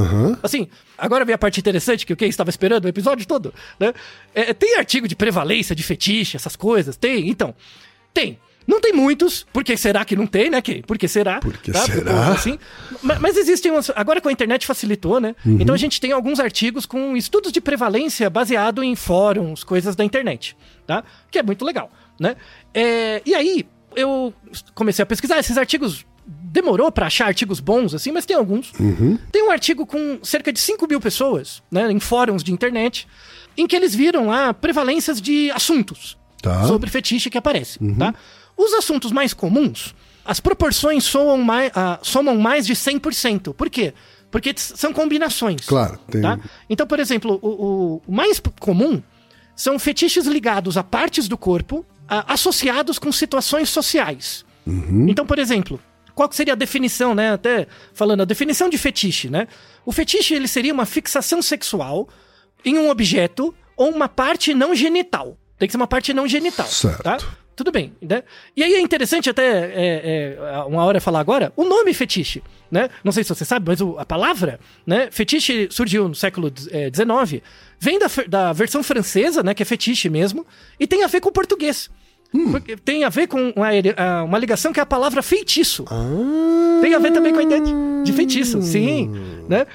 Assim, 0.44 0.68
agora 0.98 1.24
vem 1.24 1.34
a 1.34 1.38
parte 1.38 1.60
interessante 1.60 2.06
que 2.06 2.14
o 2.14 2.18
que 2.18 2.26
estava 2.26 2.50
esperando 2.50 2.86
o 2.86 2.88
episódio 2.88 3.26
todo, 3.26 3.54
né? 3.80 3.94
É, 4.36 4.54
tem 4.54 4.76
artigo 4.78 5.08
de 5.08 5.16
prevalência 5.16 5.74
de 5.76 5.84
fetiche, 5.84 6.36
essas 6.36 6.56
coisas? 6.56 6.98
Tem? 6.98 7.30
Então, 7.30 7.56
tem. 8.14 8.40
Não 8.68 8.82
tem 8.82 8.92
muitos, 8.92 9.46
porque 9.54 9.78
será 9.78 10.04
que 10.04 10.14
não 10.14 10.28
tem, 10.28 10.50
né? 10.50 10.62
Que, 10.62 10.84
porque 10.86 11.08
será? 11.08 11.40
Por 11.40 11.54
que 11.58 11.72
tá? 11.72 11.86
será? 11.86 12.28
Assim, 12.34 12.60
Ma- 13.02 13.18
Mas 13.18 13.38
existem 13.38 13.72
umas. 13.72 13.90
Agora 13.96 14.20
com 14.20 14.28
a 14.28 14.32
internet 14.34 14.68
facilitou, 14.68 15.22
né? 15.22 15.34
Uhum. 15.46 15.60
Então 15.62 15.74
a 15.74 15.78
gente 15.78 16.02
tem 16.02 16.12
alguns 16.12 16.38
artigos 16.42 16.86
com 16.86 17.16
estudos 17.16 17.54
de 17.54 17.62
prevalência 17.62 18.30
baseado 18.30 18.84
em 18.84 18.94
fóruns, 18.94 19.64
coisas 19.64 19.96
da 19.96 20.04
internet, 20.04 20.58
tá? 20.86 21.06
Que 21.32 21.40
é 21.40 21.44
muito 21.44 21.64
legal, 21.64 21.90
né? 22.20 22.36
É, 22.74 23.22
e 23.26 23.34
aí 23.34 23.66
eu 23.98 24.34
comecei 24.74 25.04
a 25.04 25.06
pesquisar 25.06 25.40
esses 25.40 25.58
artigos. 25.58 26.06
Demorou 26.30 26.92
pra 26.92 27.08
achar 27.08 27.28
artigos 27.28 27.60
bons, 27.60 27.94
assim, 27.94 28.12
mas 28.12 28.26
tem 28.26 28.36
alguns. 28.36 28.72
Uhum. 28.80 29.18
Tem 29.32 29.44
um 29.48 29.52
artigo 29.52 29.86
com 29.86 30.20
cerca 30.24 30.52
de 30.52 30.60
5 30.60 30.88
mil 30.88 31.00
pessoas, 31.00 31.62
né? 31.72 31.92
Em 31.92 32.00
fóruns 32.00 32.44
de 32.44 32.52
internet, 32.52 33.08
em 33.58 33.66
que 33.68 33.76
eles 33.76 33.94
viram 33.96 34.28
lá 34.28 34.54
prevalências 34.54 35.22
de 35.22 35.50
assuntos 35.52 36.18
Tá. 36.42 36.62
Uhum. 36.62 36.68
sobre 36.68 36.90
fetiche 36.90 37.30
que 37.30 37.38
aparece, 37.38 37.80
tá? 37.98 38.14
Os 38.56 38.74
assuntos 38.74 39.12
mais 39.12 39.34
comuns, 39.34 39.94
as 40.26 40.40
proporções 40.40 41.04
somam 41.04 41.38
mais, 41.38 41.72
ah, 41.76 42.00
somam 42.02 42.36
mais 42.38 42.66
de 42.66 42.76
100%. 42.76 43.54
Por 43.54 43.70
quê? 43.70 43.94
Porque 44.30 44.54
são 44.58 44.92
combinações. 44.94 45.62
Claro, 45.66 45.98
tem- 46.12 46.22
Tá? 46.22 46.38
Então, 46.70 46.86
por 46.86 47.00
exemplo, 47.00 47.40
o, 47.42 48.02
o- 48.08 48.12
mais 48.12 48.42
comum 48.60 49.02
são 49.56 49.80
fetiches 49.80 50.26
ligados 50.28 50.76
a 50.78 50.84
partes 50.84 51.28
do 51.28 51.38
corpo 51.38 51.86
associados 52.08 52.98
com 53.00 53.12
situações 53.12 53.70
sociais. 53.70 54.46
Então, 55.10 55.26
por 55.26 55.40
exemplo, 55.40 55.80
qual 56.14 56.32
seria 56.32 56.54
a 56.54 56.58
definição, 56.58 57.14
né? 57.14 57.34
Até 57.34 57.68
falando, 57.94 58.22
a 58.22 58.26
definição 58.26 58.70
de 58.70 58.78
fetiche, 58.78 59.30
né? 59.30 59.48
O 59.86 59.92
fetiche 59.92 60.34
ele 60.34 60.48
seria 60.48 60.74
uma 60.74 60.86
fixação 60.86 61.42
sexual 61.42 62.10
em 62.66 62.78
um 62.78 62.90
objeto 62.90 63.54
ou 63.78 63.90
uma 63.90 64.10
parte 64.10 64.54
não 64.54 64.76
genital. 64.76 65.38
Tem 65.58 65.68
que 65.68 65.72
ser 65.72 65.78
uma 65.78 65.88
parte 65.88 66.14
não 66.14 66.28
genital. 66.28 66.68
Certo. 66.68 67.04
Tá? 67.04 67.18
Tudo 67.58 67.72
bem, 67.72 67.92
né? 68.02 68.22
E 68.56 68.64
aí 68.64 68.76
é 68.76 68.80
interessante 68.80 69.30
até, 69.32 69.44
é, 69.44 70.38
é, 70.40 70.60
uma 70.68 70.86
hora 70.86 71.02
falar 71.02 71.20
agora, 71.20 71.52
o 71.58 71.64
nome 71.66 71.92
fetiche, 71.92 72.44
né? 72.72 72.88
Não 73.04 73.12
sei 73.12 73.24
se 73.24 73.30
você 73.34 73.44
sabe, 73.44 73.66
mas 73.68 73.82
o- 73.82 73.98
a 73.98 74.06
palavra, 74.06 74.60
né? 74.86 75.10
Fetiche 75.12 75.68
surgiu 75.72 76.08
no 76.08 76.14
século 76.14 76.52
XIX, 76.56 77.42
vem 77.80 77.98
da, 77.98 78.06
da 78.28 78.54
versão 78.54 78.84
francesa, 78.84 79.42
né? 79.42 79.56
Que 79.56 79.64
é 79.64 79.66
fetiche 79.66 80.08
mesmo, 80.08 80.46
e 80.80 80.86
tem 80.86 81.04
a 81.04 81.08
ver 81.08 81.20
com 81.20 81.30
o 81.30 81.32
português. 81.32 81.90
Porque 82.52 82.76
tem 82.78 83.04
a 83.04 83.10
ver 83.10 83.26
com 83.28 83.52
uma, 83.56 83.70
uma 84.24 84.38
ligação 84.38 84.72
que 84.72 84.80
é 84.80 84.84
a 84.84 84.86
palavra 84.86 85.24
feitiço. 85.24 85.86
Ah, 85.90 86.80
Tem 86.82 86.94
a 86.94 87.00
ver 87.00 87.12
também 87.12 87.34
com 87.34 87.40
a 87.40 87.44
ideia 87.44 87.62
de, 87.62 87.74
de 88.04 88.14
feitiço, 88.14 88.62
sim, 88.62 89.10
né? 89.50 89.66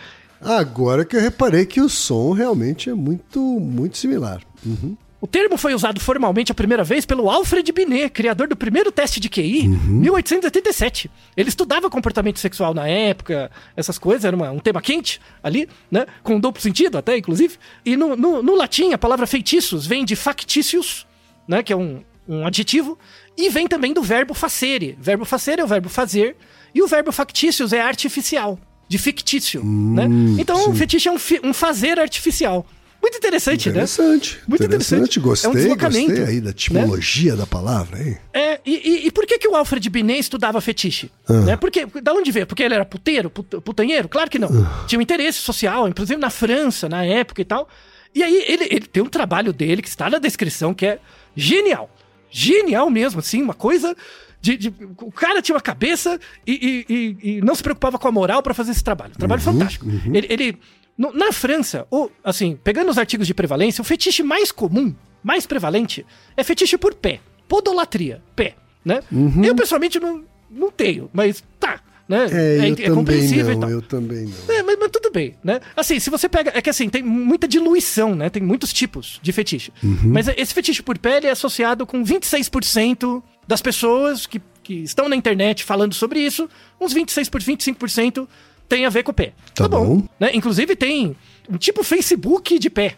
agora 0.40 1.04
que 1.04 1.16
eu 1.16 1.20
reparei 1.20 1.64
que 1.66 1.80
o 1.80 1.88
som 1.88 2.32
realmente 2.32 2.90
é 2.90 2.94
muito, 2.94 3.40
muito 3.40 3.96
similar. 3.98 4.40
Uhum. 4.64 4.96
O 5.22 5.26
termo 5.28 5.56
foi 5.56 5.72
usado 5.72 6.00
formalmente 6.00 6.50
a 6.50 6.54
primeira 6.54 6.82
vez 6.82 7.06
pelo 7.06 7.30
Alfred 7.30 7.70
Binet, 7.70 8.10
criador 8.10 8.48
do 8.48 8.56
primeiro 8.56 8.90
teste 8.90 9.20
de 9.20 9.28
QI, 9.28 9.68
1887. 9.68 11.08
Ele 11.36 11.48
estudava 11.48 11.88
comportamento 11.88 12.40
sexual 12.40 12.74
na 12.74 12.88
época, 12.88 13.48
essas 13.76 13.98
coisas, 13.98 14.24
era 14.24 14.34
uma- 14.34 14.50
um 14.50 14.58
tema 14.58 14.82
quente 14.82 15.20
ali, 15.40 15.68
né? 15.88 16.06
Com 16.24 16.40
duplo 16.40 16.60
sentido 16.60 16.98
até, 16.98 17.16
inclusive. 17.16 17.54
E 17.86 17.96
no, 17.96 18.16
no- 18.16 18.42
no 18.42 18.54
latim, 18.56 18.92
a 18.92 18.98
palavra 18.98 19.24
feitiços 19.26 19.86
vem 19.86 20.04
de 20.04 20.16
factitious, 20.16 21.06
né? 21.46 21.62
Que 21.62 21.72
é 21.72 21.76
um, 21.76 22.02
um 22.28 22.44
adjetivo, 22.44 22.98
e 23.38 23.48
vem 23.48 23.68
também 23.68 23.92
do 23.94 24.02
verbo 24.02 24.34
facere. 24.34 24.98
Verbo 25.00 25.24
facere 25.24 25.60
é 25.60 25.64
o 25.64 25.68
verbo 25.68 25.88
fazer, 25.88 26.36
e 26.74 26.82
o 26.82 26.88
verbo 26.88 27.12
factitious 27.12 27.72
é 27.72 27.80
artificial, 27.80 28.58
de 28.88 28.98
fictício, 28.98 29.62
né? 29.64 30.08
Então, 30.40 30.68
o 30.68 30.74
fetiche 30.74 31.08
é 31.08 31.12
um, 31.12 31.18
um 31.44 31.52
fazer 31.54 32.00
artificial. 32.00 32.66
Muito 33.02 33.16
interessante, 33.18 33.66
né? 33.68 33.72
Interessante. 33.72 34.38
Muito 34.46 34.62
interessante. 34.64 35.18
Gostei, 35.20 35.48
É 35.48 35.52
um 35.52 35.56
deslocamento, 35.56 36.06
gostei 36.08 36.24
aí 36.24 36.40
da 36.40 36.50
etimologia 36.50 37.34
da 37.36 37.46
palavra, 37.46 38.00
hein? 38.00 38.16
É, 38.32 38.60
e, 38.64 38.74
e- 38.88 39.06
e 39.08 39.10
por 39.10 39.26
que, 39.26 39.38
que 39.38 39.48
o 39.48 39.56
Alfred 39.56 39.90
Binet 39.90 40.20
estudava 40.20 40.60
fetiche? 40.60 41.10
Né? 41.28 41.56
Porque, 41.56 41.84
da 42.00 42.12
onde 42.12 42.30
veio? 42.30 42.46
Porque 42.46 42.62
ele 42.62 42.74
era 42.74 42.84
puteiro, 42.84 43.28
put- 43.28 43.60
putanheiro? 43.60 44.08
Claro 44.08 44.30
que 44.30 44.38
não. 44.38 44.48
Tinha 44.86 44.98
um 44.98 45.02
interesse 45.02 45.38
social, 45.38 45.88
inclusive 45.88 46.20
na 46.20 46.30
França, 46.30 46.88
na 46.88 47.04
época 47.04 47.42
e 47.42 47.44
tal. 47.44 47.68
E 48.14 48.22
aí 48.22 48.44
ele, 48.46 48.64
ele 48.70 48.86
tem 48.86 49.02
um 49.02 49.08
trabalho 49.08 49.52
dele 49.52 49.82
que 49.82 49.88
está 49.88 50.08
na 50.08 50.18
descrição 50.18 50.72
que 50.72 50.86
é 50.86 50.98
genial. 51.34 51.90
Genial 52.30 52.88
mesmo, 52.88 53.18
assim, 53.20 53.42
uma 53.42 53.54
coisa. 53.54 53.96
De, 54.40 54.56
de- 54.56 54.74
o 55.00 55.10
cara 55.12 55.40
tinha 55.40 55.54
uma 55.54 55.60
cabeça 55.60 56.18
e, 56.46 56.84
e- 56.88 57.16
e- 57.36 57.40
não 57.42 57.54
se 57.54 57.62
preocupava 57.62 57.98
com 57.98 58.08
a 58.08 58.12
moral 58.12 58.42
para 58.42 58.52
fazer 58.54 58.72
esse 58.72 58.82
trabalho. 58.82 59.12
Trabalho 59.18 59.40
fantástico. 59.40 59.86
Ele, 60.12 60.26
ele- 60.30 60.58
no- 60.96 61.12
na 61.12 61.32
França, 61.32 61.86
o, 61.90 62.10
assim, 62.22 62.58
pegando 62.62 62.90
os 62.90 62.98
artigos 62.98 63.26
de 63.26 63.34
prevalência, 63.34 63.80
o 63.82 63.84
fetiche 63.84 64.22
mais 64.22 64.50
comum, 64.52 64.94
mais 65.22 65.46
prevalente, 65.46 66.04
é 66.36 66.42
fetiche 66.44 66.76
por 66.78 66.94
pé. 66.94 67.20
Podolatria, 67.48 68.22
pé, 68.34 68.54
né? 68.84 69.00
Eu, 69.44 69.54
pessoalmente, 69.54 70.00
não, 70.00 70.24
não 70.50 70.70
tenho, 70.70 71.10
mas 71.12 71.44
tá, 71.60 71.80
né? 72.08 72.26
É, 72.32 72.56
eu 72.68 72.74
também 72.76 72.94
compreensível 72.94 73.52
e 73.52 73.54
não, 73.54 73.60
tal. 73.60 73.70
eu 73.70 73.82
também 73.82 74.24
não. 74.26 74.54
É, 74.54 74.62
mas, 74.62 74.76
mas 74.80 74.90
tudo 74.90 75.10
bem, 75.10 75.34
né? 75.44 75.60
Assim, 75.76 76.00
se 76.00 76.08
você 76.10 76.28
pega. 76.28 76.50
É 76.54 76.62
que 76.62 76.70
assim, 76.70 76.88
tem 76.88 77.02
muita 77.02 77.46
diluição, 77.46 78.14
né? 78.14 78.30
Tem 78.30 78.42
muitos 78.42 78.72
tipos 78.72 79.20
de 79.22 79.32
fetiche. 79.32 79.72
Mas 79.82 80.28
esse 80.28 80.54
fetiche 80.54 80.82
por 80.82 80.98
pele 80.98 81.26
é 81.26 81.30
associado 81.30 81.86
com 81.86 82.02
26% 82.02 83.22
das 83.46 83.60
pessoas 83.60 84.26
que, 84.26 84.40
que 84.62 84.74
estão 84.82 85.08
na 85.08 85.16
internet 85.16 85.64
falando 85.64 85.94
sobre 85.94 86.20
isso. 86.20 86.48
Uns 86.80 86.92
26 86.92 87.28
por 87.28 87.40
25% 87.40 88.26
tem 88.72 88.86
a 88.86 88.88
ver 88.88 89.02
com 89.02 89.10
o 89.10 89.14
pé. 89.14 89.34
Tá 89.54 89.68
bom. 89.68 90.02
Né? 90.18 90.30
Inclusive 90.32 90.74
tem 90.74 91.14
um 91.46 91.58
tipo 91.58 91.82
Facebook 91.84 92.58
de 92.58 92.70
pé. 92.70 92.94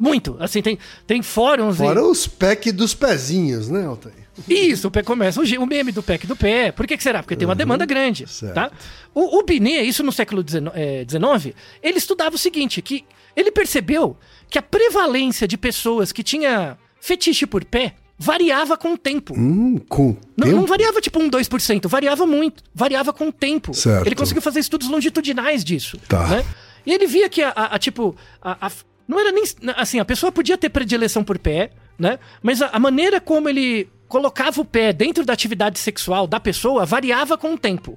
Muito. 0.00 0.38
Assim, 0.40 0.62
tem, 0.62 0.78
tem 1.06 1.22
fóruns. 1.22 1.76
e- 1.76 1.78
Fora 1.80 2.02
os 2.02 2.26
pack 2.26 2.72
dos 2.72 2.94
pezinhos, 2.94 3.68
né, 3.68 3.84
Altair? 3.84 4.14
isso, 4.48 4.88
o 4.88 4.90
pé 4.90 5.02
começa. 5.02 5.38
O, 5.38 5.66
meme 5.66 5.92
do 5.92 6.02
pack 6.02 6.26
do 6.26 6.34
pé. 6.34 6.72
Por 6.72 6.86
que, 6.86 6.96
que 6.96 7.02
será? 7.02 7.22
Porque 7.22 7.36
tem 7.36 7.46
uma 7.46 7.54
demanda 7.54 7.84
grande. 7.84 8.26
certo. 8.26 8.54
Tá? 8.54 8.70
O, 9.14 9.38
o 9.38 9.42
Binet, 9.42 9.86
isso 9.86 10.02
no 10.02 10.12
século 10.12 10.42
XIX, 10.46 11.54
ele 11.82 11.98
estudava 11.98 12.34
o 12.34 12.38
seguinte: 12.38 12.80
que 12.80 13.04
ele 13.36 13.50
percebeu 13.50 14.16
que 14.48 14.58
a 14.58 14.62
prevalência 14.62 15.46
de 15.46 15.58
pessoas 15.58 16.10
que 16.10 16.22
tinha 16.22 16.78
fetiche 17.00 17.46
por 17.46 17.64
pé 17.66 17.96
variava 18.18 18.76
com 18.76 18.94
o 18.94 18.98
tempo. 18.98 19.32
Hum, 19.38 19.78
com 19.88 20.16
Não, 20.36 20.46
tempo? 20.46 20.56
não 20.56 20.66
variava 20.66 21.00
tipo 21.00 21.20
um 21.22 21.30
2%, 21.30 21.86
variava 21.88 22.26
muito, 22.26 22.62
variava 22.74 23.12
com 23.12 23.28
o 23.28 23.32
tempo. 23.32 23.72
Certo. 23.74 24.06
Ele 24.06 24.14
conseguiu 24.16 24.42
fazer 24.42 24.60
estudos 24.60 24.88
longitudinais 24.88 25.64
disso. 25.64 25.98
Tá. 26.08 26.26
né? 26.26 26.44
E 26.84 26.92
ele 26.92 27.06
via 27.06 27.28
que 27.28 27.42
a, 27.42 27.50
a- 27.50 27.74
a, 27.74 27.78
tipo, 27.78 28.16
a- 28.42 28.70
não 29.06 29.20
era 29.20 29.30
nem 29.30 29.44
assim, 29.76 30.00
a 30.00 30.04
pessoa 30.04 30.32
podia 30.32 30.58
ter 30.58 30.68
predileção 30.68 31.22
por 31.22 31.38
pé, 31.38 31.70
né? 31.98 32.18
Mas 32.42 32.60
a, 32.60 32.66
a 32.68 32.78
maneira 32.78 33.20
como 33.20 33.48
ele 33.48 33.88
colocava 34.08 34.60
o 34.60 34.64
pé 34.64 34.92
dentro 34.92 35.24
da 35.24 35.32
atividade 35.34 35.78
sexual 35.78 36.26
da 36.26 36.40
pessoa 36.40 36.84
variava 36.86 37.36
com 37.38 37.54
o 37.54 37.58
tempo. 37.58 37.96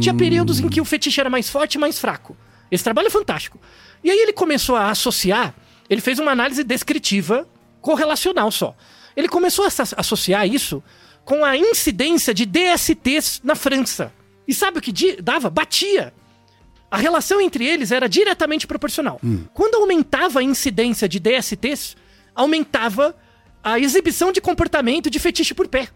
Tinha 0.00 0.14
períodos 0.14 0.60
em 0.60 0.68
que 0.68 0.80
o 0.80 0.84
fetiche 0.84 1.18
era 1.20 1.30
mais 1.30 1.48
forte 1.48 1.74
e 1.74 1.78
mais 1.78 1.98
fraco. 1.98 2.36
Esse 2.70 2.84
trabalho 2.84 3.06
é 3.06 3.10
fantástico. 3.10 3.58
E 4.04 4.10
aí 4.10 4.18
ele 4.18 4.32
começou 4.34 4.76
a 4.76 4.90
associar, 4.90 5.54
ele 5.88 6.00
fez 6.02 6.18
uma 6.18 6.30
análise 6.30 6.62
descritiva 6.62 7.48
correlacional 7.80 8.50
só. 8.50 8.76
Ele 9.16 9.28
começou 9.28 9.64
a 9.64 9.68
associar 9.96 10.46
isso 10.46 10.82
com 11.24 11.44
a 11.44 11.56
incidência 11.56 12.32
de 12.32 12.46
DSTs 12.46 13.40
na 13.42 13.54
França. 13.54 14.12
E 14.46 14.54
sabe 14.54 14.78
o 14.78 14.82
que 14.82 15.20
dava? 15.20 15.50
Batia. 15.50 16.14
A 16.88 16.96
relação 16.96 17.40
entre 17.40 17.66
eles 17.66 17.90
era 17.90 18.08
diretamente 18.08 18.66
proporcional. 18.66 19.20
Quando 19.52 19.74
aumentava 19.76 20.38
a 20.40 20.42
incidência 20.42 21.08
de 21.08 21.18
DSTs, 21.18 21.96
aumentava 22.34 23.16
a 23.62 23.80
exibição 23.80 24.30
de 24.30 24.40
comportamento 24.40 25.10
de 25.10 25.18
fetiche 25.18 25.52
por 25.52 25.66
pé. 25.66 25.88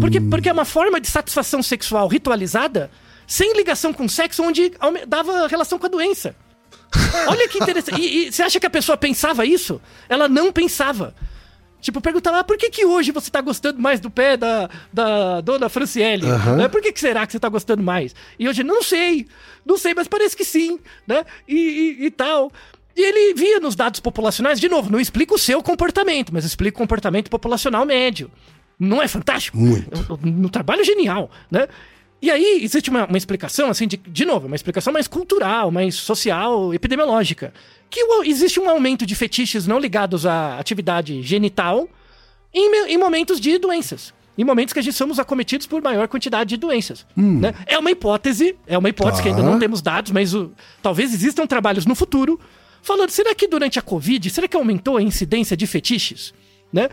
Porque, 0.00 0.20
porque 0.20 0.48
é 0.48 0.52
uma 0.52 0.64
forma 0.64 1.00
de 1.00 1.06
satisfação 1.06 1.62
sexual 1.62 2.08
ritualizada, 2.08 2.90
sem 3.24 3.56
ligação 3.56 3.92
com 3.92 4.06
o 4.06 4.08
sexo, 4.08 4.42
onde 4.42 4.72
dava 5.06 5.46
relação 5.46 5.78
com 5.78 5.86
a 5.86 5.88
doença. 5.88 6.34
Olha 7.28 7.48
que 7.48 7.58
interessante. 7.58 8.00
E, 8.00 8.26
e 8.26 8.32
você 8.32 8.42
acha 8.42 8.58
que 8.58 8.66
a 8.66 8.70
pessoa 8.70 8.96
pensava 8.96 9.46
isso? 9.46 9.80
Ela 10.08 10.28
não 10.28 10.50
pensava. 10.50 11.14
Tipo, 11.88 12.02
perguntava, 12.02 12.40
ah, 12.40 12.44
por 12.44 12.58
que, 12.58 12.68
que 12.68 12.84
hoje 12.84 13.10
você 13.12 13.30
tá 13.30 13.40
gostando 13.40 13.80
mais 13.80 13.98
do 13.98 14.10
pé 14.10 14.36
da, 14.36 14.68
da 14.92 15.40
dona 15.40 15.70
Franciele? 15.70 16.26
Aham. 16.26 16.56
Né? 16.56 16.68
Por 16.68 16.82
que, 16.82 16.92
que 16.92 17.00
será 17.00 17.26
que 17.26 17.32
você 17.32 17.40
tá 17.40 17.48
gostando 17.48 17.82
mais? 17.82 18.14
E 18.38 18.46
hoje, 18.46 18.62
não 18.62 18.82
sei, 18.82 19.26
não 19.64 19.78
sei, 19.78 19.94
mas 19.94 20.06
parece 20.06 20.36
que 20.36 20.44
sim, 20.44 20.78
né? 21.06 21.24
E, 21.48 21.56
e- 21.56 22.04
e 22.04 22.10
tal. 22.10 22.52
E 22.94 23.00
ele 23.00 23.32
via 23.32 23.58
nos 23.58 23.74
dados 23.74 24.00
populacionais, 24.00 24.60
de 24.60 24.68
novo, 24.68 24.90
não 24.92 25.00
explica 25.00 25.34
o 25.34 25.38
seu 25.38 25.62
comportamento, 25.62 26.30
mas 26.30 26.44
explica 26.44 26.76
o 26.76 26.78
comportamento 26.78 27.30
populacional 27.30 27.86
médio. 27.86 28.30
Não 28.78 29.00
é 29.00 29.08
fantástico? 29.08 29.56
Muito. 29.56 30.20
No 30.22 30.50
trabalho 30.50 30.84
genial, 30.84 31.30
né? 31.50 31.68
E 32.20 32.30
aí 32.30 32.60
existe 32.62 32.90
uma, 32.90 33.06
uma 33.06 33.16
explicação, 33.18 33.70
assim, 33.70 33.86
de, 33.86 33.96
de 33.96 34.24
novo, 34.24 34.46
uma 34.48 34.56
explicação 34.56 34.92
mais 34.92 35.06
cultural, 35.06 35.70
mais 35.70 35.94
social, 35.94 36.74
epidemiológica. 36.74 37.52
Que 37.90 38.00
existe 38.24 38.58
um 38.60 38.68
aumento 38.68 39.06
de 39.06 39.14
fetiches 39.14 39.66
não 39.66 39.78
ligados 39.78 40.26
à 40.26 40.58
atividade 40.58 41.22
genital 41.22 41.88
em, 42.52 42.92
em 42.92 42.98
momentos 42.98 43.40
de 43.40 43.56
doenças. 43.58 44.12
Em 44.36 44.44
momentos 44.44 44.72
que 44.72 44.78
a 44.78 44.82
gente 44.82 44.94
somos 44.96 45.18
acometidos 45.18 45.66
por 45.66 45.80
maior 45.82 46.06
quantidade 46.08 46.50
de 46.50 46.56
doenças. 46.56 47.06
né? 47.16 47.54
É 47.66 47.78
uma 47.78 47.90
hipótese, 47.90 48.56
é 48.66 48.76
uma 48.78 48.88
hipótese 48.88 49.22
que 49.22 49.28
ainda 49.28 49.42
Tá. 49.42 49.48
não 49.50 49.58
temos 49.58 49.80
dados, 49.82 50.12
mas 50.12 50.34
o- 50.34 50.52
talvez 50.82 51.12
existam 51.14 51.46
trabalhos 51.46 51.86
no 51.86 51.94
futuro 51.94 52.38
falando, 52.82 53.10
será 53.10 53.34
que 53.34 53.48
durante 53.48 53.78
a 53.78 53.82
Covid, 53.82 54.28
será 54.30 54.46
que 54.46 54.56
aumentou 54.56 54.96
a 54.96 55.02
incidência 55.02 55.56
de 55.56 55.66
fetiches? 55.66 56.32
Né? 56.72 56.88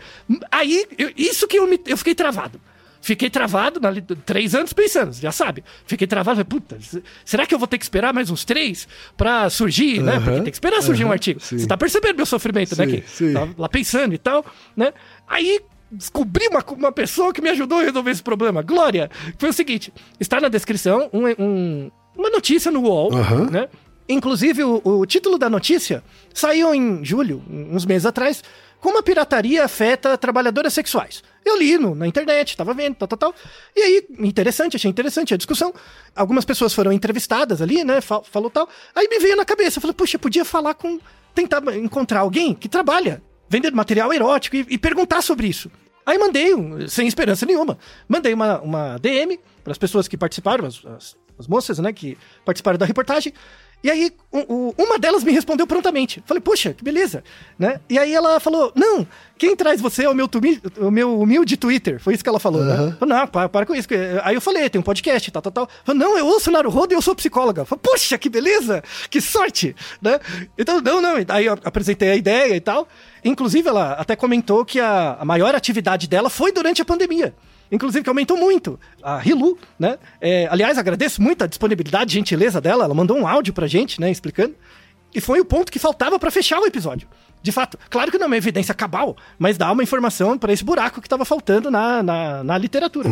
Aí, 0.50 0.86
eu- 0.98 1.12
isso 1.16 1.46
que 1.46 1.58
eu, 1.58 1.66
me- 1.68 1.80
eu 1.86 1.96
fiquei 1.96 2.14
travado. 2.14 2.60
Fiquei 3.06 3.30
travado, 3.30 3.78
na, 3.78 3.92
três 4.24 4.52
anos 4.52 4.72
pensando, 4.72 5.12
já 5.12 5.30
sabe. 5.30 5.62
Fiquei 5.86 6.08
travado, 6.08 6.38
falei, 6.44 6.44
puta, 6.44 6.76
se- 6.80 7.00
será 7.24 7.46
que 7.46 7.54
eu 7.54 7.58
vou 7.60 7.68
ter 7.68 7.78
que 7.78 7.84
esperar 7.84 8.12
mais 8.12 8.30
uns 8.30 8.44
três 8.44 8.88
pra 9.16 9.48
surgir, 9.48 10.02
né? 10.02 10.14
Porque 10.18 10.40
tem 10.40 10.44
que 10.50 10.56
esperar 10.56 10.82
surgir 10.82 11.04
um 11.04 11.12
artigo. 11.12 11.38
sim. 11.38 11.56
Você 11.56 11.68
tá 11.68 11.76
percebendo 11.76 12.16
meu 12.16 12.26
sofrimento, 12.26 12.76
né? 12.76 12.84
Sim, 12.84 12.90
Que 13.00 13.08
sim. 13.08 13.32
tava 13.32 13.54
lá 13.56 13.68
pensando 13.68 14.12
e 14.12 14.18
tal, 14.18 14.44
né? 14.76 14.92
Aí 15.28 15.60
descobri 15.88 16.48
uma, 16.48 16.64
uma 16.76 16.90
pessoa 16.90 17.32
que 17.32 17.40
me 17.40 17.48
ajudou 17.50 17.78
a 17.78 17.82
resolver 17.84 18.10
esse 18.10 18.24
problema. 18.24 18.60
Glória! 18.60 19.08
Foi 19.38 19.50
o 19.50 19.52
seguinte: 19.52 19.92
está 20.18 20.40
na 20.40 20.48
descrição 20.48 21.08
um- 21.12 21.28
um- 21.44 21.90
uma 22.18 22.28
notícia 22.28 22.72
no 22.72 22.80
UOL, 22.80 23.10
né? 23.52 23.68
Inclusive, 24.08 24.62
o, 24.64 24.80
o 24.84 25.06
título 25.06 25.36
da 25.38 25.48
notícia 25.50 26.02
saiu 26.34 26.74
em 26.74 27.04
julho, 27.04 27.42
uns 27.48 27.84
meses 27.84 28.06
atrás, 28.06 28.42
como 28.80 28.98
a 28.98 29.02
pirataria 29.02 29.64
afeta 29.64 30.16
trabalhadoras 30.18 30.72
sexuais. 30.72 31.22
Eu 31.44 31.56
li 31.58 31.78
no- 31.78 31.94
na 31.94 32.06
internet, 32.06 32.56
tava 32.56 32.74
vendo, 32.74 32.94
tal, 32.96 33.08
tal, 33.08 33.18
tal. 33.18 33.34
E 33.74 33.80
aí, 33.80 34.06
interessante, 34.20 34.76
achei 34.76 34.90
interessante 34.90 35.32
a 35.34 35.36
discussão. 35.36 35.72
Algumas 36.14 36.44
pessoas 36.44 36.72
foram 36.74 36.92
entrevistadas 36.92 37.62
ali, 37.62 37.84
né? 37.84 38.00
fal- 38.00 38.24
falou 38.24 38.50
tal. 38.50 38.68
Aí 38.94 39.08
me 39.08 39.18
veio 39.18 39.36
na 39.36 39.44
cabeça, 39.44 39.80
falei, 39.80 39.94
puxa, 39.94 40.18
podia 40.18 40.44
falar 40.44 40.74
com. 40.74 40.98
tentar 41.34 41.62
encontrar 41.76 42.20
alguém 42.20 42.54
que 42.54 42.66
trabalha 42.68 43.22
vendendo 43.48 43.76
material 43.76 44.12
erótico 44.12 44.56
e, 44.56 44.66
e 44.70 44.78
perguntar 44.78 45.20
sobre 45.22 45.46
isso. 45.46 45.70
Aí 46.04 46.16
mandei, 46.18 46.54
um- 46.54 46.88
sem 46.88 47.06
esperança 47.06 47.44
nenhuma, 47.44 47.78
mandei 48.08 48.32
uma, 48.32 48.60
uma 48.60 48.98
DM 48.98 49.38
para 49.62 49.72
as 49.72 49.78
pessoas 49.78 50.08
que 50.08 50.16
participaram, 50.16 50.64
as, 50.66 50.84
as- 50.86 51.16
as 51.38 51.46
moças, 51.46 51.78
né, 51.78 51.92
que 51.92 52.16
participaram 52.44 52.78
da 52.78 52.86
reportagem. 52.86 53.32
E 53.86 53.90
aí, 53.90 54.12
o- 54.32 54.38
o- 54.52 54.74
uma 54.84 54.98
delas 54.98 55.22
me 55.22 55.30
respondeu 55.30 55.64
prontamente. 55.64 56.20
Falei, 56.26 56.40
poxa, 56.40 56.72
que 56.74 56.82
beleza, 56.82 57.22
né? 57.56 57.78
E 57.88 57.96
aí 57.96 58.12
ela 58.12 58.40
falou, 58.40 58.72
não, 58.74 59.06
quem 59.38 59.54
traz 59.54 59.80
você 59.80 60.02
é 60.06 60.10
o 60.10 60.14
meu, 60.14 60.26
tumi- 60.26 60.60
o 60.78 60.90
meu 60.90 61.20
humilde 61.20 61.56
Twitter. 61.56 62.00
Foi 62.00 62.12
isso 62.12 62.24
que 62.24 62.28
ela 62.28 62.40
falou, 62.40 62.62
Aham. 62.62 62.86
né? 62.88 62.96
Falei, 62.98 63.16
não, 63.16 63.26
para, 63.28 63.48
para 63.48 63.64
com 63.64 63.76
isso. 63.76 63.86
que- 63.86 63.94
Aí 64.24 64.34
eu 64.34 64.40
falei, 64.40 64.68
tem 64.68 64.80
um 64.80 64.82
podcast, 64.82 65.30
tal, 65.30 65.40
tal, 65.40 65.52
tal. 65.52 65.68
Falei, 65.84 66.00
não, 66.00 66.18
eu 66.18 66.26
ouço 66.26 66.50
Naruhodo 66.50 66.92
e 66.92 66.96
eu 66.96 67.00
sou 67.00 67.14
psicóloga. 67.14 67.64
Falei, 67.64 67.80
poxa, 67.80 68.18
que 68.18 68.28
beleza, 68.28 68.82
que 69.08 69.20
sorte, 69.20 69.76
né? 70.02 70.18
Então, 70.58 70.80
não, 70.80 71.00
não. 71.00 71.14
Aí 71.28 71.46
eu 71.46 71.52
apresentei 71.62 72.10
a 72.10 72.16
ideia 72.16 72.56
e 72.56 72.60
tal. 72.60 72.88
Inclusive, 73.24 73.68
ela 73.68 73.92
até 73.92 74.16
comentou 74.16 74.64
que 74.64 74.80
a, 74.80 75.16
a 75.20 75.24
maior 75.24 75.54
atividade 75.54 76.08
dela 76.08 76.28
foi 76.28 76.50
durante 76.50 76.82
a 76.82 76.84
pandemia. 76.84 77.32
Inclusive, 77.70 78.02
que 78.04 78.08
aumentou 78.08 78.36
muito. 78.36 78.78
A 79.02 79.18
Rilu, 79.18 79.58
né? 79.78 79.98
É, 80.20 80.46
aliás, 80.50 80.78
agradeço 80.78 81.20
muito 81.20 81.44
a 81.44 81.46
disponibilidade 81.46 82.10
e 82.10 82.14
gentileza 82.14 82.60
dela. 82.60 82.84
Ela 82.84 82.94
mandou 82.94 83.16
um 83.16 83.26
áudio 83.26 83.52
pra 83.52 83.66
gente, 83.66 84.00
né? 84.00 84.10
Explicando. 84.10 84.54
E 85.14 85.20
foi 85.20 85.40
o 85.40 85.44
ponto 85.44 85.72
que 85.72 85.78
faltava 85.78 86.18
pra 86.18 86.30
fechar 86.30 86.60
o 86.60 86.66
episódio. 86.66 87.08
De 87.42 87.52
fato, 87.52 87.78
claro 87.88 88.10
que 88.10 88.18
não 88.18 88.24
é 88.24 88.26
uma 88.26 88.36
evidência 88.36 88.74
cabal, 88.74 89.16
mas 89.38 89.56
dá 89.56 89.70
uma 89.70 89.82
informação 89.82 90.36
pra 90.36 90.52
esse 90.52 90.64
buraco 90.64 91.00
que 91.00 91.08
tava 91.08 91.24
faltando 91.24 91.70
na, 91.70 92.02
na, 92.02 92.44
na 92.44 92.58
literatura. 92.58 93.08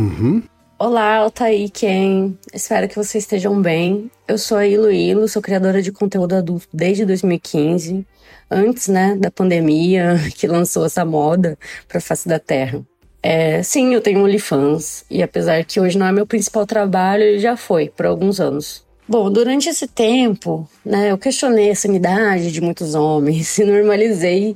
Olá, 0.77 1.19
Altair, 1.19 1.71
Ken. 1.71 2.35
Espero 2.53 2.89
que 2.89 2.97
vocês 2.97 3.23
estejam 3.23 3.63
bem. 3.63 4.11
Eu 4.27 4.37
sou 4.37 4.59
a 4.59 4.67
Ilo 4.67 4.91
Ilo, 4.91 5.29
sou 5.29 5.41
criadora 5.41 5.81
de 5.81 5.93
conteúdo 5.93 6.35
adulto 6.35 6.67
desde 6.75 7.07
2015, 7.07 8.05
antes, 8.51 8.89
né, 8.89 9.17
da 9.17 9.31
pandemia 9.31 10.17
que 10.35 10.49
lançou 10.49 10.85
essa 10.85 11.05
moda 11.05 11.57
pra 11.87 12.01
face 12.01 12.29
da 12.29 12.41
Terra. 12.41 12.85
É, 13.27 13.63
sim, 13.63 13.95
eu 13.95 14.03
tenho 14.03 14.23
OnlyFans, 14.23 15.07
e 15.11 15.23
apesar 15.23 15.65
que 15.65 15.81
hoje 15.81 15.97
não 15.97 16.05
é 16.05 16.13
meu 16.13 16.27
principal 16.27 16.67
trabalho, 16.67 17.23
ele 17.23 17.39
já 17.39 17.57
foi 17.57 17.89
por 17.89 18.05
alguns 18.05 18.39
anos. 18.39 18.85
Bom, 19.09 19.31
durante 19.33 19.67
esse 19.67 19.87
tempo, 19.87 20.69
né, 20.85 21.11
eu 21.11 21.17
questionei 21.17 21.71
a 21.71 21.75
sanidade 21.75 22.53
de 22.53 22.61
muitos 22.61 22.95
homens 22.95 23.57
e 23.57 23.65
normalizei 23.65 24.55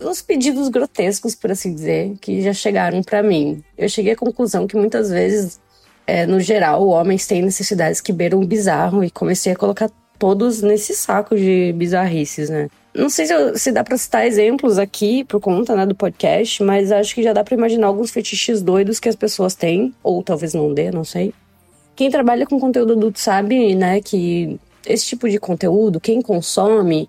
os 0.00 0.22
pedidos 0.22 0.70
grotescos, 0.70 1.34
por 1.34 1.50
assim 1.50 1.74
dizer, 1.74 2.14
que 2.18 2.40
já 2.40 2.54
chegaram 2.54 3.02
pra 3.02 3.22
mim. 3.22 3.62
Eu 3.76 3.90
cheguei 3.90 4.14
à 4.14 4.16
conclusão 4.16 4.66
que 4.66 4.74
muitas 4.74 5.10
vezes, 5.10 5.60
é, 6.06 6.24
no 6.24 6.40
geral, 6.40 6.88
homens 6.88 7.26
têm 7.26 7.42
necessidades 7.42 8.00
que 8.00 8.10
beiram 8.10 8.40
o 8.40 8.46
bizarro 8.46 9.04
e 9.04 9.10
comecei 9.10 9.52
a 9.52 9.56
colocar 9.56 9.90
todos 10.18 10.62
nesse 10.62 10.94
saco 10.94 11.36
de 11.36 11.74
bizarrices, 11.76 12.48
né? 12.48 12.70
Não 12.94 13.08
sei 13.08 13.26
se, 13.26 13.58
se 13.58 13.72
dá 13.72 13.84
pra 13.84 13.96
citar 13.96 14.26
exemplos 14.26 14.78
aqui 14.78 15.24
por 15.24 15.40
conta 15.40 15.76
né, 15.76 15.86
do 15.86 15.94
podcast, 15.94 16.62
mas 16.62 16.90
acho 16.90 17.14
que 17.14 17.22
já 17.22 17.32
dá 17.32 17.44
pra 17.44 17.54
imaginar 17.54 17.86
alguns 17.86 18.10
fetiches 18.10 18.62
doidos 18.62 18.98
que 18.98 19.08
as 19.08 19.16
pessoas 19.16 19.54
têm, 19.54 19.94
ou 20.02 20.22
talvez 20.22 20.54
não 20.54 20.72
dê, 20.72 20.90
não 20.90 21.04
sei. 21.04 21.32
Quem 21.94 22.10
trabalha 22.10 22.46
com 22.46 22.58
conteúdo 22.58 22.94
adulto 22.94 23.20
sabe, 23.20 23.74
né, 23.74 24.00
que 24.00 24.58
esse 24.86 25.06
tipo 25.06 25.28
de 25.28 25.38
conteúdo, 25.38 26.00
quem 26.00 26.22
consome, 26.22 27.08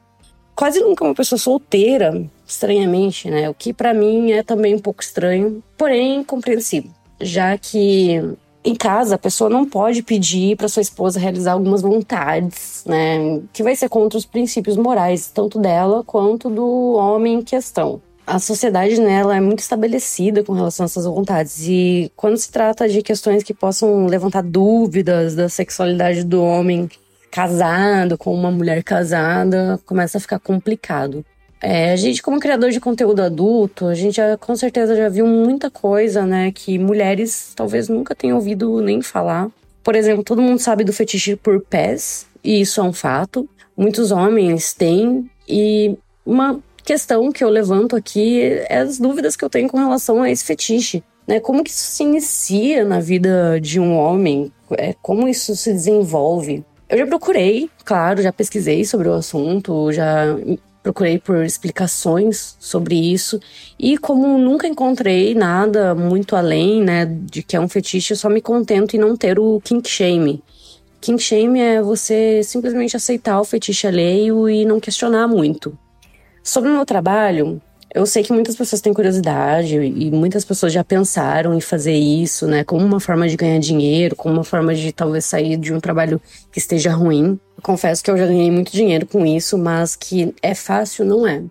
quase 0.55 0.79
nunca 0.81 1.05
é 1.05 1.07
uma 1.07 1.15
pessoa 1.15 1.39
solteira, 1.39 2.23
estranhamente, 2.45 3.29
né? 3.29 3.49
O 3.49 3.53
que 3.53 3.71
pra 3.71 3.93
mim 3.93 4.31
é 4.31 4.43
também 4.43 4.75
um 4.75 4.79
pouco 4.79 5.01
estranho, 5.01 5.63
porém 5.77 6.23
compreensível, 6.23 6.91
já 7.21 7.57
que 7.57 8.21
em 8.69 8.75
casa 8.75 9.15
a 9.15 9.17
pessoa 9.17 9.49
não 9.49 9.65
pode 9.65 10.03
pedir 10.03 10.55
pra 10.55 10.67
sua 10.67 10.81
esposa 10.81 11.19
realizar 11.19 11.53
algumas 11.53 11.81
vontades, 11.81 12.83
né? 12.85 13.41
Que 13.51 13.63
vai 13.63 13.75
ser 13.75 13.89
contra 13.89 14.17
os 14.17 14.25
princípios 14.25 14.77
morais, 14.77 15.27
tanto 15.27 15.59
dela 15.59 16.03
quanto 16.03 16.49
do 16.49 16.93
homem 16.93 17.35
em 17.35 17.41
questão. 17.41 18.01
A 18.25 18.37
sociedade 18.37 19.01
nela 19.01 19.35
é 19.35 19.41
muito 19.41 19.59
estabelecida 19.59 20.43
com 20.43 20.53
relação 20.53 20.83
a 20.83 20.85
essas 20.85 21.05
vontades 21.05 21.67
e 21.67 22.11
quando 22.15 22.37
se 22.37 22.51
trata 22.51 22.87
de 22.87 23.01
questões 23.01 23.41
que 23.41 23.55
possam 23.55 24.05
levantar 24.05 24.43
dúvidas 24.43 25.33
da 25.33 25.49
sexualidade 25.49 26.23
do 26.23 26.43
homem 26.43 26.87
casado 27.31 28.17
com 28.17 28.33
uma 28.33 28.51
mulher 28.51 28.83
casada, 28.83 29.79
começa 29.85 30.19
a 30.19 30.21
ficar 30.21 30.39
complicado. 30.39 31.25
É, 31.61 31.91
a 31.91 31.95
gente, 31.95 32.21
como 32.21 32.39
criador 32.39 32.71
de 32.71 32.79
conteúdo 32.79 33.21
adulto, 33.21 33.87
a 33.87 33.95
gente 33.95 34.15
já, 34.15 34.37
com 34.37 34.55
certeza 34.55 34.95
já 34.95 35.09
viu 35.09 35.27
muita 35.27 35.69
coisa, 35.69 36.25
né, 36.25 36.51
que 36.53 36.79
mulheres 36.79 37.51
talvez 37.55 37.89
nunca 37.89 38.15
tenham 38.15 38.37
ouvido 38.37 38.81
nem 38.81 39.01
falar. 39.01 39.49
Por 39.83 39.95
exemplo, 39.95 40.23
todo 40.23 40.41
mundo 40.41 40.59
sabe 40.59 40.83
do 40.83 40.93
fetiche 40.93 41.35
por 41.35 41.61
pés, 41.61 42.25
e 42.43 42.61
isso 42.61 42.79
é 42.79 42.83
um 42.83 42.93
fato. 42.93 43.47
Muitos 43.75 44.11
homens 44.11 44.73
têm, 44.73 45.29
e 45.47 45.97
uma 46.25 46.59
questão 46.85 47.31
que 47.31 47.43
eu 47.43 47.49
levanto 47.49 47.95
aqui 47.95 48.41
é 48.41 48.77
as 48.77 48.97
dúvidas 48.97 49.35
que 49.35 49.43
eu 49.43 49.49
tenho 49.49 49.69
com 49.69 49.77
relação 49.77 50.21
a 50.21 50.31
esse 50.31 50.45
fetiche. 50.45 51.03
Né? 51.27 51.39
Como 51.39 51.63
que 51.63 51.69
isso 51.69 51.91
se 51.91 52.03
inicia 52.03 52.85
na 52.85 52.99
vida 52.99 53.59
de 53.59 53.79
um 53.79 53.95
homem? 53.95 54.51
É, 54.71 54.95
como 55.01 55.27
isso 55.27 55.55
se 55.55 55.73
desenvolve? 55.73 56.63
Eu 56.89 56.97
já 56.97 57.05
procurei, 57.05 57.69
claro, 57.85 58.21
já 58.21 58.33
pesquisei 58.33 58.83
sobre 58.83 59.07
o 59.07 59.13
assunto, 59.13 59.91
já 59.91 60.35
procurei 60.81 61.19
por 61.19 61.43
explicações 61.43 62.55
sobre 62.59 62.95
isso 62.95 63.39
e 63.77 63.97
como 63.97 64.37
nunca 64.37 64.67
encontrei 64.67 65.35
nada 65.35 65.93
muito 65.93 66.35
além, 66.35 66.81
né, 66.81 67.05
de 67.05 67.43
que 67.43 67.55
é 67.55 67.59
um 67.59 67.67
fetiche, 67.67 68.13
eu 68.13 68.17
só 68.17 68.29
me 68.29 68.41
contento 68.41 68.95
em 68.95 68.99
não 68.99 69.15
ter 69.15 69.39
o 69.39 69.59
kink 69.61 69.89
shame. 69.89 70.41
Kink 71.01 71.21
shame 71.21 71.59
é 71.59 71.81
você 71.81 72.41
simplesmente 72.43 72.95
aceitar 72.95 73.39
o 73.39 73.45
fetiche 73.45 73.87
alheio 73.87 74.49
e 74.49 74.65
não 74.65 74.79
questionar 74.79 75.27
muito. 75.27 75.77
Sobre 76.43 76.69
o 76.69 76.73
meu 76.73 76.85
trabalho, 76.85 77.61
Eu 77.93 78.05
sei 78.05 78.21
que 78.21 78.31
muitas 78.31 78.55
pessoas 78.55 78.81
têm 78.81 78.93
curiosidade 78.93 79.75
e 79.75 80.11
muitas 80.11 80.45
pessoas 80.45 80.71
já 80.71 80.83
pensaram 80.83 81.55
em 81.55 81.61
fazer 81.61 81.95
isso, 81.95 82.45
né, 82.45 82.63
como 82.63 82.85
uma 82.85 82.99
forma 82.99 83.27
de 83.27 83.35
ganhar 83.35 83.59
dinheiro, 83.59 84.15
como 84.15 84.35
uma 84.35 84.43
forma 84.43 84.75
de 84.75 84.91
talvez 84.91 85.25
sair 85.25 85.57
de 85.57 85.73
um 85.73 85.79
trabalho 85.79 86.21
que 86.51 86.59
esteja 86.59 86.91
ruim. 86.91 87.39
Confesso 87.63 88.03
que 88.03 88.11
eu 88.11 88.17
já 88.17 88.27
ganhei 88.27 88.51
muito 88.51 88.71
dinheiro 88.71 89.07
com 89.07 89.25
isso, 89.25 89.57
mas 89.57 89.95
que 89.95 90.35
é 90.41 90.53
fácil, 90.53 91.03
não 91.03 91.27
é. 91.27 91.41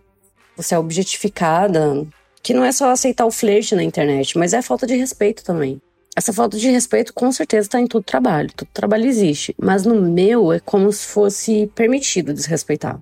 Você 0.57 0.77
é 0.77 0.79
objetificada, 0.79 2.07
que 2.41 2.55
não 2.55 2.65
é 2.65 2.71
só 2.71 2.91
aceitar 2.91 3.27
o 3.27 3.33
flerte 3.33 3.75
na 3.75 3.83
internet, 3.83 4.39
mas 4.39 4.53
é 4.53 4.63
falta 4.63 4.87
de 4.87 4.95
respeito 4.95 5.43
também. 5.43 5.81
Essa 6.17 6.33
falta 6.33 6.57
de 6.57 6.69
respeito 6.71 7.13
com 7.13 7.31
certeza 7.33 7.67
está 7.67 7.81
em 7.81 7.87
todo 7.87 8.03
trabalho, 8.03 8.51
todo 8.55 8.69
trabalho 8.73 9.07
existe, 9.07 9.55
mas 9.61 9.85
no 9.85 10.01
meu 10.01 10.53
é 10.53 10.61
como 10.61 10.93
se 10.93 11.07
fosse 11.07 11.71
permitido 11.75 12.33
desrespeitar. 12.33 13.01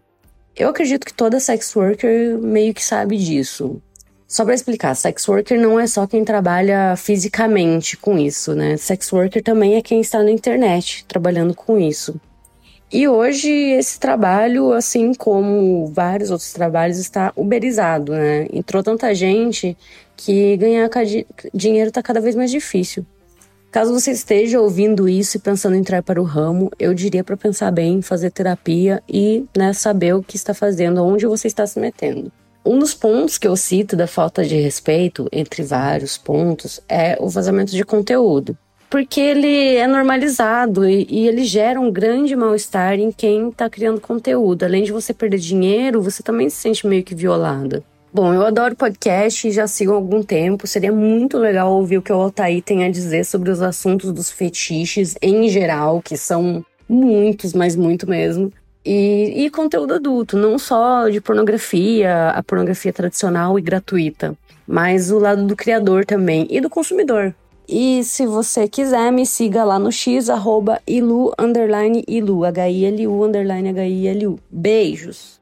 Eu 0.57 0.70
acredito 0.70 1.04
que 1.04 1.12
toda 1.12 1.38
sex 1.38 1.76
worker 1.76 2.38
meio 2.38 2.72
que 2.72 2.82
sabe 2.82 3.18
disso. 3.18 3.80
Só 4.26 4.42
para 4.42 4.54
explicar, 4.54 4.94
sex 4.94 5.28
worker 5.28 5.61
não 5.61 5.78
é 5.78 5.86
só 5.86 6.07
quem 6.07 6.24
trabalha 6.24 6.96
fisicamente 6.96 7.94
com 7.96 8.18
isso, 8.18 8.54
né? 8.54 8.76
Sex 8.78 9.12
worker 9.12 9.42
também 9.42 9.76
é 9.76 9.82
quem 9.82 10.00
está 10.00 10.22
na 10.22 10.30
internet 10.30 11.04
trabalhando 11.07 11.54
com 11.54 11.78
isso. 11.78 12.18
E 12.90 13.07
hoje 13.07 13.50
esse 13.50 14.00
trabalho, 14.00 14.72
assim 14.72 15.12
como 15.12 15.88
vários 15.88 16.30
outros 16.30 16.52
trabalhos, 16.52 16.98
está 16.98 17.32
uberizado, 17.36 18.12
né? 18.12 18.46
Entrou 18.50 18.82
tanta 18.82 19.14
gente 19.14 19.76
que 20.16 20.57
ganhar 20.57 20.88
dinheiro 21.52 21.88
está 21.88 22.02
cada 22.02 22.20
vez 22.20 22.34
mais 22.34 22.50
difícil. 22.50 23.04
Caso 23.77 23.93
você 23.93 24.11
esteja 24.11 24.59
ouvindo 24.59 25.07
isso 25.07 25.37
e 25.37 25.39
pensando 25.39 25.77
em 25.77 25.81
entrar 25.81 26.03
para 26.03 26.18
o 26.18 26.24
ramo, 26.24 26.70
eu 26.79 26.95
diria 26.95 27.22
para 27.22 27.37
pensar 27.37 27.70
bem, 27.70 28.01
fazer 28.01 28.31
terapia 28.31 29.03
e 29.07 29.45
né, 29.55 29.74
saber 29.74 30.14
o 30.14 30.22
que 30.22 30.35
está 30.35 30.55
fazendo, 30.55 31.05
onde 31.05 31.27
você 31.27 31.47
está 31.47 31.66
se 31.66 31.79
metendo. 31.79 32.33
Um 32.64 32.79
dos 32.79 32.95
pontos 32.95 33.37
que 33.37 33.47
eu 33.47 33.55
cito 33.55 33.95
da 33.95 34.07
falta 34.07 34.43
de 34.43 34.57
respeito, 34.57 35.29
entre 35.31 35.62
vários 35.62 36.16
pontos, 36.16 36.81
é 36.89 37.18
o 37.20 37.29
vazamento 37.29 37.72
de 37.72 37.85
conteúdo. 37.85 38.57
Porque 38.89 39.20
ele 39.20 39.77
é 39.77 39.87
normalizado 39.87 40.89
e, 40.89 41.07
e 41.11 41.29
ele 41.29 41.45
gera 41.45 41.79
um 41.79 41.93
grande 41.93 42.35
mal-estar 42.35 42.95
em 42.95 43.12
quem 43.12 43.51
está 43.51 43.68
criando 43.68 44.01
conteúdo. 44.01 44.62
Além 44.62 44.85
de 44.85 44.93
você 44.93 45.12
perder 45.12 45.37
dinheiro, 45.37 46.01
você 46.01 46.22
também 46.22 46.49
se 46.49 46.57
sente 46.57 46.87
meio 46.87 47.05
que 47.05 47.14
violada. 47.14 47.85
Bom, 48.16 48.32
eu 48.32 48.46
adoro 48.46 48.74
podcast 48.74 49.46
e 49.46 49.50
já 49.50 49.66
sigo 49.66 49.92
há 49.92 49.94
algum 49.94 50.22
tempo. 50.22 50.66
Seria 50.66 50.90
muito 50.90 51.36
legal 51.36 51.70
ouvir 51.70 51.98
o 51.98 52.02
que 52.02 52.10
o 52.10 52.16
Altair 52.16 52.62
tem 52.62 52.82
a 52.82 52.90
dizer 52.90 53.26
sobre 53.26 53.50
os 53.50 53.60
assuntos 53.60 54.10
dos 54.10 54.30
fetiches 54.30 55.14
em 55.20 55.46
geral, 55.50 56.00
que 56.00 56.16
são 56.16 56.64
muitos, 56.88 57.52
mas 57.52 57.76
muito 57.76 58.08
mesmo. 58.08 58.50
E, 58.82 59.44
e 59.44 59.50
conteúdo 59.50 59.92
adulto, 59.92 60.34
não 60.34 60.58
só 60.58 61.10
de 61.10 61.20
pornografia, 61.20 62.30
a 62.30 62.42
pornografia 62.42 62.90
tradicional 62.90 63.58
e 63.58 63.62
gratuita, 63.62 64.34
mas 64.66 65.10
o 65.10 65.18
lado 65.18 65.44
do 65.44 65.54
criador 65.54 66.06
também 66.06 66.46
e 66.48 66.58
do 66.58 66.70
consumidor. 66.70 67.34
E 67.68 68.02
se 68.02 68.24
você 68.24 68.66
quiser, 68.66 69.12
me 69.12 69.26
siga 69.26 69.62
lá 69.62 69.78
no 69.78 69.92
x, 69.92 70.30
arroba 70.30 70.80
ilu, 70.86 71.34
underline 71.38 72.02
ilu, 72.08 72.46
H-I-L-U, 72.46 73.26
underline 73.26 73.68
H-I-L-U. 73.68 74.38
Beijos! 74.50 75.36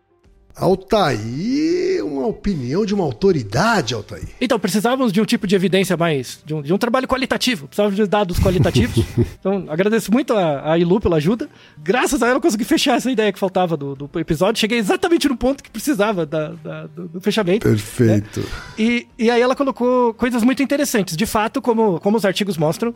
Altair, 0.56 2.04
uma 2.04 2.26
opinião 2.26 2.86
de 2.86 2.94
uma 2.94 3.02
autoridade, 3.02 3.92
Altair. 3.92 4.22
Então, 4.40 4.56
precisávamos 4.58 5.12
de 5.12 5.20
um 5.20 5.24
tipo 5.24 5.48
de 5.48 5.56
evidência 5.56 5.96
mais. 5.96 6.40
de 6.46 6.54
um, 6.54 6.62
de 6.62 6.72
um 6.72 6.78
trabalho 6.78 7.08
qualitativo. 7.08 7.66
Precisávamos 7.66 7.96
de 7.96 8.06
dados 8.06 8.38
qualitativos. 8.38 9.04
então, 9.40 9.66
agradeço 9.68 10.12
muito 10.12 10.32
a, 10.32 10.72
a 10.72 10.78
Ilu 10.78 11.00
pela 11.00 11.16
ajuda. 11.16 11.48
Graças 11.76 12.22
a 12.22 12.28
ela, 12.28 12.36
eu 12.36 12.40
consegui 12.40 12.64
fechar 12.64 12.96
essa 12.96 13.10
ideia 13.10 13.32
que 13.32 13.38
faltava 13.38 13.76
do, 13.76 13.96
do 13.96 14.08
episódio. 14.20 14.60
Cheguei 14.60 14.78
exatamente 14.78 15.28
no 15.28 15.36
ponto 15.36 15.60
que 15.60 15.70
precisava 15.70 16.24
da, 16.24 16.50
da 16.50 16.86
do, 16.86 17.08
do, 17.08 17.20
fechamento. 17.20 17.66
Perfeito. 17.66 18.40
Né? 18.40 18.46
E, 18.78 19.08
e 19.18 19.30
aí 19.32 19.42
ela 19.42 19.56
colocou 19.56 20.14
coisas 20.14 20.44
muito 20.44 20.62
interessantes. 20.62 21.16
De 21.16 21.26
fato, 21.26 21.60
como, 21.60 21.98
como 21.98 22.16
os 22.16 22.24
artigos 22.24 22.56
mostram, 22.56 22.94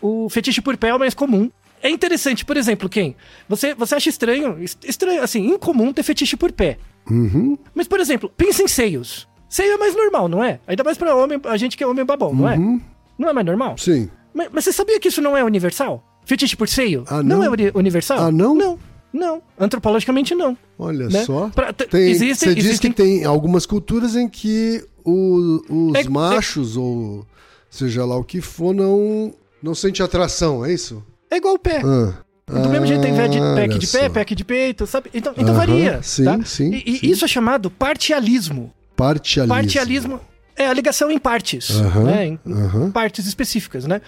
o 0.00 0.28
fetiche 0.30 0.60
por 0.60 0.76
pé 0.76 0.90
é 0.90 0.94
o 0.94 0.98
mais 0.98 1.12
comum. 1.12 1.50
É 1.82 1.88
interessante, 1.88 2.44
por 2.44 2.56
exemplo, 2.56 2.88
quem? 2.88 3.16
Você, 3.48 3.74
você 3.74 3.94
acha 3.94 4.08
estranho, 4.08 4.58
estranho, 4.84 5.22
assim, 5.22 5.46
incomum 5.46 5.92
ter 5.92 6.02
fetiche 6.02 6.36
por 6.36 6.52
pé. 6.52 6.78
Uhum. 7.08 7.56
Mas, 7.74 7.86
por 7.86 8.00
exemplo, 8.00 8.32
pensa 8.36 8.62
em 8.62 8.68
seios. 8.68 9.28
Seio 9.48 9.72
é 9.72 9.76
mais 9.76 9.94
normal, 9.96 10.28
não 10.28 10.42
é? 10.42 10.60
Ainda 10.66 10.84
mais 10.84 10.96
pra 10.96 11.14
homem, 11.14 11.40
a 11.44 11.56
gente 11.56 11.76
que 11.76 11.82
é 11.82 11.86
homem 11.86 12.04
babão, 12.04 12.34
não 12.34 12.48
é? 12.48 12.56
Uhum. 12.56 12.80
Não 13.18 13.28
é 13.28 13.32
mais 13.32 13.46
normal? 13.46 13.76
Sim. 13.78 14.08
Mas, 14.32 14.48
mas, 14.52 14.64
você 14.64 14.72
sabia 14.72 14.98
que 15.00 15.08
isso 15.08 15.20
não 15.20 15.36
é 15.36 15.42
universal? 15.42 16.04
Fetiche 16.24 16.56
por 16.56 16.68
seio? 16.68 17.04
Ah, 17.08 17.22
não? 17.22 17.38
não 17.38 17.44
é 17.44 17.72
universal? 17.74 18.18
Ah, 18.20 18.30
não? 18.30 18.54
Não. 18.54 18.78
Não. 19.12 19.42
Antropologicamente, 19.58 20.34
não. 20.34 20.56
Olha 20.78 21.08
né? 21.08 21.24
só. 21.24 21.48
Pra, 21.48 21.72
tem, 21.72 22.10
existem, 22.10 22.50
você 22.50 22.54
diz 22.54 22.64
existem... 22.64 22.92
que 22.92 22.96
tem 23.02 23.24
algumas 23.24 23.66
culturas 23.66 24.14
em 24.14 24.28
que 24.28 24.84
o, 25.04 25.60
os 25.68 25.94
É- 25.96 26.08
machos, 26.08 26.76
ou 26.76 27.26
seja 27.68 28.04
lá 28.04 28.16
o 28.16 28.24
que 28.24 28.40
for, 28.40 28.72
não, 28.72 29.34
não 29.62 29.74
sente 29.74 30.02
atração, 30.02 30.64
é 30.64 30.72
isso? 30.72 31.04
É 31.30 31.36
igual 31.36 31.54
o 31.54 31.58
pé. 31.58 31.82
Ah. 31.84 32.14
Do 32.58 32.68
mesmo 32.68 32.86
jeito 32.86 33.00
tem 33.00 33.12
de, 33.12 33.20
Ah, 33.20 33.54
pack 33.54 33.70
olha 33.70 33.78
de 33.78 33.86
pé, 33.86 34.08
pack 34.08 34.34
de 34.34 34.44
peito, 34.44 34.86
sabe? 34.86 35.10
Então, 35.14 35.32
então 35.36 35.54
Aham, 35.54 35.66
varia. 35.66 36.02
sim, 36.02 36.24
tá? 36.24 36.40
sim, 36.44 36.82
E, 36.84 36.98
sim. 36.98 37.06
isso 37.10 37.24
é 37.24 37.28
chamado 37.28 37.70
partialismo. 37.70 38.72
Partialismo. 38.96 39.54
Partialismo 39.54 40.20
é 40.56 40.66
a 40.66 40.72
ligação 40.72 41.10
em 41.10 41.18
partes, 41.18 41.70
Aham, 41.70 42.04
né? 42.04 42.26
Em 42.26 42.38
aham. 42.46 42.90
partes 42.90 43.26
específicas, 43.26 43.86
né? 43.86 44.00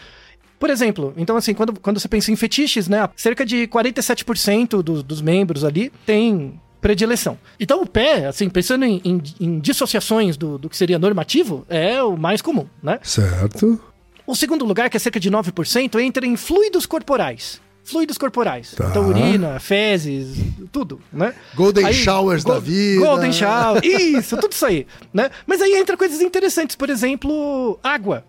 Por 0.58 0.70
exemplo, 0.70 1.12
então 1.16 1.36
assim, 1.36 1.54
quando, 1.54 1.78
quando 1.80 1.98
você 1.98 2.08
pensa 2.08 2.30
em 2.30 2.36
fetiches, 2.36 2.88
né? 2.88 3.08
Cerca 3.16 3.44
de 3.44 3.66
47% 3.66 4.82
do, 4.82 5.02
dos 5.02 5.20
membros 5.20 5.64
ali 5.64 5.90
tem 6.06 6.60
predileção. 6.80 7.38
Então 7.58 7.82
o 7.82 7.86
pé, 7.86 8.26
assim, 8.26 8.48
pensando 8.48 8.84
em, 8.84 9.00
em- 9.04 9.22
em 9.40 9.58
dissociações 9.60 10.36
do, 10.36 10.58
do 10.58 10.68
que 10.68 10.76
seria 10.76 10.98
normativo, 10.98 11.64
é 11.68 12.02
o 12.02 12.16
mais 12.16 12.42
comum, 12.42 12.66
né? 12.82 12.98
Certo. 13.02 13.80
O 14.26 14.34
segundo 14.36 14.64
lugar, 14.64 14.88
que 14.90 14.96
é 14.96 15.00
cerca 15.00 15.18
de 15.18 15.30
9%, 15.30 16.00
entra 16.00 16.24
em 16.26 16.36
fluidos 16.36 16.86
corporais. 16.86 17.60
Fluidos 17.84 18.16
corporais. 18.16 18.72
Tá. 18.76 18.88
Então, 18.90 19.08
urina, 19.08 19.58
fezes, 19.58 20.36
tudo, 20.70 21.00
né? 21.12 21.34
Golden 21.54 21.84
Aí, 21.86 21.94
showers 21.94 22.44
da 22.44 22.54
go- 22.54 22.60
vida. 22.60 23.04
Golden 23.04 23.32
shower, 23.32 23.84
isso, 23.84 24.36
tudo 24.36 24.52
isso 24.52 24.64
aí, 24.64 24.86
né? 25.12 25.30
Mas 25.46 25.60
aí 25.60 25.74
entra 25.74 25.96
coisas 25.96 26.20
interessantes, 26.20 26.76
por 26.76 26.88
exemplo, 26.88 27.78
água. 27.82 28.24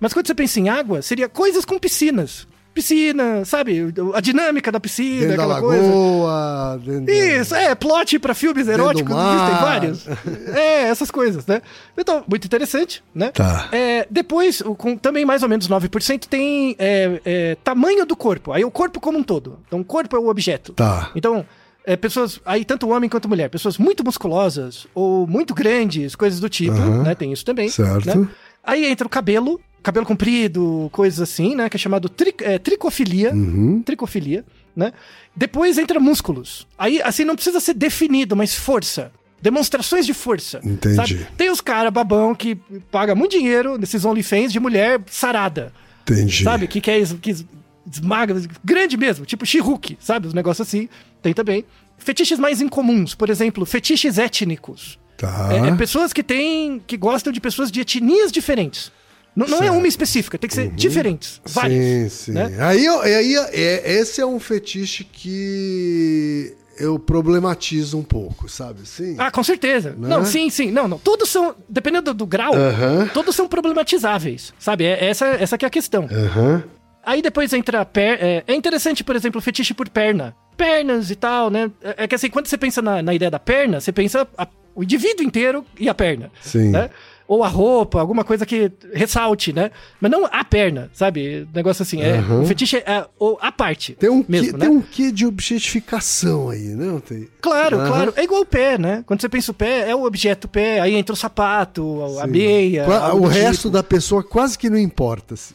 Mas 0.00 0.12
quando 0.12 0.26
você 0.26 0.34
pensa 0.34 0.58
em 0.60 0.68
água, 0.68 1.00
seria 1.02 1.28
coisas 1.28 1.64
com 1.64 1.78
piscinas. 1.78 2.46
Piscina, 2.76 3.42
sabe? 3.46 3.82
A 4.12 4.20
dinâmica 4.20 4.70
da 4.70 4.78
piscina, 4.78 5.20
Dentro 5.28 5.36
da 5.38 5.42
aquela 5.44 5.60
coisa. 5.60 5.82
lagoa, 5.82 6.80
dentro 6.84 7.06
da- 7.06 7.12
Isso, 7.12 7.54
é, 7.54 7.74
plot 7.74 8.18
pra 8.18 8.34
filmes 8.34 8.66
Dentro 8.66 8.82
eróticos, 8.82 9.16
existem 9.16 9.54
vários. 9.62 10.06
É, 10.54 10.82
essas 10.82 11.10
coisas, 11.10 11.46
né? 11.46 11.62
Então, 11.96 12.22
muito 12.28 12.44
interessante, 12.44 13.02
né? 13.14 13.28
Tá. 13.28 13.68
É, 13.72 14.06
depois, 14.10 14.60
com 14.76 14.94
também 14.96 15.24
mais 15.24 15.42
ou 15.42 15.48
menos 15.48 15.66
9%, 15.68 16.26
tem 16.26 16.76
é, 16.78 17.20
é, 17.24 17.56
tamanho 17.64 18.04
do 18.04 18.14
corpo. 18.14 18.52
Aí 18.52 18.62
o 18.62 18.70
corpo 18.70 19.00
como 19.00 19.16
um 19.16 19.22
todo. 19.22 19.58
Então, 19.66 19.80
o 19.80 19.84
corpo 19.84 20.14
é 20.14 20.18
o 20.18 20.28
objeto. 20.28 20.74
Tá. 20.74 21.10
Então, 21.16 21.46
é, 21.84 21.96
pessoas, 21.96 22.38
aí 22.44 22.62
tanto 22.62 22.90
homem 22.90 23.08
quanto 23.08 23.26
mulher, 23.26 23.48
pessoas 23.48 23.78
muito 23.78 24.04
musculosas 24.04 24.86
ou 24.94 25.26
muito 25.26 25.54
grandes, 25.54 26.14
coisas 26.14 26.40
do 26.40 26.48
tipo, 26.50 26.76
Aham. 26.76 27.04
né? 27.04 27.14
Tem 27.14 27.32
isso 27.32 27.44
também. 27.44 27.70
Certo. 27.70 28.18
né? 28.18 28.28
Aí 28.62 28.84
entra 28.84 29.06
o 29.06 29.10
cabelo, 29.10 29.58
cabelo 29.86 30.04
comprido, 30.04 30.88
coisas 30.92 31.20
assim, 31.20 31.54
né? 31.54 31.68
Que 31.70 31.76
é 31.76 31.78
chamado 31.78 32.08
tri- 32.08 32.34
é, 32.40 32.58
tricofilia. 32.58 33.32
Uhum. 33.32 33.82
Tricofilia, 33.82 34.44
né? 34.74 34.92
Depois 35.34 35.78
entra 35.78 35.98
músculos. 36.00 36.66
Aí, 36.76 37.00
assim, 37.02 37.24
não 37.24 37.34
precisa 37.36 37.60
ser 37.60 37.74
definido, 37.74 38.34
mas 38.36 38.54
força. 38.54 39.12
Demonstrações 39.40 40.04
de 40.06 40.12
força. 40.14 40.60
Entendi. 40.64 40.96
sabe? 40.96 41.26
Tem 41.36 41.50
os 41.50 41.60
caras 41.60 41.92
babão 41.92 42.34
que 42.34 42.56
paga 42.90 43.14
muito 43.14 43.32
dinheiro 43.38 43.78
nesses 43.78 44.04
OnlyFans 44.04 44.52
de 44.52 44.58
mulher 44.58 45.00
sarada. 45.06 45.72
Entendi. 46.02 46.42
Sabe? 46.42 46.66
Que 46.66 46.80
quer 46.80 47.06
que 47.18 47.30
es- 47.30 47.44
esmaga, 47.90 48.34
grande 48.64 48.96
mesmo, 48.96 49.24
tipo 49.24 49.46
She-Hulk, 49.46 49.98
sabe? 50.00 50.26
Os 50.26 50.34
negócios 50.34 50.66
assim. 50.66 50.88
Tem 51.22 51.32
também. 51.32 51.64
Fetiches 51.98 52.38
mais 52.38 52.60
incomuns, 52.60 53.14
por 53.14 53.30
exemplo, 53.30 53.64
fetiches 53.64 54.18
étnicos. 54.18 54.98
Tá. 55.16 55.48
É, 55.52 55.68
é 55.68 55.76
pessoas 55.76 56.12
que 56.12 56.22
têm. 56.22 56.80
que 56.86 56.96
gostam 56.96 57.32
de 57.32 57.40
pessoas 57.40 57.70
de 57.70 57.80
etnias 57.80 58.30
diferentes. 58.32 58.90
Não, 59.36 59.46
não 59.46 59.62
é. 59.62 59.70
Uhum. 59.70 59.78
uma 59.78 59.86
específica, 59.86 60.38
tem 60.38 60.48
que 60.48 60.54
ser 60.54 60.70
diferentes. 60.70 61.40
Várias. 61.44 62.12
Sim, 62.12 62.32
sim. 62.32 62.32
né? 62.32 62.56
Aí, 62.58 62.88
aí 62.88 63.36
é, 63.52 63.92
esse 64.00 64.20
é 64.20 64.26
um 64.26 64.40
fetiche 64.40 65.04
que 65.04 66.54
eu 66.78 66.98
problematizo 66.98 67.98
um 67.98 68.02
pouco, 68.02 68.48
sabe? 68.48 68.86
Sim. 68.86 69.14
Ah, 69.18 69.30
com 69.30 69.42
certeza. 69.42 69.90
Né? 69.90 70.08
Não, 70.08 70.24
sim, 70.24 70.48
sim. 70.50 70.70
Não, 70.70 70.88
não. 70.88 70.98
Todos 70.98 71.28
são. 71.28 71.54
Dependendo 71.68 72.12
do, 72.14 72.26
grau, 72.26 72.54
Aham. 72.54 73.08
todos 73.12 73.36
são 73.36 73.46
problematizáveis. 73.46 74.52
Sabe? 74.58 74.84
É, 74.84 75.06
essa, 75.06 75.26
essa 75.26 75.58
que 75.58 75.64
é 75.64 75.68
a 75.68 75.70
questão. 75.70 76.08
Aham. 76.10 76.64
Aí 77.04 77.22
depois 77.22 77.52
entra 77.52 77.82
a 77.82 77.84
per... 77.84 78.18
é, 78.20 78.42
é 78.46 78.54
interessante, 78.54 79.04
por 79.04 79.14
exemplo, 79.14 79.38
o 79.38 79.42
fetiche 79.42 79.72
por 79.74 79.88
perna. 79.88 80.34
Pernas 80.56 81.10
e 81.10 81.14
tal, 81.14 81.50
né? 81.50 81.70
É 81.82 82.04
é 82.04 82.08
que 82.08 82.14
assim, 82.14 82.28
quando 82.30 82.46
você 82.46 82.56
pensa 82.58 82.80
na, 82.82 83.02
na 83.02 83.14
ideia 83.14 83.30
da 83.30 83.38
perna, 83.38 83.80
você 83.80 83.92
pensa 83.92 84.26
a- 84.36 84.48
o 84.74 84.82
indivíduo 84.82 85.24
inteiro 85.24 85.64
e 85.78 85.88
a 85.88 85.94
perna. 85.94 86.30
Sim. 86.42 86.70
Né? 86.70 86.90
Ou 87.28 87.42
a 87.42 87.48
roupa, 87.48 88.00
alguma 88.00 88.22
coisa 88.24 88.46
que 88.46 88.70
ressalte, 88.92 89.52
né? 89.52 89.70
Mas 90.00 90.10
não 90.10 90.26
a 90.26 90.44
perna, 90.44 90.90
sabe? 90.92 91.46
Negócio 91.54 91.82
assim, 91.82 92.00
é, 92.00 92.20
o 92.20 92.44
fetiche 92.46 92.76
é 92.78 92.84
a, 92.98 93.06
a 93.40 93.52
parte. 93.52 93.94
Tem 93.94 94.08
um, 94.10 94.24
mesmo, 94.28 94.46
quê, 94.46 94.52
né? 94.52 94.58
tem 94.58 94.68
um 94.68 94.80
quê 94.80 95.10
de 95.10 95.26
objetificação 95.26 96.50
aí, 96.50 96.68
não 96.68 97.00
tem? 97.00 97.28
Claro, 97.40 97.78
Aham. 97.78 97.86
claro. 97.88 98.12
É 98.16 98.24
igual 98.24 98.42
o 98.42 98.46
pé, 98.46 98.78
né? 98.78 99.02
Quando 99.06 99.20
você 99.20 99.28
pensa 99.28 99.50
o 99.50 99.54
pé, 99.54 99.88
é 99.90 99.94
o 99.94 100.04
objeto 100.04 100.46
pé, 100.48 100.80
aí 100.80 100.94
entra 100.94 101.12
o 101.12 101.16
sapato, 101.16 102.02
a 102.20 102.24
Sim. 102.24 102.30
meia. 102.30 102.84
Qua- 102.84 103.14
O 103.14 103.26
resto 103.26 103.62
tipo. 103.62 103.70
da 103.70 103.82
pessoa 103.82 104.22
quase 104.22 104.58
que 104.58 104.70
não 104.70 104.78
importa. 104.78 105.34
Assim. 105.34 105.54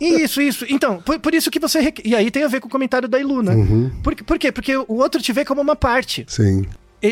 Isso, 0.00 0.40
isso. 0.40 0.66
Então, 0.68 1.00
por, 1.00 1.18
por 1.18 1.34
isso 1.34 1.50
que 1.50 1.58
você. 1.60 1.80
requ- 1.80 2.02
E 2.04 2.14
aí 2.14 2.30
tem 2.30 2.44
a 2.44 2.48
ver 2.48 2.60
com 2.60 2.68
o 2.68 2.70
comentário 2.70 3.08
da 3.08 3.18
Iluna. 3.18 3.52
Uhum. 3.52 3.90
Por, 4.02 4.14
por 4.22 4.38
quê? 4.38 4.52
Porque 4.52 4.76
o 4.76 4.84
outro 4.96 5.20
te 5.22 5.32
vê 5.32 5.44
como 5.44 5.60
uma 5.60 5.76
parte. 5.76 6.24
Sim. 6.28 6.64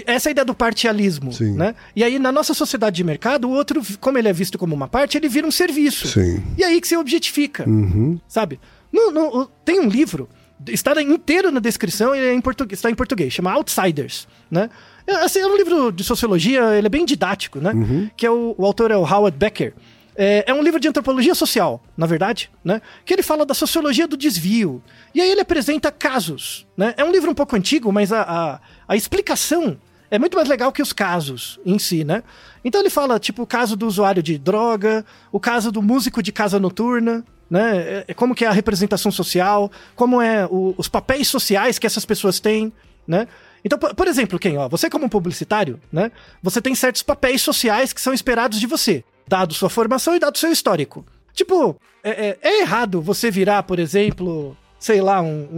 Essa 0.07 0.29
é 0.29 0.31
a 0.31 0.33
ideia 0.33 0.45
do 0.45 0.55
partialismo, 0.55 1.33
Sim. 1.33 1.53
né? 1.55 1.75
E 1.95 2.03
aí, 2.03 2.19
na 2.19 2.33
nossa 2.33 2.55
sociedade 2.55 2.97
de 2.97 3.05
mercado, 3.05 3.47
o 3.49 3.51
outro, 3.51 3.83
como 4.01 4.17
ele 4.19 4.29
é 4.29 4.33
visto 4.33 4.57
como 4.59 4.75
uma 4.75 4.89
parte, 4.89 5.17
ele 5.19 5.29
vira 5.29 5.47
um 5.47 5.51
serviço. 5.51 6.09
Sim. 6.09 6.43
E 6.57 6.65
aí 6.65 6.81
que 6.81 6.89
você 6.89 6.97
objetifica, 6.97 7.69
Uhum. 7.69 8.19
sabe? 8.27 8.59
No- 8.93 9.11
no- 9.11 9.47
tem 9.65 9.81
um 9.81 9.89
livro, 9.89 10.29
está 10.69 11.01
inteiro 11.03 11.51
na 11.51 11.61
descrição, 11.61 12.15
ele 12.15 12.27
é 12.27 12.35
em 12.35 12.41
português, 12.41 12.79
está 12.79 12.91
em 12.91 12.95
português, 12.95 13.33
chama 13.33 13.53
Outsiders, 13.53 14.27
né? 14.51 14.71
É, 15.07 15.15
assim, 15.25 15.41
é 15.41 15.47
um 15.47 15.57
livro 15.57 15.91
de 15.91 16.05
sociologia, 16.05 16.77
ele 16.77 16.87
é 16.87 16.91
bem 16.91 17.05
didático, 17.05 17.59
né? 17.59 17.73
Que 18.17 18.25
é 18.25 18.31
o, 18.31 18.55
o 18.57 18.65
autor 18.65 18.91
é 18.91 18.97
o 18.97 19.03
Howard 19.03 19.37
Becker. 19.37 19.75
É, 20.15 20.45
é 20.47 20.53
um 20.55 20.63
livro 20.63 20.79
de 20.79 20.89
antropologia 20.89 21.35
social, 21.35 21.83
na 21.97 22.05
verdade, 22.07 22.51
né? 22.63 22.83
Que 23.05 23.15
ele 23.15 23.23
fala 23.23 23.47
da 23.47 23.55
sociologia 23.55 24.07
do 24.07 24.17
desvio. 24.17 24.83
E 25.15 25.21
aí 25.21 25.31
ele 25.31 25.41
apresenta 25.41 25.91
casos, 25.91 26.67
né? 26.77 26.93
É 26.97 27.05
um 27.05 27.11
livro 27.11 27.31
um 27.31 27.35
pouco 27.35 27.57
antigo, 27.57 27.91
mas 27.93 28.13
a, 28.13 28.23
a, 28.23 28.61
a 28.89 28.97
explicação 28.97 29.79
é 30.11 30.19
muito 30.19 30.37
mais 30.37 30.47
legal 30.49 30.71
que 30.71 30.83
os 30.83 30.93
casos 30.93 31.59
em 31.65 31.79
si, 31.79 32.05
né? 32.05 32.23
Então 32.63 32.81
ele 32.81 32.91
fala, 32.91 33.19
tipo, 33.19 33.43
o 33.43 33.47
caso 33.47 33.75
do 33.77 33.87
usuário 33.87 34.23
de 34.23 34.37
droga, 34.37 35.05
o 35.31 35.41
caso 35.41 35.73
do 35.73 35.81
músico 35.81 36.23
de 36.23 36.31
casa 36.31 36.61
noturna, 36.61 37.25
né? 37.51 37.77
É- 37.79 38.05
é 38.09 38.15
como 38.15 38.35
que 38.35 38.45
é 38.45 38.49
a 38.49 38.53
representação 38.53 39.11
social, 39.11 39.73
como 39.97 40.21
é 40.21 40.47
o- 40.47 40.75
os 40.77 40.89
papéis 40.89 41.29
sociais 41.29 41.79
que 41.79 41.87
essas 41.87 42.05
pessoas 42.05 42.39
têm, 42.39 42.71
né? 43.09 43.27
Então, 43.65 43.79
por, 43.79 43.95
por 43.95 44.07
exemplo, 44.09 44.39
quem, 44.39 44.59
ó, 44.59 44.69
você 44.69 44.91
como 44.91 45.09
publicitário, 45.09 45.81
né? 45.91 46.13
Você 46.43 46.61
tem 46.61 46.75
certos 46.75 47.03
papéis 47.03 47.41
sociais 47.41 47.93
que 47.95 48.01
são 48.01 48.13
esperados 48.13 48.61
de 48.61 48.67
você, 48.67 49.03
dado 49.33 49.55
sua 49.55 49.71
formação 49.71 50.15
e 50.15 50.19
dado 50.19 50.37
seu 50.37 50.53
histórico. 50.53 51.07
Tipo, 51.33 51.75
é, 52.05 52.11
é- 52.11 52.39
é 52.43 52.61
errado 52.61 53.01
você 53.01 53.31
virar, 53.31 53.63
por 53.63 53.79
exemplo, 53.79 54.55
sei 54.79 55.01
lá, 55.01 55.23
um, 55.23 55.49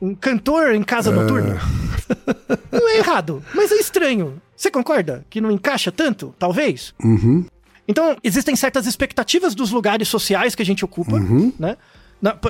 um- 0.00 0.08
um 0.08 0.14
cantor 0.16 0.74
em 0.74 0.82
casa 0.82 1.12
noturna? 1.12 1.60
Não 2.72 2.88
é 2.88 2.98
errado, 2.98 3.40
mas 3.54 3.70
é 3.70 3.76
estranho. 3.76 4.42
Você 4.56 4.68
concorda 4.70 5.24
que 5.30 5.40
não 5.40 5.50
encaixa 5.50 5.90
tanto, 5.92 6.34
talvez? 6.38 6.92
Uhum. 7.02 7.44
Então, 7.86 8.16
existem 8.22 8.56
certas 8.56 8.84
expectativas 8.86 9.54
dos 9.54 9.70
lugares 9.70 10.08
sociais 10.08 10.54
que 10.56 10.62
a 10.62 10.66
gente 10.66 10.84
ocupa, 10.84 11.14
Uhum. 11.16 11.52
né? 11.58 11.76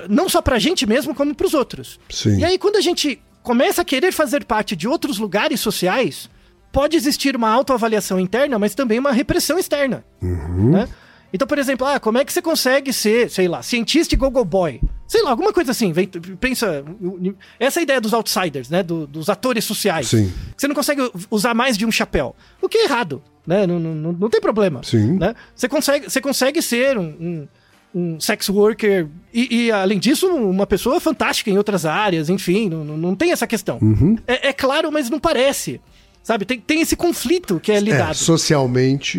Não 0.08 0.28
só 0.28 0.40
pra 0.40 0.58
gente 0.58 0.86
mesmo, 0.86 1.14
como 1.14 1.34
pros 1.34 1.52
outros. 1.54 1.98
Sim. 2.08 2.38
E 2.38 2.44
aí, 2.44 2.58
quando 2.58 2.76
a 2.76 2.80
gente 2.80 3.20
começa 3.42 3.82
a 3.82 3.84
querer 3.84 4.12
fazer 4.12 4.44
parte 4.44 4.74
de 4.76 4.86
outros 4.88 5.18
lugares 5.18 5.60
sociais, 5.60 6.30
pode 6.74 6.96
existir 6.96 7.36
uma 7.36 7.48
autoavaliação 7.48 8.18
interna, 8.18 8.58
mas 8.58 8.74
também 8.74 8.98
uma 8.98 9.12
repressão 9.12 9.58
externa. 9.58 10.04
Uhum. 10.20 10.70
né? 10.72 10.88
Então, 11.32 11.48
por 11.48 11.58
exemplo, 11.58 11.84
ah, 11.84 11.98
como 11.98 12.18
é 12.18 12.24
que 12.24 12.32
você 12.32 12.40
consegue 12.40 12.92
ser, 12.92 13.28
sei 13.28 13.48
lá, 13.48 13.60
cientista 13.60 14.14
e 14.14 14.18
gogo 14.18 14.44
boy? 14.44 14.80
Sei 15.06 15.20
lá, 15.22 15.30
alguma 15.30 15.52
coisa 15.52 15.72
assim. 15.72 15.92
Vem, 15.92 16.06
pensa. 16.06 16.84
Essa 17.58 17.80
é 17.80 17.82
ideia 17.82 18.00
dos 18.00 18.12
outsiders, 18.14 18.70
né? 18.70 18.84
do- 18.84 19.04
dos 19.06 19.28
atores 19.28 19.64
sociais. 19.64 20.06
Sim. 20.08 20.32
Você 20.56 20.68
não 20.68 20.76
consegue 20.76 21.02
usar 21.30 21.52
mais 21.52 21.76
de 21.76 21.84
um 21.84 21.90
chapéu. 21.90 22.36
O 22.62 22.68
que 22.68 22.78
é 22.78 22.84
errado, 22.84 23.20
né? 23.44 23.66
Não, 23.66 23.80
não, 23.80 23.94
não, 23.94 24.12
não 24.12 24.30
tem 24.30 24.40
problema. 24.40 24.80
Sim. 24.84 25.18
Né? 25.18 25.34
Você, 25.56 25.68
consegue, 25.68 26.08
você 26.08 26.20
consegue 26.20 26.62
ser 26.62 26.96
um, 26.96 27.02
um, 27.04 27.48
um 27.94 28.20
sex 28.20 28.48
worker 28.48 29.08
e, 29.32 29.64
e, 29.66 29.72
além 29.72 29.98
disso, 29.98 30.28
uma 30.28 30.68
pessoa 30.68 31.00
fantástica 31.00 31.50
em 31.50 31.58
outras 31.58 31.84
áreas, 31.84 32.28
enfim, 32.28 32.68
não, 32.68 32.84
não, 32.84 32.96
não 32.96 33.16
tem 33.16 33.32
essa 33.32 33.46
questão. 33.46 33.78
Uhum. 33.82 34.16
É, 34.24 34.50
é 34.50 34.52
claro, 34.52 34.92
mas 34.92 35.10
não 35.10 35.18
parece. 35.18 35.80
Sabe, 36.24 36.44
tem, 36.46 36.58
tem 36.58 36.80
esse 36.80 36.96
conflito 36.96 37.60
que 37.60 37.70
é 37.70 37.76
É, 37.76 37.80
lidado. 37.80 38.14
socialmente, 38.16 39.18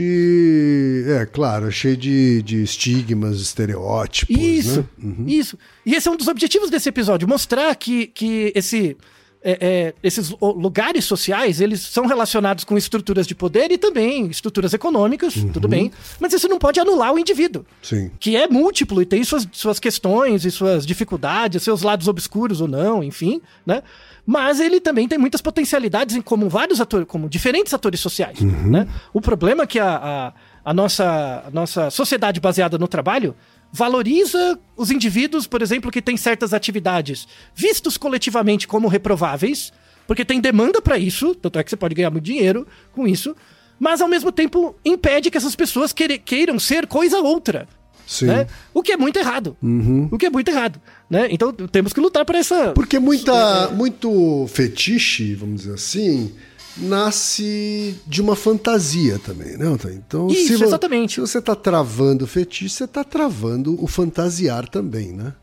é 1.08 1.26
claro, 1.26 1.68
é 1.68 1.72
cheio 1.72 1.96
de, 1.96 2.42
de 2.42 2.64
estigmas, 2.64 3.40
estereótipos. 3.40 4.36
Isso, 4.36 4.88
Né? 4.98 5.32
isso. 5.32 5.58
E 5.86 5.94
esse 5.94 6.08
é 6.08 6.12
um 6.12 6.16
dos 6.18 6.28
objetivos 6.28 6.70
desse 6.70 6.90
episódio, 6.90 7.28
mostrar 7.28 7.76
que, 7.76 8.08
que 8.08 8.52
esse, 8.56 8.98
é, 9.44 9.58
é, 9.62 9.94
esses 10.02 10.32
lugares 10.42 11.06
sociais, 11.06 11.62
eles 11.62 11.82
são 11.82 12.08
relacionados 12.08 12.64
com 12.64 12.76
estruturas 12.78 13.28
de 13.28 13.36
poder 13.36 13.72
e 13.72 13.78
também 13.78 14.26
estruturas 14.28 14.74
econômicas, 14.74 15.36
Uhum. 15.36 15.50
tudo 15.50 15.68
bem, 15.68 15.92
mas 16.20 16.34
isso 16.34 16.48
não 16.48 16.58
pode 16.58 16.80
anular 16.80 17.14
o 17.14 17.20
indivíduo, 17.20 17.64
Sim. 17.84 18.10
que 18.20 18.36
é 18.36 18.48
múltiplo 18.48 19.00
e 19.02 19.06
tem 19.06 19.24
suas, 19.24 19.48
suas 19.52 19.80
questões 19.80 20.44
e 20.44 20.50
suas 20.50 20.86
dificuldades, 20.86 21.62
seus 21.62 21.84
lados 21.84 22.08
obscuros 22.08 22.62
ou 22.62 22.68
não, 22.68 23.04
enfim, 23.04 23.40
né? 23.66 23.84
Mas 24.26 24.60
ele 24.60 24.80
também 24.80 25.08
tem 25.08 25.20
muitas 25.20 25.42
potencialidades 25.42 26.16
em 26.16 26.22
como 26.22 26.50
vários 26.50 26.82
atores, 26.82 27.08
como 27.08 27.30
diferentes 27.30 27.74
atores 27.74 28.00
sociais, 28.00 28.42
né? 28.42 28.88
O 29.14 29.22
problema 29.22 29.64
é 29.64 29.68
que 29.68 29.80
a, 29.80 29.96
a, 29.96 30.34
a 30.72 30.74
nossa, 30.74 31.44
a 31.46 31.52
nossa 31.52 31.92
sociedade 31.92 32.40
baseada 32.40 32.78
no 32.78 32.88
trabalho 32.88 33.36
valoriza 33.72 34.60
os 34.76 34.90
indivíduos, 34.90 35.46
por 35.46 35.62
exemplo, 35.62 35.92
que 35.92 36.02
têm 36.02 36.18
certas 36.18 36.54
atividades 36.54 37.28
vistos 37.54 37.98
coletivamente 37.98 38.68
como 38.68 38.88
reprováveis, 38.88 39.72
porque 40.08 40.26
tem 40.26 40.40
demanda 40.40 40.82
para 40.82 40.98
isso, 40.98 41.36
tanto 41.36 41.60
é 41.60 41.64
que 41.64 41.70
você 41.70 41.76
pode 41.76 41.94
ganhar 41.94 42.10
muito 42.10 42.24
dinheiro 42.24 42.68
com 42.94 43.08
isso, 43.08 43.36
mas 43.80 44.02
ao 44.02 44.08
mesmo 44.08 44.32
tempo 44.32 44.76
impede 44.84 45.30
que 45.30 45.38
essas 45.38 45.56
pessoas 45.56 45.94
queiram 45.94 46.58
ser 46.58 46.88
coisa 46.88 47.20
outra. 47.20 47.68
Sim. 48.06 48.28
Né? 48.28 48.48
O 48.74 48.84
que 48.84 48.92
é 48.92 48.98
muito 48.98 49.18
errado. 49.18 49.58
Uhum. 49.62 50.08
O 50.12 50.18
que 50.18 50.26
é 50.26 50.30
muito 50.30 50.50
errado. 50.50 50.80
Né? 51.10 51.28
Então 51.32 51.52
temos 51.52 51.94
que 51.94 52.00
lutar 52.00 52.26
por 52.26 52.36
essa. 52.36 52.72
Porque 52.72 53.00
muita, 53.00 53.70
muito 53.70 54.46
fetiche, 54.48 55.36
vamos 55.36 55.62
dizer 55.62 55.74
assim, 55.74 56.32
nasce 56.78 57.96
de 58.06 58.22
uma 58.22 58.36
fantasia 58.36 59.20
também, 59.20 59.58
né? 59.58 59.66
Antônio? 59.66 60.02
Então, 60.06 60.28
Isso, 60.28 60.58
se, 60.58 60.64
exatamente. 60.64 61.14
se 61.16 61.22
você 61.22 61.42
tá 61.42 61.56
travando 61.56 62.26
o 62.26 62.28
fetiche, 62.28 62.70
você 62.70 62.88
tá 62.88 63.04
travando 63.04 63.82
o 63.82 63.88
fantasiar 63.88 64.68
também, 64.68 65.12
né? 65.12 65.34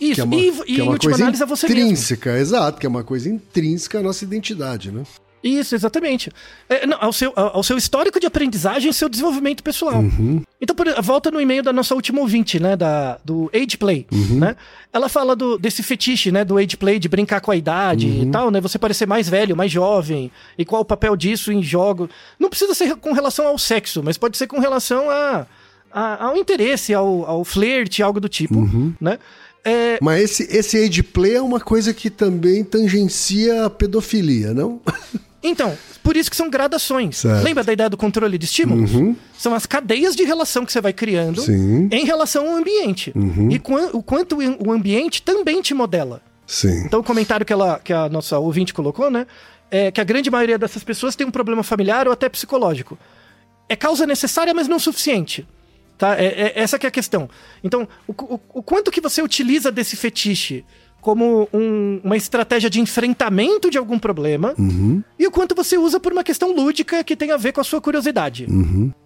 Isso, 0.00 0.14
que 0.14 0.20
é 0.20 0.24
uma, 0.24 0.36
e, 0.36 0.52
que 0.74 0.80
é 0.80 0.84
uma 0.84 0.98
coisa 0.98 1.22
análise 1.22 1.42
é 1.42 1.46
você 1.46 1.66
mesmo. 1.66 1.82
intrínseca, 1.82 2.38
exato, 2.38 2.78
que 2.78 2.86
é 2.86 2.88
uma 2.88 3.02
coisa 3.02 3.28
intrínseca 3.28 3.98
à 3.98 4.02
nossa 4.02 4.24
identidade, 4.24 4.92
né? 4.92 5.02
Isso, 5.42 5.74
exatamente. 5.74 6.30
É, 6.68 6.84
não, 6.86 6.96
ao, 7.00 7.12
seu, 7.12 7.32
ao 7.36 7.62
seu 7.62 7.76
histórico 7.78 8.18
de 8.18 8.26
aprendizagem 8.26 8.90
e 8.90 8.94
seu 8.94 9.08
desenvolvimento 9.08 9.62
pessoal. 9.62 10.00
Uhum. 10.00 10.42
Então, 10.60 10.74
por, 10.74 10.86
volta 11.02 11.30
no 11.30 11.40
e-mail 11.40 11.62
da 11.62 11.72
nossa 11.72 11.94
última 11.94 12.20
ouvinte, 12.20 12.58
né? 12.58 12.76
Da, 12.76 13.18
do 13.24 13.48
Age 13.54 13.76
Play, 13.78 14.06
Uhum. 14.10 14.38
né? 14.40 14.56
Ela 14.92 15.08
fala 15.08 15.36
do, 15.36 15.56
desse 15.58 15.82
fetiche, 15.82 16.32
né? 16.32 16.44
Do 16.44 16.58
Age 16.58 16.76
Play, 16.76 16.98
de 16.98 17.08
brincar 17.08 17.40
com 17.40 17.50
a 17.52 17.56
idade 17.56 18.06
Uhum. 18.08 18.22
e 18.22 18.30
tal, 18.30 18.50
né? 18.50 18.60
Você 18.60 18.78
parecer 18.78 19.06
mais 19.06 19.28
velho, 19.28 19.56
mais 19.56 19.70
jovem. 19.70 20.30
E 20.58 20.64
qual 20.64 20.82
o 20.82 20.84
papel 20.84 21.14
disso 21.16 21.52
em 21.52 21.62
jogo. 21.62 22.10
Não 22.38 22.50
precisa 22.50 22.74
ser 22.74 22.96
com 22.96 23.12
relação 23.12 23.46
ao 23.46 23.56
sexo, 23.58 24.02
mas 24.02 24.18
pode 24.18 24.36
ser 24.36 24.46
com 24.48 24.58
relação 24.58 25.08
a, 25.08 25.46
a- 25.92 26.24
ao 26.24 26.36
interesse, 26.36 26.92
ao, 26.92 27.24
ao 27.24 27.44
flerte, 27.44 28.02
algo 28.02 28.18
do 28.18 28.28
tipo, 28.28 28.58
Uhum. 28.58 28.92
né? 29.00 29.18
É, 29.64 29.98
Mas 30.00 30.22
esse, 30.40 30.56
esse 30.56 30.76
age 30.78 31.02
play 31.02 31.34
é 31.34 31.42
uma 31.42 31.60
coisa 31.60 31.92
que 31.92 32.08
também 32.08 32.64
tangencia 32.64 33.64
a 33.66 33.70
pedofilia, 33.70 34.54
não? 34.54 34.80
Então, 35.48 35.76
por 36.02 36.16
isso 36.16 36.30
que 36.30 36.36
são 36.36 36.48
gradações. 36.50 37.18
Certo. 37.18 37.42
Lembra 37.44 37.64
da 37.64 37.72
ideia 37.72 37.88
do 37.90 37.96
controle 37.96 38.36
de 38.38 38.44
estímulos? 38.44 38.90
São 39.36 39.54
as 39.54 39.66
cadeias 39.66 40.14
de 40.16 40.24
relação 40.24 40.64
que 40.66 40.72
você 40.72 40.80
vai 40.80 40.92
criando 40.92 41.40
Sim. 41.42 41.88
em 41.90 42.04
relação 42.04 42.48
ao 42.48 42.56
ambiente. 42.56 43.12
E 43.50 43.58
quan- 43.58 43.90
o 43.92 44.02
quanto 44.02 44.38
o 44.38 44.70
ambiente 44.72 45.22
também 45.22 45.60
te 45.62 45.74
modela. 45.74 46.20
Sim. 46.46 46.84
Então, 46.86 47.00
o 47.00 47.04
comentário 47.04 47.44
que, 47.44 47.52
ela, 47.52 47.78
que 47.78 47.92
a 47.92 48.08
nossa 48.08 48.38
ouvinte 48.38 48.72
colocou, 48.72 49.10
né? 49.10 49.26
É 49.70 49.90
que 49.90 50.00
a 50.00 50.04
grande 50.04 50.30
maioria 50.30 50.56
dessas 50.58 50.82
pessoas 50.82 51.14
tem 51.14 51.26
um 51.26 51.30
problema 51.30 51.62
familiar 51.62 52.06
ou 52.06 52.12
até 52.12 52.26
psicológico. 52.28 52.98
É 53.68 53.76
causa 53.76 54.06
necessária, 54.06 54.54
mas 54.54 54.66
não 54.66 54.78
suficiente. 54.78 55.46
Tá? 55.98 56.14
É, 56.16 56.26
é- 56.26 56.52
essa 56.54 56.78
que 56.78 56.86
é 56.86 56.88
a 56.88 56.92
questão. 56.92 57.28
Então, 57.62 57.86
o, 58.06 58.12
o- 58.12 58.40
o 58.54 58.62
quanto 58.62 58.90
que 58.90 59.00
você 59.00 59.20
utiliza 59.20 59.70
desse 59.70 59.94
fetiche 59.96 60.64
como 61.08 61.48
um- 61.54 62.00
uma 62.04 62.18
estratégia 62.18 62.68
de 62.68 62.82
enfrentamento 62.82 63.70
de 63.70 63.78
algum 63.78 63.98
problema 63.98 64.54
e 65.18 65.26
o 65.26 65.30
quanto 65.30 65.54
você 65.54 65.78
usa 65.78 65.98
por 65.98 66.12
uma 66.12 66.22
questão 66.22 66.52
lúdica 66.54 67.02
que 67.02 67.16
tem 67.16 67.30
a 67.30 67.38
ver 67.38 67.52
com 67.52 67.62
a 67.62 67.64
sua 67.64 67.80
curiosidade. 67.80 68.46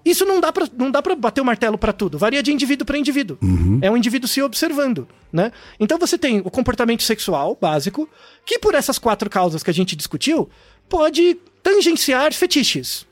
Isso 0.04 0.24
não 0.24 0.40
dá 0.40 0.52
pra, 0.52 0.66
não 0.76 0.90
dá 0.90 1.00
pra 1.00 1.14
bater 1.14 1.40
o 1.40 1.44
martelo 1.44 1.78
pra 1.78 1.92
tudo. 1.92 2.18
Varia 2.18 2.42
de 2.42 2.52
indivíduo 2.52 2.84
pra 2.84 2.98
indivíduo. 2.98 3.38
É 3.80 3.88
um 3.88 3.96
indivíduo 3.96 4.26
se 4.26 4.42
observando, 4.42 5.06
né? 5.32 5.52
Então 5.78 5.96
você 5.96 6.18
tem 6.18 6.40
o 6.40 6.50
comportamento 6.50 7.04
sexual 7.04 7.56
básico, 7.60 8.08
que 8.44 8.58
por 8.58 8.74
essas 8.74 8.98
quatro 8.98 9.30
causas 9.30 9.62
que 9.62 9.70
a 9.70 9.74
gente 9.74 9.94
discutiu, 9.94 10.48
pode 10.88 11.38
tangenciar 11.62 12.32
fetiches 12.34 13.06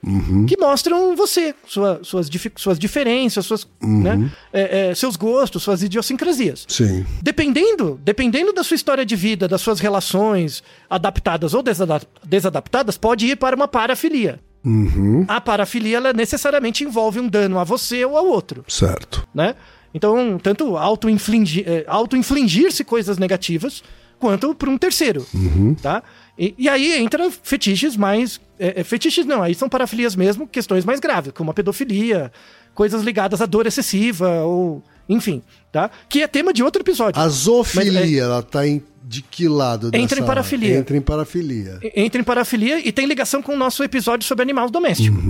que 0.49 0.57
mostram 0.59 1.15
você, 1.15 1.55
sua- 1.67 2.01
suas, 2.03 2.29
difi- 2.29 2.51
suas 2.57 2.79
diferenças, 2.79 3.47
suas, 3.47 3.67
né, 3.81 4.31
é, 4.53 4.91
é, 4.91 4.95
seus 4.95 5.15
gostos, 5.17 5.63
suas 5.63 5.83
idiosincrasias. 5.83 6.65
Sim. 6.69 7.07
Dependendo, 7.23 8.01
dependendo 8.03 8.53
da 8.53 8.65
sua 8.65 8.75
história 8.75 9.07
de 9.07 9.15
vida, 9.15 9.47
das 9.47 9.61
suas 9.61 9.79
relações 9.81 10.63
adaptadas 10.89 11.55
ou 11.55 11.63
desada- 11.63 12.03
desadaptadas, 12.25 12.97
pode 12.99 13.27
ir 13.27 13.37
para 13.37 13.55
uma 13.55 13.69
parafilia. 13.69 14.41
Uhum. 14.65 15.25
A 15.29 15.41
parafilia, 15.41 15.97
ela 15.99 16.13
necessariamente 16.13 16.85
envolve 16.85 17.19
um 17.21 17.29
dano 17.29 17.59
a 17.59 17.65
você 17.65 18.05
ou 18.05 18.17
ao 18.17 18.27
outro, 18.27 18.65
Certo. 18.69 19.27
né? 19.35 19.55
Então, 19.95 20.39
tanto 20.43 20.77
auto-infligir- 20.77 21.65
eh, 21.67 21.85
auto-infligir-se 21.87 22.85
coisas 22.85 23.17
negativas, 23.19 23.83
quanto 24.19 24.55
para 24.55 24.69
um 24.69 24.77
terceiro, 24.77 25.27
tá? 25.83 26.03
E, 26.41 26.55
e 26.57 26.69
aí 26.71 26.97
entra 26.99 27.31
fetiches 27.31 27.97
mais... 27.99 28.41
eh, 28.59 28.73
eh, 28.79 28.85
fetiches 28.85 29.27
não, 29.27 29.43
aí 29.43 29.55
são 29.55 29.69
parafilias 29.69 30.17
mesmo, 30.17 30.49
questões 30.49 30.87
mais 30.87 30.99
graves, 30.99 31.33
como 31.35 31.51
a 31.51 31.55
pedofilia, 31.55 32.33
coisas 32.75 33.03
ligadas 33.03 33.43
à 33.43 33.47
dor 33.47 33.67
excessiva, 33.67 34.41
ou... 34.45 34.83
Enfim, 35.07 35.43
tá? 35.73 35.91
Que 36.09 36.23
é 36.23 36.27
tema 36.29 36.53
de 36.53 36.63
outro 36.63 36.81
episódio. 36.83 37.21
A 37.21 37.29
zoofilia, 37.29 38.23
ela 38.23 38.43
tá 38.45 38.65
em, 38.67 38.81
de 39.03 39.23
que 39.23 39.49
lado 39.49 39.89
Entra 39.89 40.01
dessa- 40.01 40.21
em 40.21 40.25
parafilia. 40.25 40.77
Entra 40.79 40.97
em 40.97 41.01
parafilia. 41.01 41.81
entra 41.97 42.21
em 42.21 42.25
parafilia 42.25 42.79
e 42.89 42.93
tem 42.93 43.07
ligação 43.07 43.43
com 43.43 43.53
o 43.55 43.57
nosso 43.57 43.83
episódio 43.83 44.25
sobre 44.27 44.43
animais 44.43 44.71
domésticos. 44.71 45.21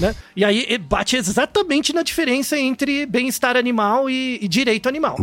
Né? 0.00 0.14
E 0.34 0.44
aí 0.44 0.76
bate 0.76 1.14
exatamente 1.16 1.92
na 1.92 2.02
diferença 2.02 2.58
entre 2.58 3.06
bem-estar 3.06 3.56
animal 3.56 4.10
e, 4.10 4.40
e 4.42 4.48
direito 4.48 4.88
animal. 4.88 5.16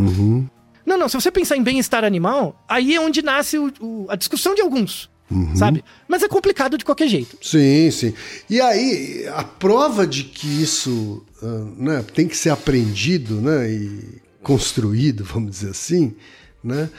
Não, 0.86 0.96
não, 0.98 1.06
se 1.08 1.14
você 1.20 1.30
pensar 1.30 1.58
em 1.58 1.62
bem-estar 1.62 2.02
animal, 2.02 2.58
aí 2.66 2.94
é 2.94 3.00
onde 3.00 3.20
nasce 3.22 3.58
o- 3.58 3.70
o- 3.80 4.06
a 4.08 4.16
discussão 4.16 4.54
de 4.54 4.62
alguns, 4.62 5.10
sabe? 5.54 5.84
Mas 6.08 6.22
é 6.22 6.28
complicado 6.28 6.76
de 6.76 6.84
qualquer 6.84 7.08
jeito. 7.08 7.38
Sim, 7.40 7.90
sim. 7.90 8.14
E 8.48 8.60
aí, 8.60 9.26
a 9.28 9.44
prova 9.44 10.06
de 10.06 10.24
que 10.24 10.46
isso 10.46 11.24
ah, 11.42 11.66
né, 11.76 12.04
tem 12.14 12.28
que 12.28 12.36
ser 12.36 12.50
aprendido 12.50 13.40
né, 13.40 13.70
e 13.70 14.20
construído, 14.42 15.24
vamos 15.32 15.50
dizer 15.50 15.70
assim, 15.70 16.14
né, 16.62 16.90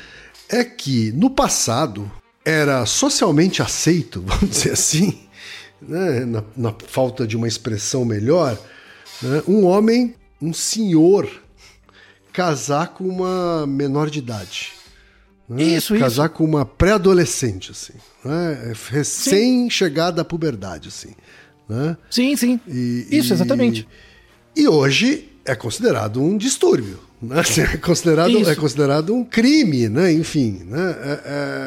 é 0.50 0.64
que 0.64 1.12
no 1.12 1.30
passado 1.30 2.12
era 2.44 2.86
socialmente 2.86 3.62
aceito, 3.62 4.22
vamos 4.26 4.50
dizer 4.50 4.72
assim, 4.72 5.20
né, 5.82 6.26
na, 6.26 6.44
na 6.56 6.76
falta 6.88 7.28
de 7.28 7.38
uma 7.38 7.48
expressão 7.48 8.06
melhor, 8.06 8.58
né, 9.22 9.44
um 9.48 9.66
homem, 9.66 10.16
um 10.42 10.54
senhor, 10.54 11.30
casar 12.34 12.90
com 12.94 13.04
uma 13.04 13.68
menor 13.68 14.10
de 14.10 14.20
idade. 14.20 14.81
Né, 15.56 15.64
Isso, 15.64 15.94
isso. 15.96 16.04
Casar 16.04 16.30
com 16.30 16.44
uma 16.44 16.66
pré-adolescente, 16.66 17.72
assim. 17.72 17.94
Né, 18.24 18.74
recém-chegada 18.90 20.22
à 20.22 20.26
puberdade, 20.26 20.88
assim. 20.90 21.14
Né? 21.68 21.96
Sim, 22.10 22.36
sim. 22.36 22.60
E- 22.68 23.08
Isso, 23.12 23.32
e- 23.32 23.36
exatamente. 23.36 23.88
E 24.56 24.68
hoje 24.68 25.30
é 25.46 25.56
considerado 25.56 26.22
um 26.22 26.38
distúrbio. 26.38 27.00
Né? 27.22 27.42
É, 27.74 27.78
considerado, 27.78 28.32
Isso. 28.32 28.50
é 28.50 28.56
considerado 28.56 29.14
um 29.14 29.24
crime, 29.24 29.88
né? 29.88 30.12
Enfim. 30.12 30.62
Né? 30.68 30.96
É- 31.04 31.20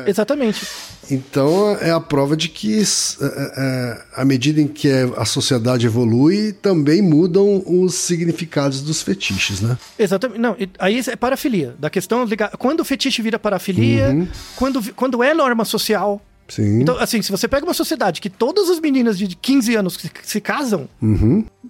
é- 0.06 0.10
Exatamente. 0.10 0.66
Então 1.10 1.76
é 1.80 1.90
a 1.90 2.00
prova 2.00 2.36
de 2.36 2.48
que, 2.48 2.80
é, 2.80 3.24
é, 3.24 3.52
é, 3.56 4.02
à 4.16 4.24
medida 4.24 4.60
em 4.60 4.66
que 4.66 4.88
a 5.16 5.24
sociedade 5.24 5.86
evolui, 5.86 6.52
também 6.52 7.00
mudam 7.02 7.62
os 7.66 7.94
significados 7.94 8.80
dos 8.80 9.02
fetiches, 9.02 9.60
né? 9.60 9.76
Exatamente. 9.98 10.40
Não, 10.40 10.56
aí 10.78 11.00
é 11.06 11.16
parafilia. 11.16 11.74
Da 11.78 11.90
questão 11.90 12.24
ligar. 12.24 12.50
Quando 12.56 12.80
o 12.80 12.84
fetiche 12.84 13.20
vira 13.22 13.38
parafilia, 13.38 14.26
quando, 14.56 14.80
vi- 14.80 14.92
quando 14.92 15.22
é 15.22 15.34
norma 15.34 15.64
social. 15.64 16.20
Sim. 16.48 16.80
Então, 16.80 16.98
assim, 16.98 17.22
se 17.22 17.30
você 17.30 17.48
pega 17.48 17.64
uma 17.64 17.74
sociedade 17.74 18.20
que 18.20 18.28
todas 18.28 18.68
as 18.68 18.78
meninas 18.78 19.16
de 19.18 19.34
15 19.34 19.76
anos 19.76 19.94
se, 19.94 20.10
se 20.22 20.40
casam, 20.40 20.88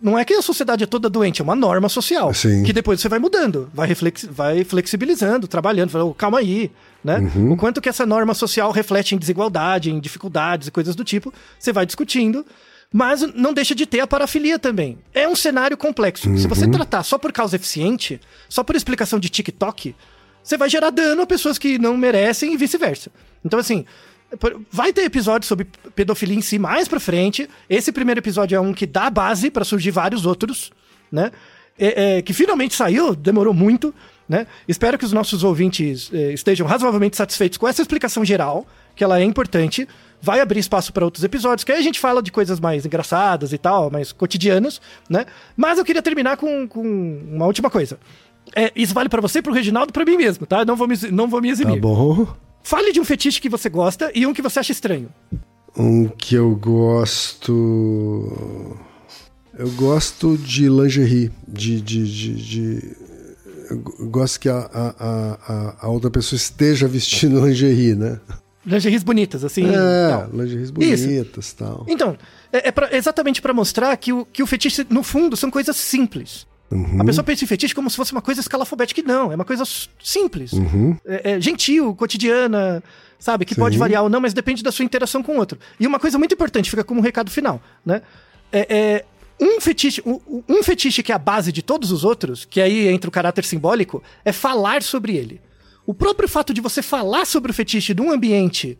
não 0.02 0.18
é 0.18 0.24
que 0.24 0.34
a 0.34 0.42
sociedade 0.42 0.84
é 0.84 0.86
toda 0.86 1.08
doente, 1.08 1.40
é 1.40 1.44
uma 1.44 1.54
norma 1.54 1.88
social. 1.88 2.34
Sim. 2.34 2.62
Que 2.64 2.72
depois 2.72 3.00
você 3.00 3.08
vai 3.08 3.18
mudando, 3.18 3.70
vai, 3.72 3.86
reflex, 3.86 4.26
vai 4.30 4.64
flexibilizando, 4.64 5.46
trabalhando, 5.46 5.90
fala, 5.90 6.04
"Oh, 6.04 6.14
calma 6.14 6.38
aí, 6.40 6.70
né? 7.02 7.18
O 7.50 7.56
quanto 7.56 7.80
que 7.80 7.88
essa 7.88 8.04
norma 8.04 8.34
social 8.34 8.70
reflete 8.72 9.14
em 9.14 9.18
desigualdade, 9.18 9.90
em 9.90 10.00
dificuldades 10.00 10.68
e 10.68 10.70
coisas 10.70 10.96
do 10.96 11.04
tipo, 11.04 11.32
você 11.58 11.72
vai 11.72 11.86
discutindo. 11.86 12.44
Mas 12.96 13.22
não 13.34 13.52
deixa 13.52 13.74
de 13.74 13.86
ter 13.86 13.98
a 13.98 14.06
parafilia 14.06 14.56
também. 14.56 14.98
É 15.12 15.26
um 15.26 15.34
cenário 15.34 15.76
complexo. 15.76 16.38
Se 16.38 16.46
você 16.46 16.68
tratar 16.68 17.02
só 17.02 17.18
por 17.18 17.32
causa 17.32 17.56
eficiente, 17.56 18.20
só 18.48 18.62
por 18.62 18.76
explicação 18.76 19.18
de 19.18 19.28
TikTok, 19.28 19.96
você 20.40 20.56
vai 20.56 20.68
gerar 20.68 20.90
dano 20.90 21.22
a 21.22 21.26
pessoas 21.26 21.58
que 21.58 21.76
não 21.76 21.96
merecem 21.96 22.52
e 22.54 22.56
vice-versa. 22.56 23.10
Então, 23.44 23.58
assim, 23.58 23.84
vai 24.70 24.92
ter 24.92 25.02
episódio 25.02 25.46
sobre 25.46 25.66
pedofilia 25.94 26.36
em 26.36 26.40
si 26.40 26.58
mais 26.58 26.88
pra 26.88 27.00
frente. 27.00 27.48
Esse 27.68 27.92
primeiro 27.92 28.20
episódio 28.20 28.56
é 28.56 28.60
um 28.60 28.72
que 28.72 28.86
dá 28.86 29.10
base 29.10 29.50
pra 29.50 29.64
surgir 29.64 29.90
vários 29.90 30.26
outros, 30.26 30.70
né? 31.10 31.30
É- 31.78 32.18
é, 32.18 32.22
que 32.22 32.32
finalmente 32.32 32.74
saiu, 32.74 33.14
demorou 33.16 33.52
muito, 33.52 33.92
né? 34.28 34.46
Espero 34.68 34.96
que 34.96 35.04
os 35.04 35.12
nossos 35.12 35.42
ouvintes 35.42 36.08
é, 36.12 36.32
estejam 36.32 36.66
razoavelmente 36.66 37.16
satisfeitos 37.16 37.58
com 37.58 37.66
essa 37.66 37.82
explicação 37.82 38.24
geral, 38.24 38.66
que 38.94 39.02
ela 39.02 39.18
é 39.20 39.24
importante. 39.24 39.88
Vai 40.22 40.40
abrir 40.40 40.60
espaço 40.60 40.92
para 40.92 41.04
outros 41.04 41.22
episódios, 41.24 41.64
que 41.64 41.72
aí 41.72 41.78
a 41.78 41.82
gente 41.82 41.98
fala 42.00 42.22
de 42.22 42.32
coisas 42.32 42.58
mais 42.60 42.86
engraçadas 42.86 43.52
e 43.52 43.58
tal, 43.58 43.90
mais 43.90 44.10
cotidianas, 44.12 44.80
né? 45.10 45.26
Mas 45.56 45.76
eu 45.78 45.84
queria 45.84 46.00
terminar 46.00 46.36
com, 46.38 46.66
com 46.66 46.80
uma 47.30 47.44
última 47.46 47.68
coisa. 47.68 47.98
É, 48.54 48.70
isso 48.76 48.94
vale 48.94 49.08
pra 49.08 49.20
você, 49.20 49.42
pro 49.42 49.52
Reginaldo 49.52 49.92
pra 49.92 50.04
mim 50.04 50.16
mesmo, 50.16 50.46
tá? 50.46 50.64
Não 50.64 50.76
vou 50.76 50.86
me, 50.86 50.94
não 51.10 51.28
vou 51.28 51.40
me 51.42 51.50
eximir. 51.50 51.74
Tá 51.74 51.80
bom. 51.80 52.26
Fale 52.64 52.92
de 52.92 53.00
um 53.00 53.04
fetiche 53.04 53.40
que 53.40 53.48
você 53.48 53.68
gosta 53.68 54.10
e 54.14 54.26
um 54.26 54.32
que 54.32 54.42
você 54.42 54.58
acha 54.58 54.72
estranho. 54.72 55.08
Um 55.76 56.08
que 56.08 56.34
eu 56.34 56.54
gosto. 56.56 57.52
Eu 59.56 59.70
gosto 59.72 60.36
de 60.38 60.68
lingerie. 60.68 61.30
De. 61.46 61.80
de, 61.80 62.04
de, 62.04 62.34
de- 62.34 62.96
Eu 63.70 63.78
gosto 64.10 64.40
que 64.40 64.48
a, 64.48 64.58
a, 64.72 65.38
a, 65.78 65.86
a 65.86 65.88
outra 65.88 66.10
pessoa 66.10 66.36
esteja 66.36 66.88
vestindo 66.88 67.40
lingerie, 67.46 67.94
né? 67.94 68.18
Lingeries 68.66 69.02
bonitas, 69.02 69.44
assim. 69.44 69.66
É, 69.68 70.08
tal. 70.08 70.30
lingeries 70.32 70.70
bonitas 70.70 71.50
e 71.50 71.56
tal. 71.56 71.84
Então, 71.86 72.16
é, 72.52 72.68
é 72.68 72.72
pra- 72.72 72.88
exatamente 72.96 73.42
pra 73.42 73.52
mostrar 73.52 73.94
que 73.98 74.10
o, 74.12 74.24
que 74.24 74.42
o 74.42 74.46
fetiche, 74.46 74.86
no 74.88 75.02
fundo, 75.02 75.36
são 75.36 75.50
coisas 75.50 75.76
simples. 75.76 76.46
Uhum. 76.70 77.00
A 77.00 77.04
pessoa 77.04 77.24
pensa 77.24 77.44
em 77.44 77.46
fetiche 77.46 77.74
como 77.74 77.88
se 77.88 77.96
fosse 77.96 78.12
uma 78.12 78.22
coisa 78.22 78.40
escalafobética, 78.40 79.00
e 79.00 79.04
não, 79.04 79.30
é 79.30 79.34
uma 79.34 79.44
coisa 79.44 79.64
simples. 80.02 80.52
Uhum. 80.52 80.96
É, 81.04 81.32
é 81.32 81.40
gentil, 81.40 81.94
cotidiana, 81.94 82.82
sabe? 83.18 83.44
Que 83.44 83.54
pode 83.54 83.74
Sim. 83.74 83.78
variar 83.78 84.02
ou 84.02 84.08
não, 84.08 84.20
mas 84.20 84.34
depende 84.34 84.62
da 84.62 84.72
sua 84.72 84.84
interação 84.84 85.22
com 85.22 85.32
o 85.32 85.38
outro. 85.38 85.58
E 85.78 85.86
uma 85.86 86.00
coisa 86.00 86.18
muito 86.18 86.34
importante, 86.34 86.70
fica 86.70 86.84
como 86.84 87.00
um 87.00 87.02
recado 87.02 87.30
final, 87.30 87.60
né? 87.84 88.02
É, 88.50 88.66
é, 88.68 89.04
um 89.40 89.60
fetiche, 89.60 90.02
um, 90.06 90.42
um 90.48 90.62
fetiche 90.62 91.02
que 91.02 91.12
é 91.12 91.14
a 91.14 91.18
base 91.18 91.50
de 91.52 91.62
todos 91.62 91.90
os 91.90 92.04
outros, 92.04 92.44
que 92.44 92.60
aí 92.60 92.88
entra 92.88 93.08
o 93.08 93.12
caráter 93.12 93.44
simbólico, 93.44 94.02
é 94.24 94.32
falar 94.32 94.82
sobre 94.82 95.16
ele. 95.16 95.40
O 95.86 95.92
próprio 95.92 96.28
fato 96.28 96.54
de 96.54 96.60
você 96.60 96.82
falar 96.82 97.26
sobre 97.26 97.50
o 97.50 97.54
fetiche 97.54 97.92
num 97.94 98.10
ambiente 98.10 98.78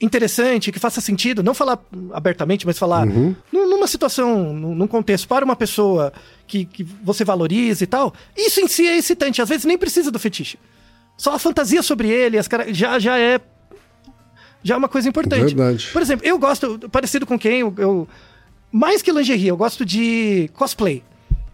interessante, 0.00 0.72
que 0.72 0.78
faça 0.78 1.00
sentido, 1.00 1.42
não 1.42 1.52
falar 1.54 1.78
abertamente, 2.12 2.66
mas 2.66 2.78
falar 2.78 3.06
Uhum. 3.06 3.34
num- 3.52 3.68
numa 3.68 3.86
situação, 3.86 4.52
num 4.54 4.74
num 4.74 4.86
contexto 4.86 5.28
para 5.28 5.44
uma 5.44 5.54
pessoa 5.56 6.12
que, 6.46 6.64
que 6.64 6.82
você 7.02 7.24
valoriza 7.24 7.84
e 7.84 7.86
tal, 7.86 8.14
isso 8.36 8.60
em 8.60 8.66
si 8.68 8.86
é 8.88 8.96
excitante. 8.96 9.42
Às 9.42 9.48
vezes 9.48 9.64
nem 9.66 9.76
precisa 9.76 10.10
do 10.10 10.18
fetiche. 10.18 10.58
Só 11.18 11.34
a 11.34 11.38
fantasia 11.38 11.82
sobre 11.82 12.08
ele, 12.08 12.38
as 12.38 12.48
cara- 12.48 12.72
já, 12.72 12.98
já 12.98 13.18
é. 13.18 13.38
Já 14.62 14.74
é 14.74 14.78
uma 14.78 14.88
coisa 14.88 15.08
importante. 15.08 15.54
Verdade. 15.54 15.88
Por 15.92 16.02
exemplo, 16.02 16.26
eu 16.26 16.38
gosto, 16.38 16.78
parecido 16.90 17.26
com 17.26 17.38
quem, 17.38 17.60
eu, 17.60 17.74
eu- 17.78 18.08
mais 18.72 19.02
que 19.02 19.10
lingerie, 19.12 19.48
eu 19.48 19.56
gosto 19.56 19.84
de 19.84 20.50
cosplay. 20.54 21.02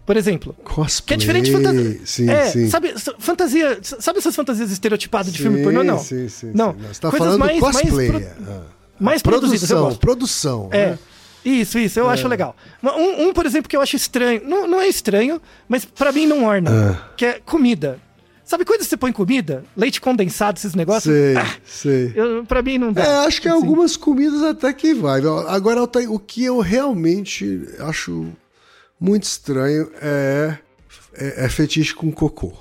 Por 0.06 0.16
exemplo. 0.16 0.54
Cosplay. 0.62 1.06
Que 1.08 1.14
é 1.14 1.16
diferente 1.16 1.46
de 1.46 1.52
fantasia. 1.52 2.00
Sim, 2.04 2.30
é, 2.30 2.46
sim. 2.46 2.70
sabe, 2.70 2.94
fantasia. 3.18 3.78
Sabe 3.82 4.18
essas 4.20 4.36
fantasias 4.36 4.70
estereotipadas 4.70 5.32
de 5.32 5.38
filme 5.42 5.58
Sim, 5.58 5.64
pornô? 5.64 5.82
Não. 5.82 5.98
Sim, 5.98 6.28
sim, 6.28 6.52
não. 6.54 6.72
sim. 6.74 6.78
Você 6.92 7.00
tá 7.00 7.10
Coisas 7.10 7.26
falando 7.26 7.40
mais, 7.40 7.58
cosplay. 7.60 8.10
Mais, 8.12 8.24
pro- 8.24 8.44
ah. 8.48 8.62
mais 9.00 9.22
produzidas, 9.22 9.68
eu 9.70 9.76
produção, 9.76 9.88
gosto. 9.88 10.00
produção. 10.00 10.68
É. 10.70 10.86
né? 10.90 10.98
Isso, 11.44 11.78
isso, 11.78 12.00
eu 12.00 12.08
acho 12.10 12.26
legal. 12.26 12.56
Um, 12.82 13.28
um, 13.28 13.32
por 13.32 13.46
exemplo, 13.46 13.68
que 13.68 13.76
eu 13.76 13.80
acho 13.80 13.94
estranho. 13.94 14.42
Não, 14.44 14.66
não 14.66 14.80
é 14.80 14.88
estranho, 14.88 15.40
mas 15.68 15.84
pra 15.84 16.10
mim 16.10 16.26
não 16.26 16.44
orna. 16.44 16.70
Ah. 16.98 17.12
Que 17.16 17.24
é 17.26 17.32
comida. 17.44 18.00
Sabe 18.44 18.64
que 18.64 18.78
você 18.78 18.96
põe 18.96 19.10
comida? 19.12 19.64
Leite 19.76 20.00
condensado, 20.00 20.56
esses 20.56 20.74
negócios? 20.74 21.12
Sei, 21.12 21.36
Ah, 21.36 21.54
sei. 21.64 22.12
eu, 22.14 22.44
pra 22.46 22.62
mim 22.62 22.78
não 22.78 22.92
dá. 22.92 23.02
É, 23.02 23.26
acho 23.26 23.42
que 23.42 23.48
Assim. 23.48 23.56
algumas 23.56 23.96
comidas 23.96 24.40
até 24.42 24.72
que 24.72 24.94
vai. 24.94 25.20
Agora, 25.48 25.82
o 25.82 26.18
que 26.20 26.44
eu 26.44 26.60
realmente 26.60 27.66
acho 27.80 28.26
muito 29.00 29.24
estranho 29.24 29.90
é, 30.00 30.58
é, 31.14 31.44
é 31.44 31.48
fetiche 31.48 31.94
com 31.94 32.10
cocô. 32.12 32.52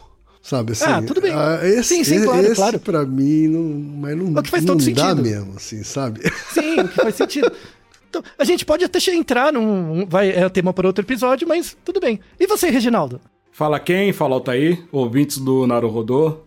Sabe 0.41 0.73
assim? 0.73 0.83
Ah, 0.86 1.01
tudo 1.01 1.21
bem. 1.21 1.33
esse, 1.63 1.95
Sim, 1.95 2.03
sim, 2.03 2.23
claro, 2.23 2.45
esse 2.45 2.55
claro. 2.55 2.79
pra 2.79 3.03
mim, 3.03 3.47
não, 3.47 3.63
mas 3.99 4.15
não, 4.15 4.39
O 4.39 4.43
que 4.43 4.49
faz 4.51 4.63
não 4.63 4.75
todo 4.77 4.93
dá 4.93 5.07
sentido. 5.09 5.21
mesmo, 5.23 5.53
assim, 5.55 5.83
sabe? 5.83 6.21
Sim, 6.53 6.81
o 6.81 6.88
que 6.88 6.95
faz 7.01 7.15
sentido. 7.15 7.51
Então, 8.07 8.21
a 8.38 8.43
gente 8.43 8.63
pode 8.63 8.86
até 8.86 8.99
entrar 9.11 9.51
num. 9.51 10.01
um- 10.01 10.05
Vai, 10.05 10.29
é 10.29 10.47
tema 10.49 10.71
para 10.71 10.86
outro 10.86 11.03
episódio, 11.03 11.47
mas 11.47 11.75
tudo 11.83 11.99
bem. 11.99 12.19
E 12.39 12.45
você, 12.45 12.69
Reginaldo? 12.69 13.19
Fala 13.51 13.79
quem? 13.79 14.13
Fala 14.13 14.36
Altair, 14.36 14.83
ouvintes 14.91 15.39
do 15.39 15.65
Naruhodô. 15.65 16.38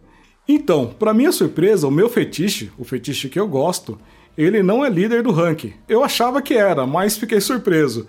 Então, 0.46 0.94
pra 0.98 1.12
minha 1.12 1.32
surpresa, 1.32 1.88
o 1.88 1.90
meu 1.90 2.08
fetiche, 2.08 2.70
o 2.78 2.84
fetiche 2.84 3.28
que 3.28 3.38
eu 3.40 3.48
gosto, 3.48 3.98
ele 4.38 4.62
não 4.62 4.84
é 4.84 4.88
líder 4.88 5.24
do 5.24 5.32
ranking. 5.32 5.72
Eu 5.88 6.04
achava 6.04 6.40
que 6.40 6.54
era, 6.54 6.86
mas 6.86 7.18
fiquei 7.18 7.40
surpreso. 7.40 8.06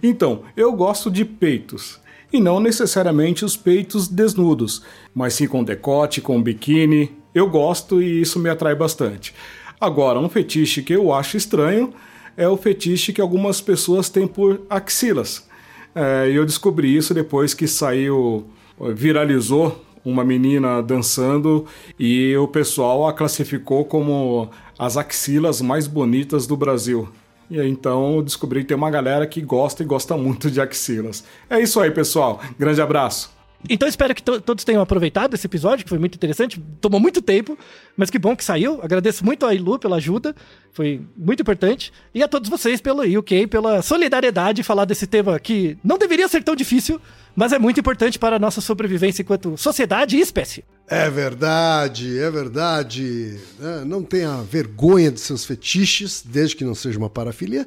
Então, 0.00 0.44
eu 0.56 0.72
gosto 0.72 1.10
de 1.10 1.24
peitos. 1.24 2.00
E 2.32 2.40
não 2.40 2.60
necessariamente 2.60 3.44
os 3.44 3.56
peitos 3.56 4.06
desnudos, 4.06 4.84
mas 5.12 5.34
sim 5.34 5.48
com 5.48 5.64
decote, 5.64 6.20
com 6.20 6.40
biquíni. 6.40 7.10
Eu 7.34 7.50
gosto 7.50 8.00
e 8.00 8.20
isso 8.20 8.38
me 8.38 8.48
atrai 8.48 8.76
bastante. 8.76 9.34
Agora, 9.80 10.20
um 10.20 10.28
fetiche 10.28 10.82
que 10.82 10.92
eu 10.92 11.12
acho 11.12 11.36
estranho 11.36 11.92
é 12.36 12.48
o 12.48 12.56
fetiche 12.56 13.12
que 13.12 13.20
algumas 13.20 13.60
pessoas 13.60 14.08
têm 14.08 14.28
por 14.28 14.62
axilas. 14.70 15.48
É, 15.94 16.30
e 16.30 16.36
eu 16.36 16.46
descobri 16.46 16.96
isso 16.96 17.12
depois 17.12 17.54
que 17.54 17.66
saiu, 17.66 18.46
viralizou 18.94 19.84
uma 20.04 20.24
menina 20.24 20.82
dançando 20.82 21.66
e 21.98 22.36
o 22.36 22.48
pessoal 22.48 23.06
a 23.06 23.12
classificou 23.12 23.84
como 23.84 24.50
as 24.78 24.96
axilas 24.96 25.60
mais 25.60 25.86
bonitas 25.86 26.46
do 26.46 26.56
Brasil. 26.56 27.08
E 27.50 27.60
aí, 27.60 27.68
então 27.68 28.16
eu 28.16 28.22
descobri 28.22 28.60
que 28.62 28.68
tem 28.68 28.76
uma 28.76 28.90
galera 28.90 29.26
que 29.26 29.40
gosta 29.40 29.82
e 29.82 29.86
gosta 29.86 30.16
muito 30.16 30.50
de 30.50 30.60
axilas. 30.60 31.24
É 31.50 31.60
isso 31.60 31.78
aí, 31.80 31.90
pessoal. 31.90 32.40
Grande 32.58 32.80
abraço. 32.80 33.41
Então 33.68 33.88
espero 33.88 34.14
que 34.14 34.22
to 34.22 34.40
todos 34.40 34.64
tenham 34.64 34.82
aproveitado 34.82 35.34
esse 35.34 35.46
episódio, 35.46 35.84
que 35.84 35.88
foi 35.88 35.98
muito 35.98 36.16
interessante. 36.16 36.60
Tomou 36.80 36.98
muito 37.00 37.22
tempo, 37.22 37.56
mas 37.96 38.10
que 38.10 38.18
bom 38.18 38.34
que 38.34 38.44
saiu. 38.44 38.80
Agradeço 38.82 39.24
muito 39.24 39.46
a 39.46 39.54
Ilu 39.54 39.78
pela 39.78 39.96
ajuda, 39.96 40.34
foi 40.72 41.00
muito 41.16 41.42
importante. 41.42 41.92
E 42.14 42.22
a 42.22 42.28
todos 42.28 42.50
vocês 42.50 42.80
pelo 42.80 43.02
UK, 43.02 43.46
pela 43.46 43.80
solidariedade 43.82 44.62
falar 44.62 44.84
desse 44.84 45.06
tema 45.06 45.38
que 45.38 45.76
não 45.82 45.96
deveria 45.96 46.26
ser 46.28 46.42
tão 46.42 46.56
difícil, 46.56 47.00
mas 47.36 47.52
é 47.52 47.58
muito 47.58 47.78
importante 47.78 48.18
para 48.18 48.36
a 48.36 48.38
nossa 48.38 48.60
sobrevivência 48.60 49.22
enquanto 49.22 49.56
sociedade 49.56 50.16
e 50.16 50.20
espécie. 50.20 50.64
É 50.88 51.08
verdade, 51.08 52.18
é 52.18 52.30
verdade. 52.30 53.38
É, 53.60 53.84
não 53.84 54.02
tenha 54.02 54.42
vergonha 54.42 55.10
de 55.10 55.20
seus 55.20 55.44
fetiches, 55.44 56.22
desde 56.26 56.56
que 56.56 56.64
não 56.64 56.74
seja 56.74 56.98
uma 56.98 57.08
parafilia 57.08 57.66